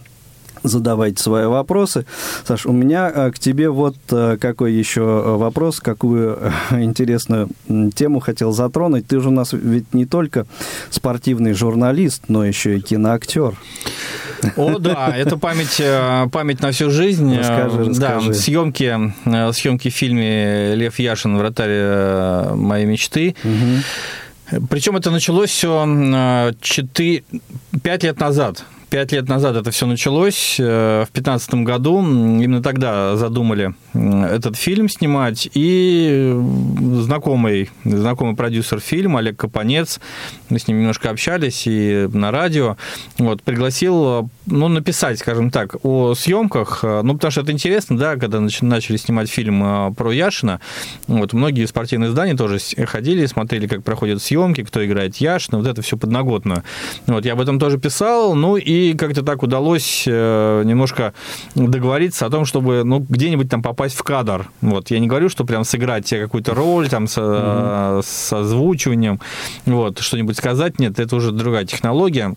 задавайте 0.63 1.21
свои 1.21 1.45
вопросы. 1.45 2.05
Саш, 2.45 2.65
у 2.65 2.71
меня 2.71 3.11
э, 3.13 3.31
к 3.31 3.39
тебе 3.39 3.69
вот 3.69 3.95
э, 4.11 4.37
какой 4.39 4.73
еще 4.73 5.01
э, 5.01 5.35
вопрос, 5.35 5.79
какую 5.79 6.39
интересную 6.71 7.49
тему 7.95 8.19
хотел 8.19 8.51
затронуть. 8.51 9.07
Ты 9.07 9.19
же 9.19 9.29
у 9.29 9.31
нас 9.31 9.53
ведь 9.53 9.93
не 9.93 10.05
только 10.05 10.45
спортивный 10.89 11.53
журналист, 11.53 12.23
но 12.27 12.45
еще 12.45 12.77
и 12.77 12.81
киноактер. 12.81 13.55
О, 14.55 14.79
да, 14.79 15.13
это 15.15 15.37
память, 15.37 15.79
э, 15.79 16.27
память 16.31 16.61
на 16.61 16.71
всю 16.71 16.89
жизнь. 16.89 17.37
Расскажи, 17.37 17.77
Э, 17.81 17.89
расскажи. 17.89 18.27
Да, 18.27 18.33
съемки, 18.33 19.13
э, 19.25 19.53
съемки 19.53 19.89
в 19.89 19.93
фильме 19.93 20.75
«Лев 20.75 20.99
Яшин. 20.99 21.37
Вратарь 21.37 22.55
моей 22.55 22.85
мечты». 22.85 23.35
Причем 24.69 24.95
это 24.95 25.11
началось 25.11 25.51
все 25.51 26.51
4, 26.59 27.23
5 27.83 28.03
лет 28.03 28.19
назад. 28.19 28.65
Пять 28.89 29.11
лет 29.11 29.27
назад 29.29 29.55
это 29.55 29.69
все 29.69 29.85
началось. 29.85 30.55
э, 30.59 31.03
В 31.07 31.13
2015 31.13 31.53
году 31.63 31.99
именно 32.01 32.63
тогда 32.63 33.15
задумали 33.17 33.75
этот 33.93 34.55
фильм 34.55 34.89
снимать. 34.89 35.47
И 35.53 36.33
знакомый, 36.95 37.69
знакомый 37.83 38.35
продюсер 38.35 38.79
фильма 38.79 39.19
Олег 39.19 39.37
Капонец, 39.37 39.99
мы 40.49 40.57
с 40.57 40.67
ним 40.67 40.79
немножко 40.79 41.11
общались 41.11 41.67
и 41.67 42.07
на 42.11 42.31
радио, 42.31 42.77
вот, 43.19 43.43
пригласил 43.43 44.29
ну, 44.47 44.67
написать, 44.69 45.19
скажем 45.19 45.51
так, 45.51 45.75
о 45.83 46.15
съемках. 46.15 46.79
э, 46.83 47.01
Ну, 47.03 47.13
потому 47.13 47.29
что 47.29 47.41
это 47.41 47.51
интересно, 47.51 47.95
да, 47.95 48.15
когда 48.15 48.39
нач- 48.39 48.65
начали 48.65 48.97
снимать 48.97 49.29
фильм 49.29 49.63
э, 49.63 49.93
про 49.93 50.11
Яшина. 50.11 50.61
Вот, 51.07 51.33
многие 51.33 51.65
спортивные 51.67 52.09
издания 52.09 52.33
тоже 52.35 52.57
ходили, 52.87 53.27
смотрели, 53.27 53.67
как 53.67 53.83
проходят 53.83 54.19
съемки, 54.23 54.63
кто 54.63 54.83
играет 54.83 55.17
Яшина, 55.17 55.59
вот 55.59 55.67
это 55.67 55.83
все 55.83 55.95
подноготно. 55.95 56.63
Вот, 57.05 57.23
я 57.25 57.33
об 57.33 57.41
этом 57.41 57.59
тоже 57.59 57.77
писал, 57.77 58.33
ну, 58.33 58.57
и 58.57 58.78
как-то 58.97 59.23
так 59.23 59.43
удалось 59.43 60.03
э, 60.07 60.63
немножко 60.65 61.13
договориться 61.55 62.25
о 62.25 62.29
том, 62.29 62.45
чтобы, 62.45 62.83
ну, 62.83 63.05
где-нибудь 63.07 63.49
там 63.49 63.61
попасть 63.61 63.95
в 63.95 64.03
кадр. 64.03 64.49
Вот, 64.61 64.91
я 64.91 64.99
не 64.99 65.07
говорю, 65.07 65.29
что 65.29 65.45
прям 65.45 65.63
сыграть 65.63 66.07
себе 66.07 66.21
какую-то 66.21 66.53
роль, 66.53 66.89
там, 66.89 67.07
со, 67.07 68.01
с 68.03 68.33
озвучиванием, 68.33 69.19
вот, 69.65 69.99
что-нибудь 69.99 70.37
сказать, 70.37 70.79
нет, 70.79 70.99
это 70.99 71.15
уже 71.15 71.31
другая 71.31 71.65
технология. 71.65 72.35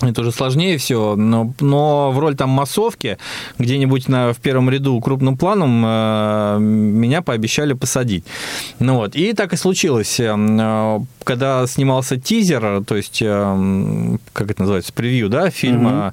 Это 0.00 0.20
уже 0.20 0.32
сложнее 0.32 0.76
все, 0.78 1.14
но, 1.16 1.52
но 1.60 2.10
в 2.10 2.18
роль 2.18 2.34
там 2.34 2.50
массовки 2.50 3.18
где-нибудь 3.58 4.08
на, 4.08 4.32
в 4.32 4.38
первом 4.38 4.68
ряду 4.70 5.00
крупным 5.00 5.36
планом 5.36 5.82
э, 5.86 6.58
меня 6.60 7.22
пообещали 7.22 7.72
посадить. 7.74 8.24
Ну 8.80 8.96
вот, 8.96 9.14
и 9.14 9.32
так 9.32 9.52
и 9.52 9.56
случилось. 9.56 10.18
Э, 10.20 10.98
когда 11.24 11.66
снимался 11.66 12.16
тизер, 12.18 12.84
то 12.84 12.96
есть, 12.96 13.20
э, 13.22 14.16
как 14.32 14.50
это 14.50 14.62
называется, 14.62 14.92
превью, 14.92 15.28
да, 15.28 15.50
фильма, 15.50 16.12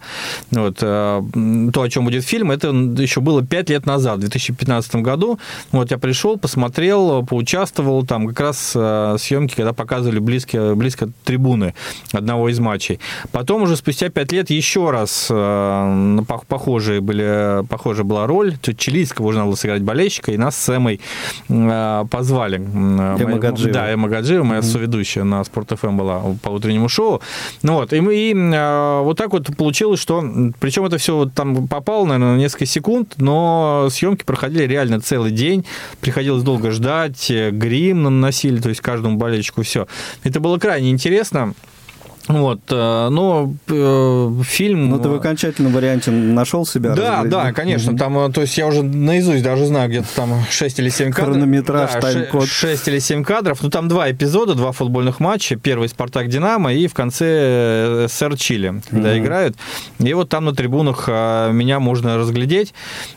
mm-hmm. 0.51 0.59
вот, 0.59 0.77
э, 0.81 1.71
то, 1.71 1.81
о 1.81 1.89
чем 1.89 2.05
будет 2.05 2.23
фильм, 2.23 2.51
это 2.51 2.69
еще 2.69 3.21
было 3.21 3.43
пять 3.45 3.69
лет 3.69 3.85
назад, 3.85 4.17
в 4.17 4.21
2015 4.21 4.95
году. 4.95 5.39
Вот 5.71 5.91
я 5.91 5.97
пришел, 5.97 6.37
посмотрел, 6.37 7.25
поучаствовал, 7.25 8.05
там 8.05 8.27
как 8.27 8.39
раз 8.39 8.73
э, 8.75 9.17
съемки, 9.19 9.55
когда 9.55 9.73
показывали 9.73 10.19
близко, 10.19 10.75
близко 10.75 11.09
трибуны 11.25 11.73
одного 12.13 12.49
из 12.49 12.59
матчей. 12.59 12.99
Потом 13.31 13.63
уже 13.63 13.70
спустя 13.75 14.09
пять 14.09 14.31
лет 14.31 14.49
еще 14.49 14.89
раз 14.91 15.27
э, 15.29 16.19
похожие 16.47 17.01
были, 17.01 17.65
похожая 17.67 18.03
была 18.03 18.27
роль. 18.27 18.55
Чилийского 18.77 19.27
уже 19.27 19.37
надо 19.37 19.47
было 19.47 19.55
сыграть 19.55 19.81
болельщика, 19.81 20.31
и 20.31 20.37
нас 20.37 20.55
с 20.55 20.69
Эмой 20.75 20.99
э, 21.49 22.05
позвали. 22.09 22.57
Эма 22.57 23.37
Гаджиева. 23.37 23.73
Да, 23.73 23.93
Эма 23.93 24.07
Гаджиева, 24.09 24.43
моя 24.43 24.61
mm-hmm. 24.61 24.63
соведущая 24.63 25.23
на 25.23 25.43
Спорт 25.43 25.71
ФМ 25.77 25.97
была 25.97 26.21
по 26.41 26.49
утреннему 26.49 26.89
шоу. 26.89 27.21
Ну 27.63 27.73
вот, 27.73 27.93
и, 27.93 27.97
и 27.97 28.33
э, 28.33 29.01
вот 29.01 29.17
так 29.17 29.31
вот 29.31 29.55
получилось, 29.55 29.99
что... 29.99 30.23
Причем 30.59 30.85
это 30.85 30.97
все 30.97 31.15
вот 31.15 31.33
там 31.33 31.67
попало, 31.67 32.05
наверное, 32.05 32.35
на 32.35 32.37
несколько 32.37 32.65
секунд, 32.65 33.13
но 33.17 33.87
съемки 33.91 34.23
проходили 34.23 34.63
реально 34.63 35.01
целый 35.01 35.31
день. 35.31 35.65
Приходилось 35.99 36.43
долго 36.43 36.71
ждать, 36.71 37.29
грим 37.29 38.03
наносили, 38.03 38.59
то 38.59 38.69
есть 38.69 38.81
каждому 38.81 39.17
болельщику 39.17 39.63
все. 39.63 39.87
Это 40.23 40.39
было 40.39 40.57
крайне 40.57 40.91
интересно. 40.91 41.53
Вот, 42.27 42.59
э, 42.69 43.09
но 43.09 43.53
э, 43.67 44.41
фильм... 44.43 44.89
Ну, 44.89 44.99
ты 44.99 45.09
в 45.09 45.15
окончательном 45.15 45.73
варианте 45.73 46.11
нашел 46.11 46.65
себя? 46.65 46.93
Да, 46.93 47.23
разглядеть? 47.23 47.31
да, 47.31 47.53
конечно. 47.53 47.97
Там, 47.97 48.17
э, 48.19 48.31
то 48.31 48.41
есть 48.41 48.57
я 48.57 48.67
уже 48.67 48.83
наизусть 48.83 49.43
даже 49.43 49.65
знаю, 49.65 49.89
где-то 49.89 50.07
там 50.15 50.33
6 50.49 50.79
или 50.79 50.89
7 50.89 51.11
кадров. 51.11 51.35
Хронометраж, 51.35 51.91
да, 51.93 51.99
тайм-код. 52.01 52.47
6 52.47 52.87
или 52.89 52.99
7 52.99 53.23
кадров. 53.23 53.61
Ну, 53.61 53.69
там 53.69 53.87
два 53.87 54.11
эпизода, 54.11 54.53
два 54.53 54.71
футбольных 54.71 55.19
матча. 55.19 55.55
Первый 55.55 55.89
«Спартак-Динамо» 55.89 56.73
и 56.73 56.87
в 56.87 56.93
конце 56.93 58.07
СССР 58.07 58.37
Чили, 58.37 58.81
когда 58.89 59.15
mm-hmm. 59.15 59.19
играют. 59.19 59.55
И 59.99 60.13
вот 60.13 60.29
там 60.29 60.45
на 60.45 60.53
трибунах 60.53 61.07
меня 61.07 61.79
можно 61.79 62.17
разглядеть. 62.17 62.73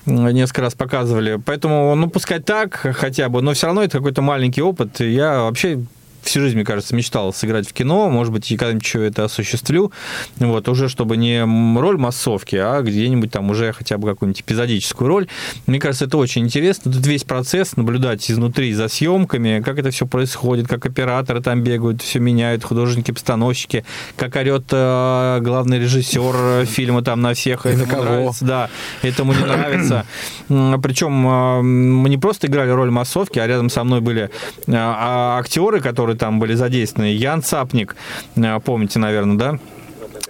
Несколько 0.06 0.62
раз 0.62 0.74
показывали. 0.74 1.40
Поэтому, 1.44 1.94
ну, 1.94 2.08
пускай 2.08 2.40
так 2.40 2.74
хотя 2.74 3.28
бы, 3.28 3.42
но 3.42 3.52
все 3.52 3.66
равно 3.66 3.82
это 3.82 3.98
какой-то 3.98 4.22
маленький 4.22 4.62
опыт. 4.62 5.00
Я 5.00 5.42
вообще 5.42 5.80
всю 6.24 6.40
жизнь, 6.40 6.56
мне 6.56 6.64
кажется, 6.64 6.94
мечтал 6.94 7.32
сыграть 7.32 7.68
в 7.68 7.72
кино, 7.72 8.08
может 8.10 8.32
быть, 8.32 8.50
и 8.50 8.56
когда-нибудь 8.56 8.84
еще 8.84 9.06
это 9.06 9.24
осуществлю, 9.24 9.92
вот, 10.36 10.68
уже 10.68 10.88
чтобы 10.88 11.16
не 11.16 11.40
роль 11.78 11.96
массовки, 11.96 12.56
а 12.56 12.82
где-нибудь 12.82 13.30
там 13.30 13.50
уже 13.50 13.72
хотя 13.72 13.98
бы 13.98 14.08
какую-нибудь 14.08 14.40
эпизодическую 14.40 15.08
роль. 15.08 15.28
Мне 15.66 15.78
кажется, 15.78 16.06
это 16.06 16.18
очень 16.18 16.44
интересно. 16.44 16.92
Тут 16.92 17.06
весь 17.06 17.24
процесс 17.24 17.76
наблюдать 17.76 18.30
изнутри 18.30 18.72
за 18.72 18.88
съемками, 18.88 19.62
как 19.64 19.78
это 19.78 19.90
все 19.90 20.06
происходит, 20.06 20.68
как 20.68 20.86
операторы 20.86 21.40
там 21.40 21.62
бегают, 21.62 22.02
все 22.02 22.18
меняют, 22.18 22.64
художники-постановщики, 22.64 23.84
как 24.16 24.36
орет 24.36 24.64
э, 24.70 25.38
главный 25.40 25.78
режиссер 25.78 26.66
фильма 26.66 27.02
там 27.02 27.20
на 27.20 27.34
всех. 27.34 27.66
Это 27.66 27.86
кого? 27.86 28.04
нравится, 28.04 28.44
да, 28.44 28.70
этому 29.02 29.32
не 29.32 29.44
нравится. 29.44 30.06
Причем 30.48 31.26
э, 31.26 31.62
мы 31.62 32.08
не 32.08 32.18
просто 32.18 32.46
играли 32.46 32.70
роль 32.70 32.90
массовки, 32.90 33.38
а 33.38 33.46
рядом 33.46 33.70
со 33.70 33.84
мной 33.84 34.00
были 34.00 34.24
э, 34.24 34.72
а, 34.74 35.38
актеры, 35.38 35.80
которые 35.80 36.13
которые 36.14 36.18
там 36.18 36.38
были 36.38 36.54
задействованы. 36.54 37.12
Ян 37.12 37.42
Цапник, 37.42 37.96
э, 38.36 38.60
помните, 38.60 38.98
наверное, 38.98 39.36
да? 39.36 39.58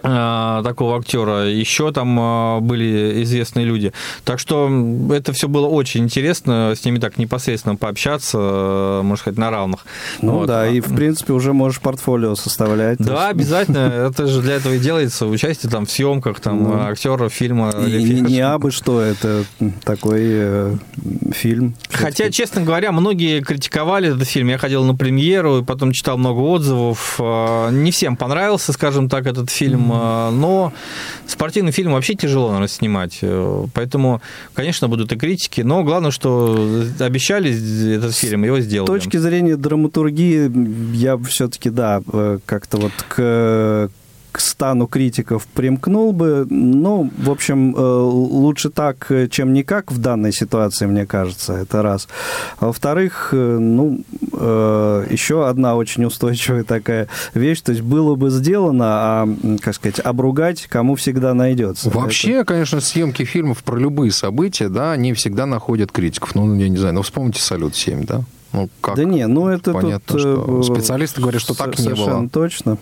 Э, 0.05 0.61
такого 0.63 0.99
актера. 0.99 1.49
Еще 1.49 1.91
там 1.91 2.19
э, 2.21 2.61
были 2.61 3.23
известные 3.23 3.65
люди. 3.65 3.93
Так 4.25 4.39
что 4.39 4.71
это 5.11 5.33
все 5.33 5.49
было 5.49 5.67
очень 5.67 6.05
интересно, 6.05 6.75
с 6.77 6.85
ними 6.85 6.99
так 6.99 7.17
непосредственно 7.17 7.77
пообщаться, 7.77 8.39
э, 8.39 9.01
можно 9.03 9.17
сказать, 9.17 9.39
на 9.39 9.51
равных. 9.51 9.87
Ну 10.21 10.33
вот. 10.41 10.47
да, 10.47 10.69
и 10.69 10.81
в 10.81 10.95
принципе 10.95 11.33
уже 11.33 11.55
можешь 11.55 11.81
портфолио 11.81 12.35
составлять. 12.35 12.99
Да, 12.99 13.29
обязательно. 13.29 13.79
Это 14.09 14.27
же 14.27 14.43
для 14.43 14.57
этого 14.57 14.75
и 14.75 14.79
делается. 14.79 15.27
Участие 15.27 15.73
там 15.73 15.87
в 15.87 15.91
съемках 15.91 16.41
там 16.41 16.63
ну, 16.63 16.83
актера 16.83 17.31
фильма. 17.31 17.71
И 17.71 18.21
не 18.21 18.41
абы 18.41 18.73
что, 18.73 19.01
это 19.01 19.45
такой 19.85 20.21
э, 20.23 20.77
фильм. 21.33 21.77
Хотя, 21.91 22.31
честно 22.31 22.61
говоря, 22.61 22.93
многие 22.93 23.41
критиковали 23.41 24.15
этот 24.15 24.29
фильм. 24.29 24.49
Я 24.49 24.59
ходил 24.59 24.85
на 24.85 24.95
премьеру, 24.95 25.65
потом 25.65 25.93
читал 25.93 26.19
много 26.19 26.41
отзывов. 26.41 27.19
Не 27.19 27.91
всем 27.91 28.17
понравился, 28.17 28.73
скажем 28.75 29.09
так, 29.09 29.27
этот 29.27 29.49
фильм 29.51 29.94
но 30.31 30.73
спортивный 31.27 31.73
фильм 31.73 31.93
вообще 31.93 32.15
тяжело, 32.15 32.49
наверное, 32.49 32.69
снимать. 32.69 33.19
Э, 33.23 33.67
поэтому, 33.75 34.21
конечно, 34.55 34.89
будут 34.89 35.13
и 35.13 35.17
критики, 35.17 35.61
но 35.63 35.83
главное, 35.83 36.11
что 36.11 36.85
обещали 36.99 37.97
этот 37.97 38.15
фильм, 38.15 38.45
его 38.45 38.61
сделали. 38.61 38.87
С 38.89 39.03
точки 39.03 39.17
зрения 39.17 39.57
драматургии, 39.57 40.51
я 40.95 41.17
все-таки, 41.19 41.71
да, 41.71 42.03
э, 42.13 42.39
как-то 42.47 42.79
вот 42.79 42.93
к 43.09 43.91
к 44.35 44.41
стану 44.41 44.89
критиков 44.89 45.47
примкнул 45.47 46.13
бы. 46.13 46.45
Ну, 46.51 47.09
в 47.19 47.31
общем, 47.31 47.73
э, 47.77 47.79
лучше 47.81 48.69
так, 48.69 49.09
чем 49.31 49.53
никак 49.53 49.93
в 49.93 49.99
данной 49.99 50.33
ситуации, 50.33 50.87
мне 50.87 51.07
кажется, 51.07 51.53
это 51.53 51.83
раз. 51.83 52.09
А 52.59 52.67
во-вторых, 52.67 53.29
э, 53.31 53.59
ну, 53.59 54.01
э, 54.33 55.07
еще 55.09 55.49
одна 55.49 55.77
очень 55.77 56.05
устойчивая 56.05 56.65
такая 56.65 57.07
вещь, 57.35 57.61
то 57.61 57.71
есть 57.71 57.83
было 57.83 58.17
бы 58.17 58.31
сделано, 58.31 58.85
а, 58.89 59.29
как 59.63 59.77
сказать, 59.77 60.01
обругать 60.01 60.67
кому 60.67 60.97
всегда 60.97 61.33
найдется. 61.33 61.91
Вообще, 61.91 62.39
это... 62.39 62.47
конечно, 62.47 62.81
съемки 62.81 63.25
фильмов 63.25 63.63
про 63.63 63.77
любые 63.77 64.11
события, 64.11 64.69
да, 64.69 64.91
они 64.91 65.13
всегда 65.13 65.47
находят 65.47 65.93
критиков. 65.93 66.35
Ну, 66.35 66.57
я 66.57 66.69
не 66.69 66.77
знаю, 66.77 66.95
ну, 66.95 67.03
вспомните 67.03 67.41
«Салют-7», 67.41 68.05
да? 68.05 68.23
Ну, 68.53 68.69
как? 68.81 68.97
Да 68.97 69.05
не, 69.05 69.25
ну 69.29 69.47
это 69.47 69.73
Понятно, 69.73 70.01
тут... 70.07 70.21
Что 70.21 70.63
специалисты 70.63 71.21
говорят, 71.21 71.41
что 71.41 71.55
так 71.55 71.79
не 71.79 71.87
было. 71.87 71.95
Совершенно 71.95 72.29
точно. 72.29 72.79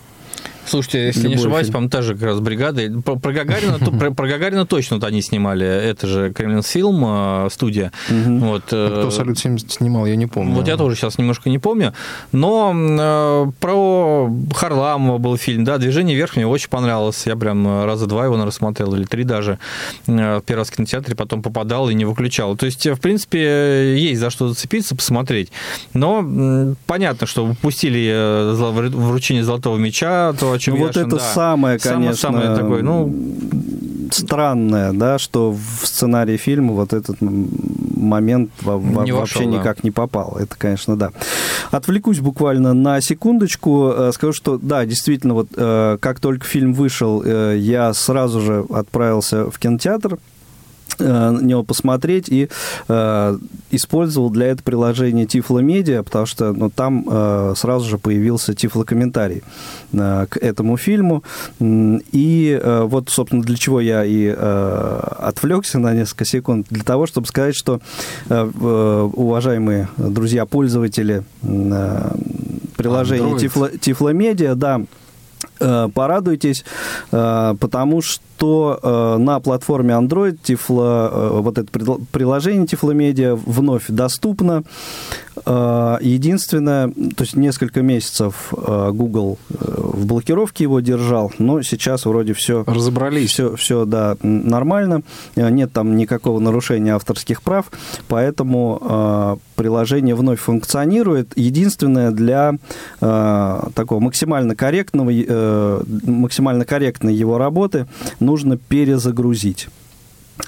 Слушайте, 0.67 1.07
если 1.07 1.29
не 1.29 1.35
ошибаюсь, 1.35 1.69
по-моему, 1.69 1.91
та 1.91 2.03
же 2.03 2.15
как 2.15 2.23
раз 2.23 2.41
бригада. 2.41 2.83
Про, 3.05 3.17
про, 3.17 3.33
Гагарина, 3.33 3.79
про, 3.79 4.11
про 4.13 4.29
Гагарина 4.29 4.67
точно 4.67 4.97
вот 4.97 5.05
они 5.05 5.23
снимали. 5.23 5.67
Это 5.67 6.07
же 6.07 6.33
Кремлинсфилм 6.33 7.05
э, 7.05 7.49
студия. 7.51 7.93
Угу. 8.09 8.39
Вот, 8.39 8.63
а 8.73 9.01
кто 9.01 9.11
«Салют-70» 9.11 9.71
снимал, 9.71 10.07
я 10.07 10.17
не 10.17 10.27
помню. 10.27 10.55
Вот 10.55 10.69
я 10.69 10.77
тоже 10.77 10.97
сейчас 10.97 11.19
немножко 11.19 11.51
не 11.51 11.59
помню. 11.59 11.95
Но 12.31 12.73
э, 12.75 13.51
про 13.61 14.31
Харламова 14.55 15.19
был 15.19 15.37
фильм, 15.37 15.65
да, 15.65 15.79
«Движение 15.79 16.17
вверх» 16.17 16.37
мне 16.37 16.47
очень 16.47 16.69
понравилось. 16.69 17.23
Я 17.27 17.37
прям 17.37 17.85
раза 17.85 18.07
два 18.07 18.25
его 18.25 18.43
рассмотрел, 18.43 18.95
или 18.95 19.05
три 19.05 19.25
даже. 19.25 19.59
Э, 20.07 20.41
первый 20.47 20.61
раз 20.61 20.71
в 20.71 20.77
кинотеатре, 20.77 21.15
потом 21.15 21.43
попадал 21.43 21.91
и 21.91 21.95
не 21.95 22.05
выключал. 22.05 22.57
То 22.57 22.67
есть, 22.67 22.87
в 22.87 23.01
принципе, 23.01 23.99
есть 23.99 24.21
за 24.21 24.31
что 24.31 24.49
зацепиться, 24.49 24.95
посмотреть. 24.95 25.51
Но 25.93 26.75
понятно, 26.87 27.27
что 27.27 27.47
упустили 27.47 28.53
вручение 28.55 29.45
«Золотого 29.45 29.77
мяча», 29.77 30.33
то, 30.33 30.52
о 30.53 30.59
чем 30.59 30.75
ну, 30.75 30.81
Вот 30.81 30.97
это 30.97 31.17
да. 31.17 31.19
самое, 31.19 31.79
конечно, 31.79 32.15
самое, 32.15 32.45
самое 32.45 32.61
такое, 32.61 32.83
ну... 32.83 33.15
странное, 34.11 34.93
да, 34.93 35.19
что 35.19 35.53
в 35.53 35.87
сценарий 35.87 36.37
фильма 36.37 36.73
вот 36.73 36.93
этот 36.93 37.19
момент 37.21 38.51
не 38.63 39.13
вообще 39.13 39.13
вошел, 39.13 39.43
никак 39.43 39.77
да. 39.77 39.81
не 39.85 39.91
попал. 39.91 40.37
Это, 40.39 40.57
конечно, 40.57 40.97
да. 40.97 41.11
Отвлекусь 41.71 42.21
буквально 42.21 42.75
на 42.75 43.01
секундочку. 43.01 43.93
Э, 43.95 44.13
скажу, 44.13 44.33
что 44.33 44.59
да, 44.59 44.85
действительно, 44.85 45.35
вот 45.35 45.49
э, 45.57 45.99
как 46.01 46.21
только 46.21 46.47
фильм 46.47 46.75
вышел, 46.75 47.23
э, 47.25 47.57
я 47.59 47.95
сразу 47.95 48.41
же 48.41 48.65
отправился 48.71 49.51
в 49.51 49.59
кинотеатр, 49.59 50.19
на 51.01 51.41
него 51.41 51.63
посмотреть 51.63 52.29
и 52.29 52.49
э, 52.89 53.39
использовал 53.71 54.31
для 54.31 54.47
этого 54.47 54.65
приложение 54.65 55.27
Tiflo 55.27 55.63
Media, 55.63 56.03
потому 56.03 56.27
что 56.27 56.53
ну, 56.53 56.71
там 56.71 57.07
э, 57.09 57.55
сразу 57.57 57.89
же 57.89 57.99
появился 57.99 58.53
Tiflo 58.53 58.85
комментарий 58.85 59.43
э, 59.93 60.27
к 60.29 60.37
этому 60.37 60.77
фильму. 60.77 61.23
И 61.61 62.61
э, 62.63 62.83
вот, 62.83 63.09
собственно, 63.11 63.43
для 63.43 63.57
чего 63.57 63.81
я 63.81 64.05
и 64.05 64.35
э, 64.37 65.01
отвлекся 65.19 65.79
на 65.79 65.95
несколько 65.95 66.25
секунд, 66.25 66.67
для 66.71 66.85
того, 66.85 67.07
чтобы 67.07 67.27
сказать, 67.27 67.55
что 67.55 67.81
э, 68.29 68.51
э 68.61 69.11
уважаемые 69.13 69.89
друзья-пользователи 69.97 71.23
э, 71.43 72.11
приложения 72.77 73.37
Tiflo, 73.37 73.79
Tiflo 73.79 74.13
Media, 74.13 74.55
да, 74.55 74.83
Э, 75.43 75.49
порадуйтесь, 75.95 76.65
э, 77.11 77.55
потому 77.59 78.03
что 78.03 78.79
э, 78.83 79.17
на 79.19 79.41
платформе 79.41 79.95
Android 79.95 80.39
Tiflo, 80.43 81.41
вот 81.41 81.59
это 81.59 81.71
приложение 82.11 82.67
Tiflo 82.67 82.95
Media 82.95 83.41
вновь 83.45 83.85
доступно. 83.89 84.65
Единственное, 85.47 86.89
то 86.89 87.25
есть 87.25 87.37
несколько 87.37 87.81
месяцев 87.81 88.53
Google 88.53 89.39
в 89.49 90.05
блокировке 90.05 90.65
его 90.65 90.81
держал, 90.81 91.33
но 91.39 91.63
сейчас 91.63 92.05
вроде 92.05 92.35
все... 92.35 92.65
Разобрались. 92.67 93.31
Все, 93.31 93.57
все 93.57 93.87
да, 93.87 94.17
нормально. 94.23 95.03
Нет 95.35 95.73
там 95.73 95.97
никакого 95.97 96.39
нарушения 96.39 96.95
авторских 96.95 97.43
прав, 97.43 97.71
поэтому 98.09 99.39
приложение 99.57 100.15
вновь 100.15 100.41
функционирует. 100.41 101.33
Единственное, 101.35 102.11
для 102.11 102.59
такого 103.01 104.01
максимально 104.01 104.55
корректного 104.55 105.11
э, 105.11 105.52
максимально 106.05 106.65
корректной 106.65 107.15
его 107.15 107.39
работы 107.39 107.87
нужно 108.21 108.57
перезагрузить. 108.57 109.69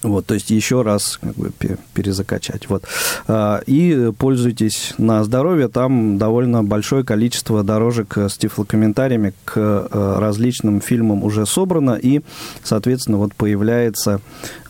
Вот, 0.02 0.26
то 0.26 0.34
есть 0.34 0.50
еще 0.50 0.82
раз 0.82 1.18
как 1.20 1.34
бы, 1.34 1.52
перезакачать. 1.92 2.68
Вот. 2.68 2.84
А, 3.26 3.60
и 3.66 4.12
пользуйтесь 4.18 4.94
на 4.98 5.24
здоровье. 5.24 5.68
Там 5.68 6.18
довольно 6.18 6.64
большое 6.64 7.04
количество 7.04 7.62
дорожек 7.62 8.16
с 8.16 8.36
тифлокомментариями 8.36 9.34
к 9.44 9.56
э, 9.56 10.16
различным 10.18 10.80
фильмам 10.80 11.22
уже 11.22 11.46
собрано. 11.46 11.92
И, 11.92 12.22
соответственно, 12.62 13.18
вот 13.18 13.34
появляется 13.34 14.20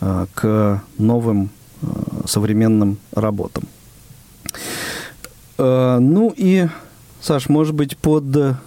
э, 0.01 0.25
к 0.33 0.83
новым 0.97 1.49
э, 1.81 1.85
современным 2.27 2.97
работам. 3.13 3.63
Ну 5.57 6.33
и, 6.35 6.67
Саш, 7.21 7.47
может 7.47 7.75
быть, 7.75 7.97
под 7.97 8.57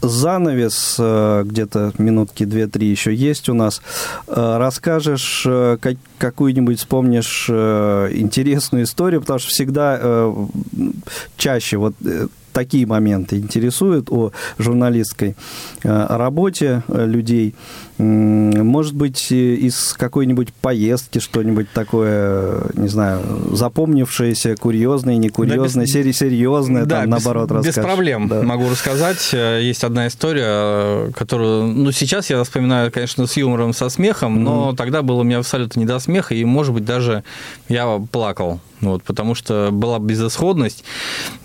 занавес, 0.00 0.96
э, 0.98 1.42
где-то 1.44 1.92
минутки 1.98 2.44
две-три 2.44 2.88
еще 2.88 3.14
есть 3.14 3.48
у 3.48 3.54
нас. 3.54 3.82
Э, 4.26 4.56
расскажешь 4.58 5.44
э, 5.46 5.78
какую-нибудь, 6.18 6.78
вспомнишь 6.78 7.48
интересную 7.48 8.84
историю, 8.84 9.20
потому 9.20 9.38
что 9.38 9.50
всегда 9.50 10.26
чаще 11.36 11.76
вот 11.76 11.94
такие 12.52 12.86
моменты 12.86 13.36
интересуют 13.36 14.10
о 14.10 14.32
журналистской 14.58 15.36
работе 15.82 16.82
людей. 16.88 17.54
Может 17.98 18.94
быть, 18.94 19.32
из 19.32 19.94
какой-нибудь 19.94 20.52
поездки 20.52 21.18
что-нибудь 21.18 21.70
такое, 21.72 22.64
не 22.74 22.88
знаю, 22.88 23.20
запомнившееся, 23.52 24.56
курьезное, 24.56 25.16
некурьезное, 25.16 25.86
да, 25.86 26.02
без... 26.02 26.18
серьезное, 26.18 26.84
да, 26.84 26.96
там, 26.96 27.04
без, 27.04 27.10
наоборот, 27.10 27.50
расскажешь. 27.50 27.76
Без 27.76 27.82
проблем 27.82 28.28
да. 28.28 28.42
могу 28.42 28.68
рассказать. 28.68 29.32
Есть 29.32 29.82
одна 29.82 30.08
история, 30.08 31.10
которую, 31.12 31.68
ну, 31.68 31.90
сейчас 31.90 32.28
я 32.28 32.42
вспоминаю, 32.44 32.92
конечно, 32.92 33.26
с 33.26 33.36
юмором, 33.36 33.72
со 33.72 33.88
смехом, 33.88 34.44
но 34.44 34.74
тогда 34.74 35.00
было 35.00 35.20
у 35.20 35.24
меня 35.24 35.38
абсолютно 35.38 35.80
не 35.80 35.86
до 35.86 35.98
смеха, 35.98 36.34
и, 36.34 36.44
может 36.44 36.74
быть, 36.74 36.84
даже 36.84 37.24
я 37.68 38.00
плакал. 38.12 38.60
Вот, 38.82 39.02
потому 39.04 39.34
что 39.34 39.70
была 39.72 39.98
безысходность. 39.98 40.84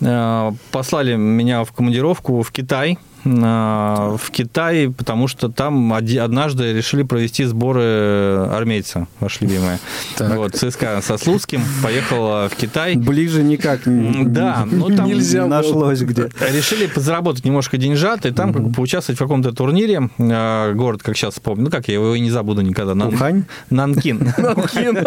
Э, 0.02 0.52
послали 0.70 1.14
меня 1.16 1.64
в 1.64 1.72
командировку 1.72 2.42
в 2.42 2.52
Китай– 2.52 2.98
в 3.24 4.30
Китае, 4.30 4.90
потому 4.90 5.28
что 5.28 5.48
там 5.48 5.92
однажды 5.92 6.72
решили 6.72 7.02
провести 7.02 7.44
сборы 7.44 8.48
армейца, 8.50 9.06
ваши 9.20 9.44
любимые. 9.44 9.78
Так. 10.16 10.36
Вот, 10.36 10.54
ЦСКА 10.54 11.00
со 11.02 11.18
Слуцким 11.18 11.62
поехала 11.82 12.48
в 12.48 12.56
Китай. 12.56 12.96
Ближе 12.96 13.42
никак 13.42 13.80
да, 13.84 14.66
ну, 14.70 14.94
там 14.94 15.06
нельзя 15.06 15.46
нашлось 15.46 16.00
где. 16.00 16.30
Решили 16.52 16.90
заработать 16.94 17.44
немножко 17.44 17.76
деньжат, 17.76 18.26
и 18.26 18.30
там 18.30 18.50
угу. 18.50 18.58
как 18.58 18.68
бы, 18.68 18.74
поучаствовать 18.74 19.18
в 19.18 19.22
каком-то 19.22 19.52
турнире. 19.52 20.10
А, 20.18 20.72
город, 20.72 21.02
как 21.02 21.16
сейчас 21.16 21.38
помню, 21.38 21.64
ну 21.64 21.70
как 21.70 21.88
я 21.88 21.94
его 21.94 22.14
и 22.14 22.20
не 22.20 22.30
забуду 22.30 22.62
никогда. 22.62 22.94
Нан... 22.94 23.14
Ухань? 23.14 23.44
Нанкин. 23.70 24.34
Нанкин. 24.38 25.06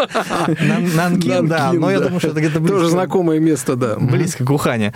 Нанкин, 0.96 1.48
да. 1.48 1.74
Но 1.74 1.92
я 1.92 2.00
думаю, 2.00 2.20
что 2.20 2.30
это 2.30 2.40
где-то 2.40 2.60
близко. 2.60 2.78
Тоже 2.78 2.90
знакомое 2.90 3.40
место, 3.40 3.76
да. 3.76 3.96
Близко 3.98 4.46
к 4.46 4.50
Ухане. 4.50 4.94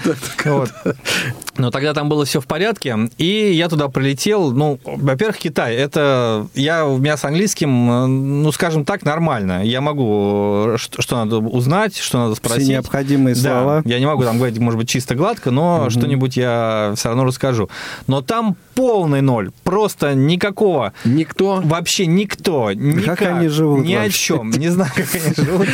Но 1.59 1.71
тогда 1.71 1.93
там 1.93 2.09
было 2.09 2.25
все 2.25 2.39
в 2.39 2.47
порядке. 2.47 2.97
И 3.17 3.51
я 3.53 3.67
туда 3.67 3.89
прилетел. 3.89 4.51
Ну, 4.51 4.79
во-первых, 4.83 5.37
Китай. 5.37 5.75
Это 5.75 6.47
я 6.55 6.85
у 6.85 6.97
меня 6.97 7.17
с 7.17 7.25
английским, 7.25 7.91
э, 7.91 8.05
ну, 8.07 8.51
скажем 8.51 8.85
так, 8.85 9.03
нормально. 9.03 9.63
Я 9.65 9.81
могу 9.81 10.77
что, 10.77 11.01
что 11.01 11.17
надо 11.17 11.37
узнать, 11.37 11.97
что 11.97 12.17
надо 12.19 12.35
спросить. 12.35 12.63
Все 12.63 12.71
необходимые 12.73 13.35
да, 13.35 13.41
слова. 13.41 13.81
Я 13.85 13.99
не 13.99 14.05
могу 14.05 14.23
там 14.23 14.37
говорить, 14.37 14.57
может 14.59 14.79
быть, 14.79 14.89
чисто 14.89 15.15
гладко, 15.15 15.51
но 15.51 15.81
угу. 15.81 15.89
что-нибудь 15.89 16.37
я 16.37 16.93
все 16.95 17.09
равно 17.09 17.25
расскажу. 17.25 17.69
Но 18.07 18.21
там 18.21 18.55
полный 18.73 19.21
ноль. 19.21 19.51
Просто 19.63 20.13
никакого. 20.13 20.93
Никто? 21.03 21.61
Вообще 21.63 22.05
никто. 22.05 22.71
Никак, 22.71 23.19
как 23.19 23.37
они 23.37 23.49
живут? 23.49 23.85
Ни 23.85 23.95
вообще? 23.95 24.07
о 24.07 24.37
чем. 24.37 24.51
Не 24.51 24.69
знаю, 24.69 24.91
как 24.95 25.07
они 25.13 25.33
живут. 25.35 25.67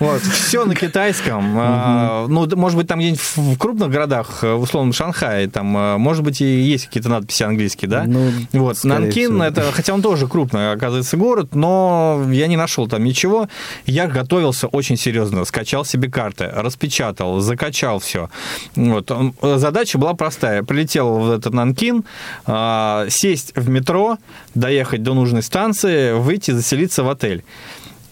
Вот. 0.00 0.22
Все 0.22 0.64
на 0.64 0.74
китайском. 0.74 1.54
А, 1.58 2.26
ну, 2.28 2.48
может 2.56 2.78
быть, 2.78 2.88
там 2.88 2.98
где-нибудь 3.00 3.20
в 3.36 3.58
крупных 3.58 3.90
городах, 3.90 4.42
в 4.42 4.60
условном 4.60 4.92
Шанхае, 5.18 5.48
там, 5.48 5.76
а, 5.76 5.98
может 5.98 6.22
быть, 6.22 6.40
и 6.40 6.44
есть 6.44 6.86
какие-то 6.86 7.08
надписи 7.08 7.42
английские, 7.42 7.88
да? 7.88 8.04
Ну, 8.06 8.30
вот. 8.52 8.82
Нанкин, 8.84 9.42
это, 9.42 9.72
хотя 9.72 9.94
он 9.94 10.02
тоже 10.02 10.26
крупный, 10.26 10.72
оказывается, 10.72 11.16
город, 11.16 11.54
но 11.54 12.24
я 12.30 12.46
не 12.46 12.56
нашел 12.56 12.86
там 12.88 13.04
ничего. 13.04 13.48
Я 13.86 14.06
готовился 14.06 14.66
очень 14.68 14.96
серьезно. 14.96 15.44
Скачал 15.44 15.84
себе 15.84 16.10
карты, 16.10 16.50
распечатал, 16.52 17.40
закачал 17.40 17.98
все. 17.98 18.30
Вот. 18.74 19.10
Задача 19.42 19.98
была 19.98 20.14
простая. 20.14 20.62
Прилетел 20.62 21.18
в 21.18 21.30
этот 21.30 21.52
Нанкин, 21.52 22.04
а, 22.46 23.06
сесть 23.08 23.52
в 23.54 23.68
метро, 23.68 24.18
доехать 24.54 25.02
до 25.02 25.14
нужной 25.14 25.42
станции, 25.42 26.12
выйти, 26.12 26.52
заселиться 26.52 27.02
в 27.02 27.10
отель 27.10 27.44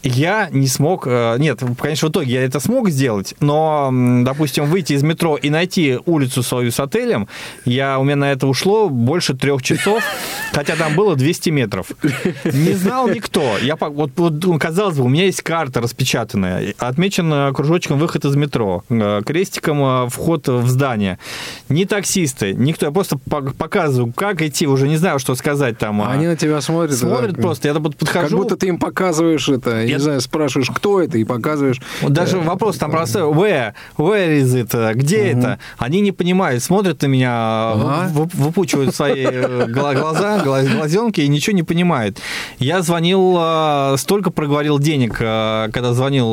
я 0.06 0.48
не 0.50 0.66
смог... 0.66 1.06
Э, 1.06 1.36
нет, 1.38 1.60
конечно, 1.80 2.08
в 2.08 2.10
итоге 2.10 2.34
я 2.34 2.44
это 2.44 2.60
смог 2.60 2.90
сделать, 2.90 3.34
но, 3.40 3.90
допустим, 4.22 4.66
выйти 4.66 4.92
из 4.94 5.02
метро 5.02 5.36
и 5.36 5.50
найти 5.50 5.98
улицу 6.06 6.42
свою 6.42 6.70
с 6.70 6.80
отелем, 6.80 7.28
я, 7.64 7.98
у 7.98 8.04
меня 8.04 8.16
на 8.16 8.32
это 8.32 8.46
ушло 8.46 8.88
больше 8.88 9.34
трех 9.34 9.62
часов, 9.62 10.02
хотя 10.52 10.76
там 10.76 10.94
было 10.94 11.16
200 11.16 11.50
метров. 11.50 11.88
Не 12.44 12.74
знал 12.74 13.08
никто. 13.08 13.56
Я, 13.62 13.76
вот, 13.76 14.12
вот, 14.16 14.44
ну, 14.44 14.58
казалось 14.58 14.96
бы, 14.96 15.04
у 15.04 15.08
меня 15.08 15.24
есть 15.24 15.42
карта 15.42 15.80
распечатанная, 15.80 16.74
отмечен 16.78 17.32
э, 17.32 17.52
кружочком 17.52 17.98
выход 17.98 18.24
из 18.24 18.36
метро, 18.36 18.84
э, 18.88 19.22
крестиком 19.24 20.08
вход 20.10 20.48
в 20.48 20.68
здание. 20.68 21.18
Ни 21.68 21.84
таксисты, 21.84 22.54
никто. 22.54 22.86
Я 22.86 22.92
просто 22.92 23.18
показываю, 23.18 24.12
как 24.12 24.42
идти, 24.42 24.66
уже 24.66 24.88
не 24.88 24.96
знаю, 24.96 25.18
что 25.18 25.34
сказать 25.34 25.78
там. 25.78 26.02
А 26.02 26.12
они 26.12 26.26
на 26.26 26.36
тебя 26.36 26.60
смотрят. 26.60 26.96
Смотрят 26.96 27.34
да? 27.34 27.42
просто. 27.42 27.68
Я 27.68 27.74
подхожу. 27.74 28.28
Как 28.28 28.30
будто 28.30 28.56
ты 28.56 28.68
им 28.68 28.78
показываешь 28.78 29.48
это. 29.48 29.82
Я 29.82 29.95
не 29.96 30.02
знаю, 30.02 30.20
спрашиваешь, 30.20 30.70
кто 30.74 31.00
это, 31.00 31.18
и 31.18 31.24
показываешь. 31.24 31.80
Даже 32.02 32.38
вопрос 32.38 32.76
там 32.78 32.90
простой. 32.90 33.22
Where? 33.22 33.74
Where 33.96 34.40
is 34.40 34.66
it? 34.66 34.94
Где 34.94 35.32
угу. 35.32 35.38
это? 35.38 35.58
Они 35.78 36.00
не 36.00 36.12
понимают, 36.12 36.62
смотрят 36.62 37.02
на 37.02 37.06
меня, 37.06 37.32
ага. 37.72 38.10
выпучивают 38.12 38.94
свои 38.94 39.24
э, 39.24 39.66
глаза, 39.68 40.40
глазенки 40.40 41.20
и 41.20 41.28
ничего 41.28 41.56
не 41.56 41.62
понимают. 41.62 42.18
Я 42.58 42.82
звонил, 42.82 43.36
э, 43.38 43.96
столько 43.98 44.30
проговорил 44.30 44.78
денег, 44.78 45.16
э, 45.20 45.68
когда 45.72 45.92
звонил 45.92 46.26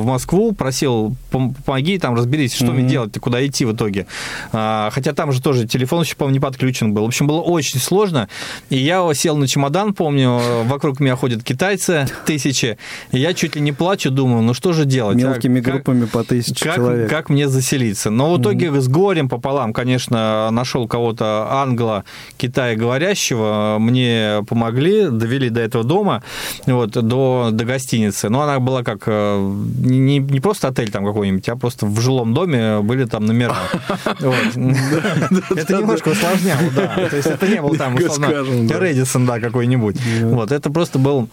в 0.00 0.04
Москву, 0.04 0.52
просил, 0.52 1.16
помоги, 1.30 1.98
там, 1.98 2.14
разберись, 2.14 2.54
что 2.54 2.66
угу. 2.66 2.72
мне 2.72 2.88
делать, 2.88 3.18
куда 3.18 3.44
идти 3.46 3.64
в 3.64 3.74
итоге. 3.74 4.06
Хотя 4.50 5.12
там 5.12 5.32
же 5.32 5.42
тоже 5.42 5.66
телефон 5.66 6.02
еще, 6.02 6.16
по-моему, 6.16 6.34
не 6.34 6.40
подключен 6.40 6.92
был. 6.94 7.04
В 7.04 7.08
общем, 7.08 7.26
было 7.26 7.40
очень 7.40 7.80
сложно. 7.80 8.28
И 8.70 8.76
я 8.76 9.08
сел 9.14 9.36
на 9.36 9.46
чемодан, 9.46 9.94
помню, 9.94 10.40
вокруг 10.64 11.00
меня 11.00 11.16
ходят 11.16 11.42
китайцы 11.42 12.06
тысячи, 12.26 12.78
и 13.12 13.18
я 13.18 13.34
чуть 13.34 13.56
ли 13.56 13.62
не 13.62 13.72
плачу, 13.72 14.10
думаю, 14.10 14.42
ну 14.42 14.54
что 14.54 14.72
же 14.72 14.84
делать? 14.84 15.16
Мелкими 15.16 15.60
как, 15.60 15.74
группами 15.74 16.06
по 16.06 16.24
тысяче 16.24 16.64
как, 16.64 16.76
человек. 16.76 17.10
Как 17.10 17.28
мне 17.28 17.48
заселиться? 17.48 18.10
Но 18.10 18.34
в 18.34 18.40
итоге 18.40 18.66
mm-hmm. 18.66 18.80
с 18.80 18.88
горем 18.88 19.28
пополам, 19.28 19.72
конечно, 19.72 20.50
нашел 20.50 20.86
кого-то 20.88 21.48
англо 21.50 22.04
Китая 22.36 22.76
говорящего, 22.76 23.76
мне 23.78 24.44
помогли, 24.46 25.08
довели 25.08 25.50
до 25.50 25.60
этого 25.60 25.84
дома, 25.84 26.22
вот, 26.66 26.90
до, 26.90 27.50
до 27.52 27.64
гостиницы. 27.64 28.28
Но 28.28 28.42
она 28.42 28.58
была 28.58 28.82
как 28.82 29.04
э, 29.06 29.54
не, 29.78 30.18
не 30.18 30.40
просто 30.40 30.68
отель 30.68 30.90
там 30.90 31.04
какой-нибудь, 31.04 31.48
а 31.48 31.56
просто 31.56 31.86
в 31.86 32.00
жилом 32.00 32.34
доме 32.34 32.80
были 32.80 33.04
там 33.04 33.26
номера. 33.26 33.56
Это 34.18 35.76
немножко 35.76 36.08
усложняло, 36.08 36.70
да. 36.74 37.08
То 37.08 37.16
есть 37.16 37.28
это 37.28 37.46
не 37.46 37.60
был 37.60 37.76
там, 37.76 37.94
условно, 37.94 38.28
Редисон, 38.80 39.26
да, 39.26 39.40
какой-нибудь. 39.40 39.96
Вот, 40.22 40.52
это 40.52 40.70
просто 40.70 40.98
был 40.98 41.28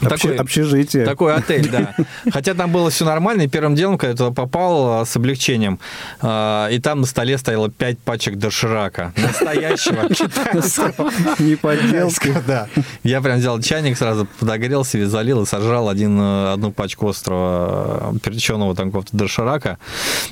такой, 0.00 0.36
общежитие. 0.36 1.04
Такой 1.04 1.34
отель, 1.34 1.68
да. 1.68 1.94
Хотя 2.32 2.54
там 2.54 2.70
было 2.70 2.90
все 2.90 3.04
нормально, 3.04 3.42
и 3.42 3.48
первым 3.48 3.74
делом, 3.74 3.98
когда 3.98 4.10
я 4.10 4.16
туда 4.16 4.30
попал, 4.30 5.00
а, 5.00 5.04
с 5.04 5.16
облегчением, 5.16 5.78
а, 6.20 6.68
и 6.68 6.78
там 6.78 7.00
на 7.00 7.06
столе 7.06 7.38
стояло 7.38 7.70
пять 7.70 7.98
пачек 7.98 8.36
доширака. 8.36 9.12
Настоящего 9.16 10.08
китайского. 10.08 11.10
Не 11.38 11.56
подделки. 11.56 12.34
Да. 12.46 12.68
Я 13.02 13.20
прям 13.20 13.38
взял 13.38 13.60
чайник 13.60 13.96
сразу, 13.96 14.26
подогрел 14.38 14.84
себе, 14.84 15.06
залил 15.06 15.42
и 15.42 15.46
сожрал 15.46 15.88
один, 15.88 16.18
э, 16.20 16.52
одну 16.52 16.72
пачку 16.72 17.08
острого 17.08 18.12
э, 18.14 18.18
перченого 18.18 18.74
там 18.74 18.88
какого-то 18.88 19.16
доширака. 19.16 19.78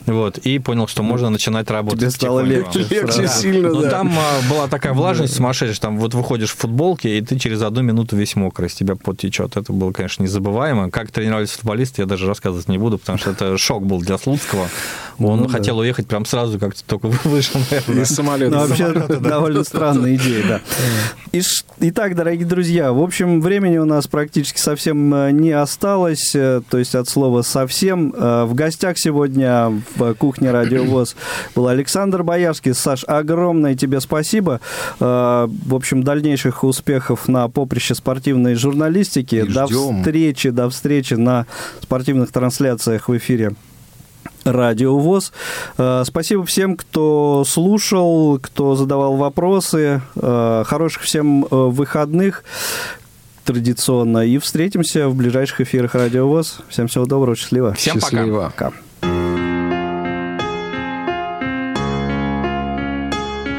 Вот. 0.06 0.38
И 0.38 0.58
понял, 0.58 0.86
что 0.86 1.02
можно 1.02 1.30
начинать 1.30 1.70
работать. 1.70 2.00
Тебе 2.00 2.10
стало 2.10 2.40
легче. 2.40 2.86
Легче 2.90 3.28
сильно, 3.28 3.70
Но 3.70 3.82
там 3.88 4.16
а, 4.18 4.50
была 4.50 4.68
такая 4.68 4.92
влажность 4.92 5.34
сумасшедшая. 5.34 5.80
Там 5.80 5.98
вот 5.98 6.14
выходишь 6.14 6.50
в 6.50 6.56
футболке, 6.56 7.18
и 7.18 7.20
ты 7.20 7.38
через 7.38 7.62
одну 7.62 7.82
минуту 7.82 8.16
весь 8.16 8.36
мокрый, 8.36 8.70
с 8.70 8.74
тебя 8.74 8.96
пот 8.96 9.18
течет. 9.18 9.55
Вот 9.56 9.62
это 9.62 9.72
было, 9.72 9.90
конечно, 9.90 10.22
незабываемо. 10.22 10.90
Как 10.90 11.10
тренировались 11.10 11.50
футболисты, 11.52 12.02
я 12.02 12.06
даже 12.06 12.26
рассказывать 12.26 12.68
не 12.68 12.76
буду, 12.76 12.98
потому 12.98 13.16
что 13.18 13.30
это 13.30 13.56
шок 13.56 13.86
был 13.86 14.00
для 14.00 14.18
Слуцкого. 14.18 14.68
Он 15.18 15.38
Ну 15.40 15.46
да. 15.46 15.52
хотел 15.52 15.78
уехать 15.78 16.06
прям 16.06 16.26
сразу, 16.26 16.58
как 16.58 16.74
только 16.82 17.06
вышел, 17.24 17.58
наверное. 17.70 18.02
Из 18.04 18.08
самолета. 18.08 18.54
Ну, 18.54 18.66
вообще, 18.66 18.92
довольно 19.18 19.64
странная 19.64 20.14
идея, 20.16 20.44
да. 20.46 20.60
Итак, 21.80 22.14
дорогие 22.14 22.46
друзья, 22.46 22.92
в 22.92 23.02
общем, 23.02 23.40
времени 23.40 23.78
у 23.78 23.84
нас 23.84 24.06
практически 24.06 24.58
совсем 24.58 25.12
э, 25.14 25.30
не 25.30 25.52
осталось, 25.52 26.34
э, 26.34 26.62
то 26.68 26.78
есть 26.78 26.94
от 26.94 27.08
слова 27.08 27.42
совсем. 27.42 28.14
Э, 28.16 28.44
В 28.44 28.54
гостях 28.54 28.98
сегодня 28.98 29.82
в 29.96 30.14
кухне 30.14 30.50
Радио 30.50 30.84
ВОЗ 30.84 31.16
был 31.54 31.68
Александр 31.68 32.22
Боярский. 32.22 32.74
Саш, 32.74 33.04
огромное 33.06 33.74
тебе 33.74 34.00
спасибо. 34.00 34.60
В 34.98 35.74
общем, 35.74 36.02
дальнейших 36.02 36.64
успехов 36.64 37.28
на 37.28 37.48
поприще 37.48 37.94
спортивной 37.94 38.54
журналистики. 38.54 39.45
И 39.46 39.52
До 39.52 39.66
ждем. 39.66 39.98
встречи, 39.98 40.50
до 40.50 40.68
встречи 40.68 41.14
на 41.14 41.46
спортивных 41.82 42.32
трансляциях 42.32 43.08
в 43.08 43.16
эфире 43.16 43.52
Радио 44.44 44.98
ВОЗ. 44.98 45.32
Э, 45.78 46.02
Спасибо 46.06 46.44
всем, 46.44 46.76
кто 46.76 47.44
слушал, 47.46 48.38
кто 48.40 48.74
задавал 48.76 49.16
вопросы. 49.16 50.00
Э, 50.16 50.64
Хороших 50.66 51.02
всем 51.02 51.44
э, 51.44 51.48
выходных 51.50 52.44
традиционно. 53.44 54.18
И 54.26 54.38
встретимся 54.38 55.08
в 55.08 55.14
ближайших 55.14 55.60
эфирах 55.62 55.94
Радио 55.94 56.26
ВОЗ. 56.26 56.58
Всем 56.68 56.88
всего 56.88 57.06
доброго, 57.06 57.36
счастливо. 57.36 57.74
Всем 57.74 57.94
пока. 57.94 58.06
Счастливо. 58.10 58.52
Пока. 58.56 58.72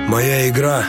Моя 0.08 0.48
игра 0.50 0.84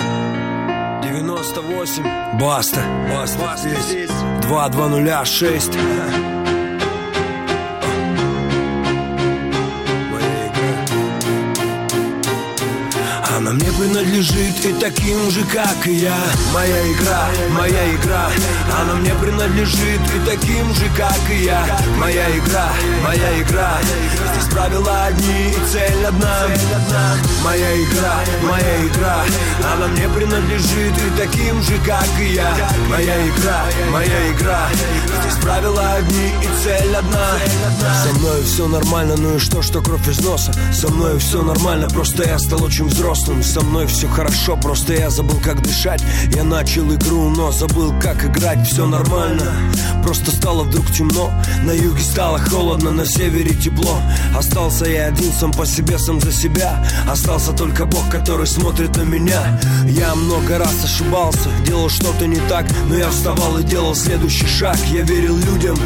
98 1.22 2.02
Баста. 2.40 2.80
Баста, 3.10 3.56
здесь. 3.56 4.10
2206 4.42 6.37
Она 13.48 13.56
мне 13.56 13.72
принадлежит 13.72 14.66
и 14.66 14.72
таким 14.74 15.30
же, 15.30 15.42
как 15.44 15.86
и 15.86 15.94
я. 15.94 16.18
Моя 16.52 16.92
игра, 16.92 17.28
моя 17.52 17.94
игра. 17.94 18.28
Она 18.78 18.92
мне 18.96 19.14
принадлежит 19.14 20.02
и 20.14 20.28
таким 20.28 20.74
же, 20.74 20.84
как 20.94 21.18
и 21.30 21.44
я. 21.44 21.64
Моя 21.96 22.28
игра, 22.36 22.68
моя 23.02 23.40
игра. 23.40 23.78
Здесь 24.34 24.52
правила 24.52 25.04
одни 25.06 25.48
и 25.48 25.72
цель 25.72 26.04
одна. 26.04 26.46
Моя 27.42 27.74
игра, 27.84 28.16
моя 28.42 28.86
игра. 28.86 29.24
Она 29.72 29.86
мне 29.86 30.06
принадлежит 30.10 30.92
и 30.98 31.18
таким 31.18 31.62
же, 31.62 31.78
как 31.86 32.06
и 32.20 32.34
я. 32.34 32.54
Моя 32.90 33.28
игра, 33.28 33.64
моя 33.90 34.30
игра. 34.30 34.68
Здесь 35.22 35.42
правила 35.42 35.94
одни 35.94 36.28
и 36.42 36.64
цель 36.64 36.94
одна. 36.94 37.38
Со 38.04 38.12
мной 38.18 38.42
все 38.42 38.68
нормально, 38.68 39.14
ну 39.16 39.36
и 39.36 39.38
что, 39.38 39.62
что 39.62 39.80
кровь 39.80 40.06
из 40.06 40.20
носа? 40.20 40.52
Со 40.70 40.88
мной 40.88 41.18
все 41.18 41.40
нормально, 41.40 41.88
просто 41.88 42.28
я 42.28 42.38
стал 42.38 42.62
очень 42.62 42.84
взрослым 42.88 43.37
Со 43.42 43.60
мной 43.60 43.86
все 43.86 44.08
хорошо, 44.08 44.56
просто 44.56 44.94
я 44.94 45.10
забыл, 45.10 45.38
как 45.42 45.62
дышать. 45.62 46.02
Я 46.34 46.44
начал 46.44 46.92
игру, 46.94 47.30
но 47.30 47.50
забыл, 47.52 47.94
как 48.00 48.24
играть 48.24 48.66
Все 48.66 48.86
нормально, 48.86 49.44
просто 50.02 50.30
стало 50.30 50.64
вдруг 50.64 50.90
темно 50.90 51.30
На 51.64 51.72
юге 51.72 52.02
стало 52.02 52.38
холодно, 52.38 52.90
на 52.90 53.06
севере 53.06 53.54
тепло. 53.54 54.00
Остался 54.36 54.86
я 54.86 55.06
один 55.06 55.32
сам 55.32 55.52
по 55.52 55.66
себе, 55.66 55.98
сам 55.98 56.20
за 56.20 56.32
себя. 56.32 56.84
Остался 57.08 57.52
только 57.52 57.86
Бог, 57.86 58.08
который 58.10 58.46
смотрит 58.46 58.96
на 58.96 59.02
меня. 59.02 59.60
Я 59.86 60.14
много 60.14 60.58
раз 60.58 60.84
ошибался, 60.84 61.48
делал 61.66 61.88
что-то 61.88 62.26
не 62.26 62.40
так 62.48 62.66
Но 62.88 62.96
я 62.96 63.08
вставал 63.10 63.58
и 63.58 63.62
делал 63.62 63.94
следующий 63.94 64.46
шаг. 64.46 64.76
Я 64.92 65.02
верил 65.02 65.36
людям, 65.36 65.76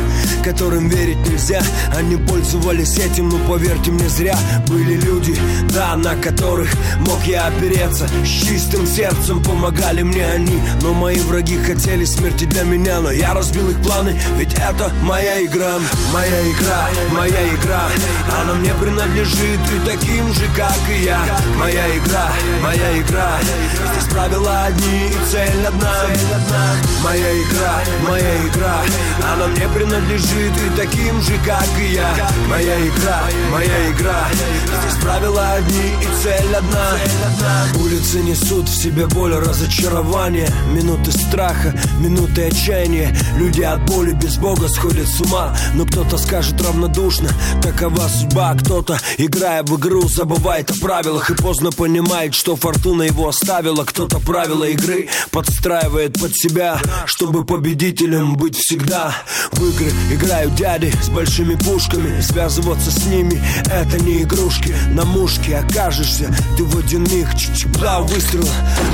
которым 0.44 0.88
верить 0.88 1.28
нельзя. 1.28 1.62
Они 1.96 2.16
пользовались 2.16 2.98
этим, 2.98 3.28
но 3.28 3.38
поверьте 3.48 3.90
мне 3.90 4.08
зря. 4.08 4.38
Были 4.66 4.96
люди, 4.96 5.36
да, 5.74 5.96
на 5.96 6.14
которых 6.16 6.72
мог 7.00 7.22
я 7.24 7.41
опереться. 7.46 8.08
С 8.24 8.28
чистым 8.28 8.86
сердцем 8.86 9.42
помогали 9.42 10.02
мне 10.02 10.24
они. 10.26 10.60
Но 10.80 10.92
мои 10.92 11.18
враги 11.20 11.58
хотели 11.58 12.04
смерти 12.04 12.44
для 12.44 12.62
меня 12.62 13.00
Но 13.00 13.10
я 13.10 13.34
разбил 13.34 13.68
их 13.70 13.80
планы, 13.82 14.20
ведь 14.36 14.54
это 14.54 14.90
моя 15.02 15.42
игра 15.44 15.78
Моя 16.12 16.50
игра, 16.50 16.88
моя 17.10 17.48
игра. 17.54 17.82
Она 18.40 18.54
мне 18.54 18.72
принадлежит 18.74 19.60
и 19.60 19.86
таким 19.88 20.32
же, 20.34 20.44
как 20.56 20.76
и 20.90 21.04
я. 21.04 21.20
Моя 21.56 21.96
игра, 21.96 22.28
моя 22.62 22.98
игра. 22.98 23.38
Здесь 23.92 24.12
правила 24.12 24.64
одни 24.64 25.08
и 25.08 25.30
цель 25.30 25.66
одна. 25.66 25.94
Моя 27.02 27.32
игра, 27.42 27.74
моя 28.08 28.46
игра. 28.46 28.76
Она 29.32 29.46
мне 29.48 29.68
принадлежит 29.68 30.52
и 30.56 30.76
таким 30.76 31.20
же, 31.22 31.38
как 31.44 31.66
и 31.78 31.94
я. 31.94 32.14
Моя 32.48 32.78
игра, 32.86 33.22
моя 33.50 33.90
игра. 33.90 34.26
Здесь 34.80 35.02
правила 35.02 35.52
одни 35.52 35.92
и 36.00 36.22
цель 36.22 36.54
одна 36.54 36.92
Улицы 37.80 38.20
несут 38.20 38.68
в 38.68 38.74
себе 38.74 39.06
боль, 39.06 39.34
разочарование 39.34 40.48
Минуты 40.72 41.12
страха, 41.12 41.74
минуты 41.98 42.46
отчаяния. 42.46 43.16
Люди 43.36 43.62
от 43.62 43.84
боли 43.86 44.12
без 44.12 44.36
Бога 44.36 44.68
сходят 44.68 45.06
с 45.08 45.20
ума 45.20 45.56
Но 45.74 45.84
кто-то 45.84 46.18
скажет 46.18 46.60
равнодушно 46.60 47.30
Такова 47.62 48.08
судьба, 48.08 48.54
кто-то, 48.54 48.98
играя 49.18 49.62
в 49.62 49.78
игру 49.78 50.08
Забывает 50.08 50.70
о 50.70 50.80
правилах 50.80 51.30
и 51.30 51.34
поздно 51.34 51.70
понимает 51.70 52.34
Что 52.34 52.56
фортуна 52.56 53.02
его 53.02 53.28
оставила. 53.28 53.84
Кто-то 53.84 54.18
правила 54.20 54.64
игры 54.64 55.08
подстраивает 55.30 56.20
под 56.20 56.34
себя 56.34 56.80
Чтобы 57.06 57.44
победителем 57.44 58.34
быть 58.34 58.56
всегда. 58.56 59.14
В 59.52 59.64
игры 59.64 59.92
играют 60.12 60.54
дяди 60.54 60.92
с 61.02 61.08
большими 61.08 61.54
пушками 61.54 62.20
Связываться 62.20 62.90
с 62.90 63.06
ними 63.06 63.42
это 63.70 63.98
не 63.98 64.22
игрушки. 64.22 64.74
На 64.90 65.04
мушке 65.04 65.56
окажешься 65.56 66.34
ты 66.56 66.64
в 66.64 66.76
один 66.78 67.04
миг 67.22 67.34
Чик-чик, 67.34 67.70
два 67.72 68.00
выстрела 68.00 68.48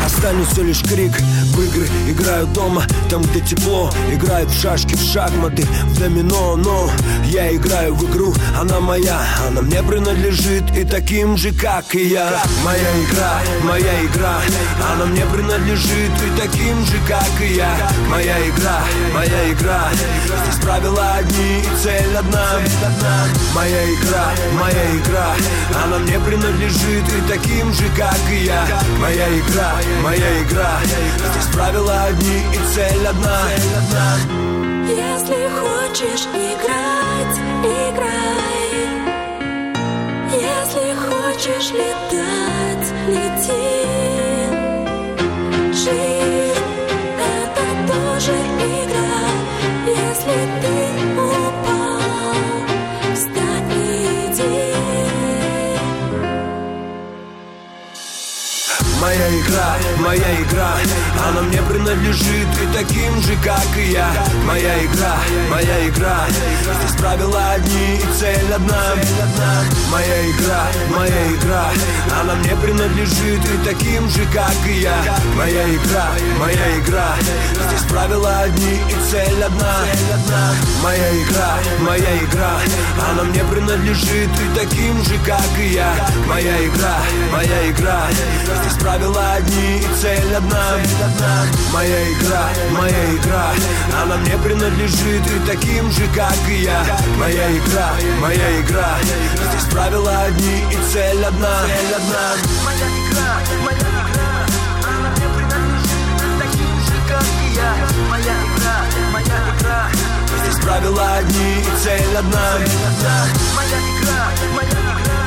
Останется 0.05 0.63
лишь 0.63 0.83
крик. 0.83 1.13
В 1.55 1.63
игры 1.63 1.89
играют 2.09 2.53
дома 2.53 2.85
Там, 3.11 3.23
где 3.23 3.41
тепло. 3.41 3.91
Играют 4.13 4.51
в 4.51 4.61
шашки, 4.61 4.95
в 4.95 5.01
шахматы 5.01 5.63
В 5.63 5.99
домино, 5.99 6.57
но 6.57 6.91
Я 7.25 7.55
играю 7.55 7.95
в 7.95 8.11
игру 8.11 8.35
Она 8.57 8.81
моя. 8.81 9.21
Она 9.47 9.63
мне 9.63 9.83
принадлежит 9.83 10.65
И 10.77 10.85
таким 10.85 11.37
же, 11.37 11.53
как 11.53 11.95
и 11.95 12.09
я. 12.09 12.43
Моя 12.65 13.05
игра, 13.05 13.41
моя 13.65 14.05
игра. 14.05 14.41
Она 14.93 15.07
мне 15.07 15.25
принадлежит 15.27 16.13
И 16.27 16.41
таким 16.41 16.85
же, 16.85 16.99
как 17.07 17.41
и 17.41 17.55
я. 17.55 17.91
Моя 18.09 18.39
игра, 18.49 18.81
моя 19.15 19.53
игра. 19.53 19.89
Здесь 20.45 20.61
правила 20.63 21.15
одни 21.15 21.61
И 21.61 21.83
цель 21.83 22.17
одна 22.17 22.59
Моя 23.59 23.91
игра, 23.93 24.27
моя 24.53 24.97
игра 24.97 25.35
Она 25.85 25.99
мне 25.99 26.17
принадлежит 26.21 27.05
И 27.09 27.21
таким 27.29 27.73
же, 27.73 27.89
как 27.97 28.17
и 28.31 28.45
я 28.45 28.65
Моя 29.01 29.29
игра, 29.37 29.73
моя 30.01 30.43
игра 30.45 30.79
Здесь 31.33 31.53
правила 31.53 32.05
одни 32.05 32.39
И 32.55 32.59
цель 32.73 33.05
одна 33.05 33.51
Если 34.87 35.49
хочешь 35.59 36.29
играть, 36.33 37.37
играй. 37.65 38.69
Если 40.31 40.95
хочешь 40.95 41.73
летать, 41.73 42.93
лети. 43.09 43.75
Жизнь— 45.73 46.63
это 47.19 47.93
тоже 47.93 48.33
игра. 48.33 48.78
Моя 59.29 59.38
игра, 59.49 59.77
моя 59.99 60.43
игра. 60.43 60.73
Она 61.29 61.43
мне 61.43 61.61
принадлежит 61.63 62.49
и 62.63 62.77
таким 62.77 63.21
же, 63.23 63.35
как 63.43 63.67
и 63.77 63.93
я. 63.93 64.09
Моя 64.45 64.85
игра, 64.85 65.17
моя 65.51 65.89
игра. 65.89 66.27
Здесь 66.81 66.97
правила 66.97 67.53
одни 67.53 67.97
и 67.97 68.19
цель 68.19 68.53
одна. 68.55 68.95
Моя 69.91 70.31
игра, 70.31 70.67
моя 70.95 71.33
игра. 71.33 71.67
Она 72.21 72.35
мне 72.35 72.55
принадлежит 72.57 73.41
и 73.45 73.67
таким 73.67 74.09
же, 74.11 74.25
как 74.33 74.55
и 74.67 74.81
я. 74.81 74.97
Моя 75.37 75.69
игра, 75.75 76.09
моя 76.39 76.79
игра. 76.79 77.15
Здесь 77.69 77.89
правила 77.91 78.41
одни 78.41 78.75
и 78.75 79.11
цель 79.11 79.43
одна. 79.43 79.77
Моя 80.83 81.23
игра, 81.23 81.59
моя 81.81 82.19
игра. 82.25 82.59
Она 83.11 83.25
мне 83.25 83.43
принадлежит 83.45 84.31
и 84.31 84.59
таким 84.59 85.03
же, 85.05 85.19
как 85.25 85.59
и 85.59 85.75
я. 85.75 85.93
Моя 86.27 86.65
игра, 86.67 86.97
моя 87.33 87.71
игра. 87.71 88.07
Здесь 88.63 88.79
правила 88.79 89.38
одни 89.39 89.79
и 89.79 89.89
цель 90.01 90.35
одна. 90.35 90.77
Моя 91.73 92.13
игра, 92.13 92.49
моя 92.73 93.15
игра. 93.15 93.47
Она 94.03 94.17
мне 94.17 94.37
принадлежит 94.39 95.27
и 95.27 95.39
таким 95.47 95.91
же, 95.91 96.07
как 96.15 96.37
и 96.49 96.63
я. 96.63 96.85
Моя 97.19 97.51
игра, 97.57 97.91
моя 98.21 98.61
игра. 98.61 98.99
Здесь 99.51 99.65
правила 99.71 100.23
одни 100.23 100.65
и 100.71 100.93
цель 100.93 101.25
одна. 101.25 101.63
Моя 102.65 102.89
игра, 103.01 103.31
моя 103.65 103.79
игра. 103.79 104.31
Она 104.91 105.09
мне 105.11 105.29
принадлежит 105.37 106.19
и 106.19 106.31
таким 106.43 106.75
же, 106.87 106.97
как 107.09 107.27
и 107.45 107.55
я. 107.55 107.71
Моя 108.11 108.35
игра, 108.47 108.77
моя 109.13 109.39
игра. 109.57 109.89
Цель 111.83 112.17
одна. 112.17 112.59
Моя 113.57 113.79
игра, 113.79 114.19
моя 114.55 114.69
игра, 114.69 115.23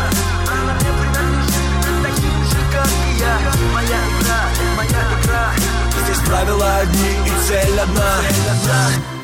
она 0.47 0.73
мне 0.73 0.91
принадлежит 0.99 1.81
таким 2.03 2.39
же, 2.45 2.59
как 2.71 2.89
и 3.07 3.19
я. 3.19 3.70
Здесь 6.03 6.19
правила 6.27 6.77
одни 6.77 7.11
и 7.25 7.47
цель 7.47 7.79
одна 7.79 9.20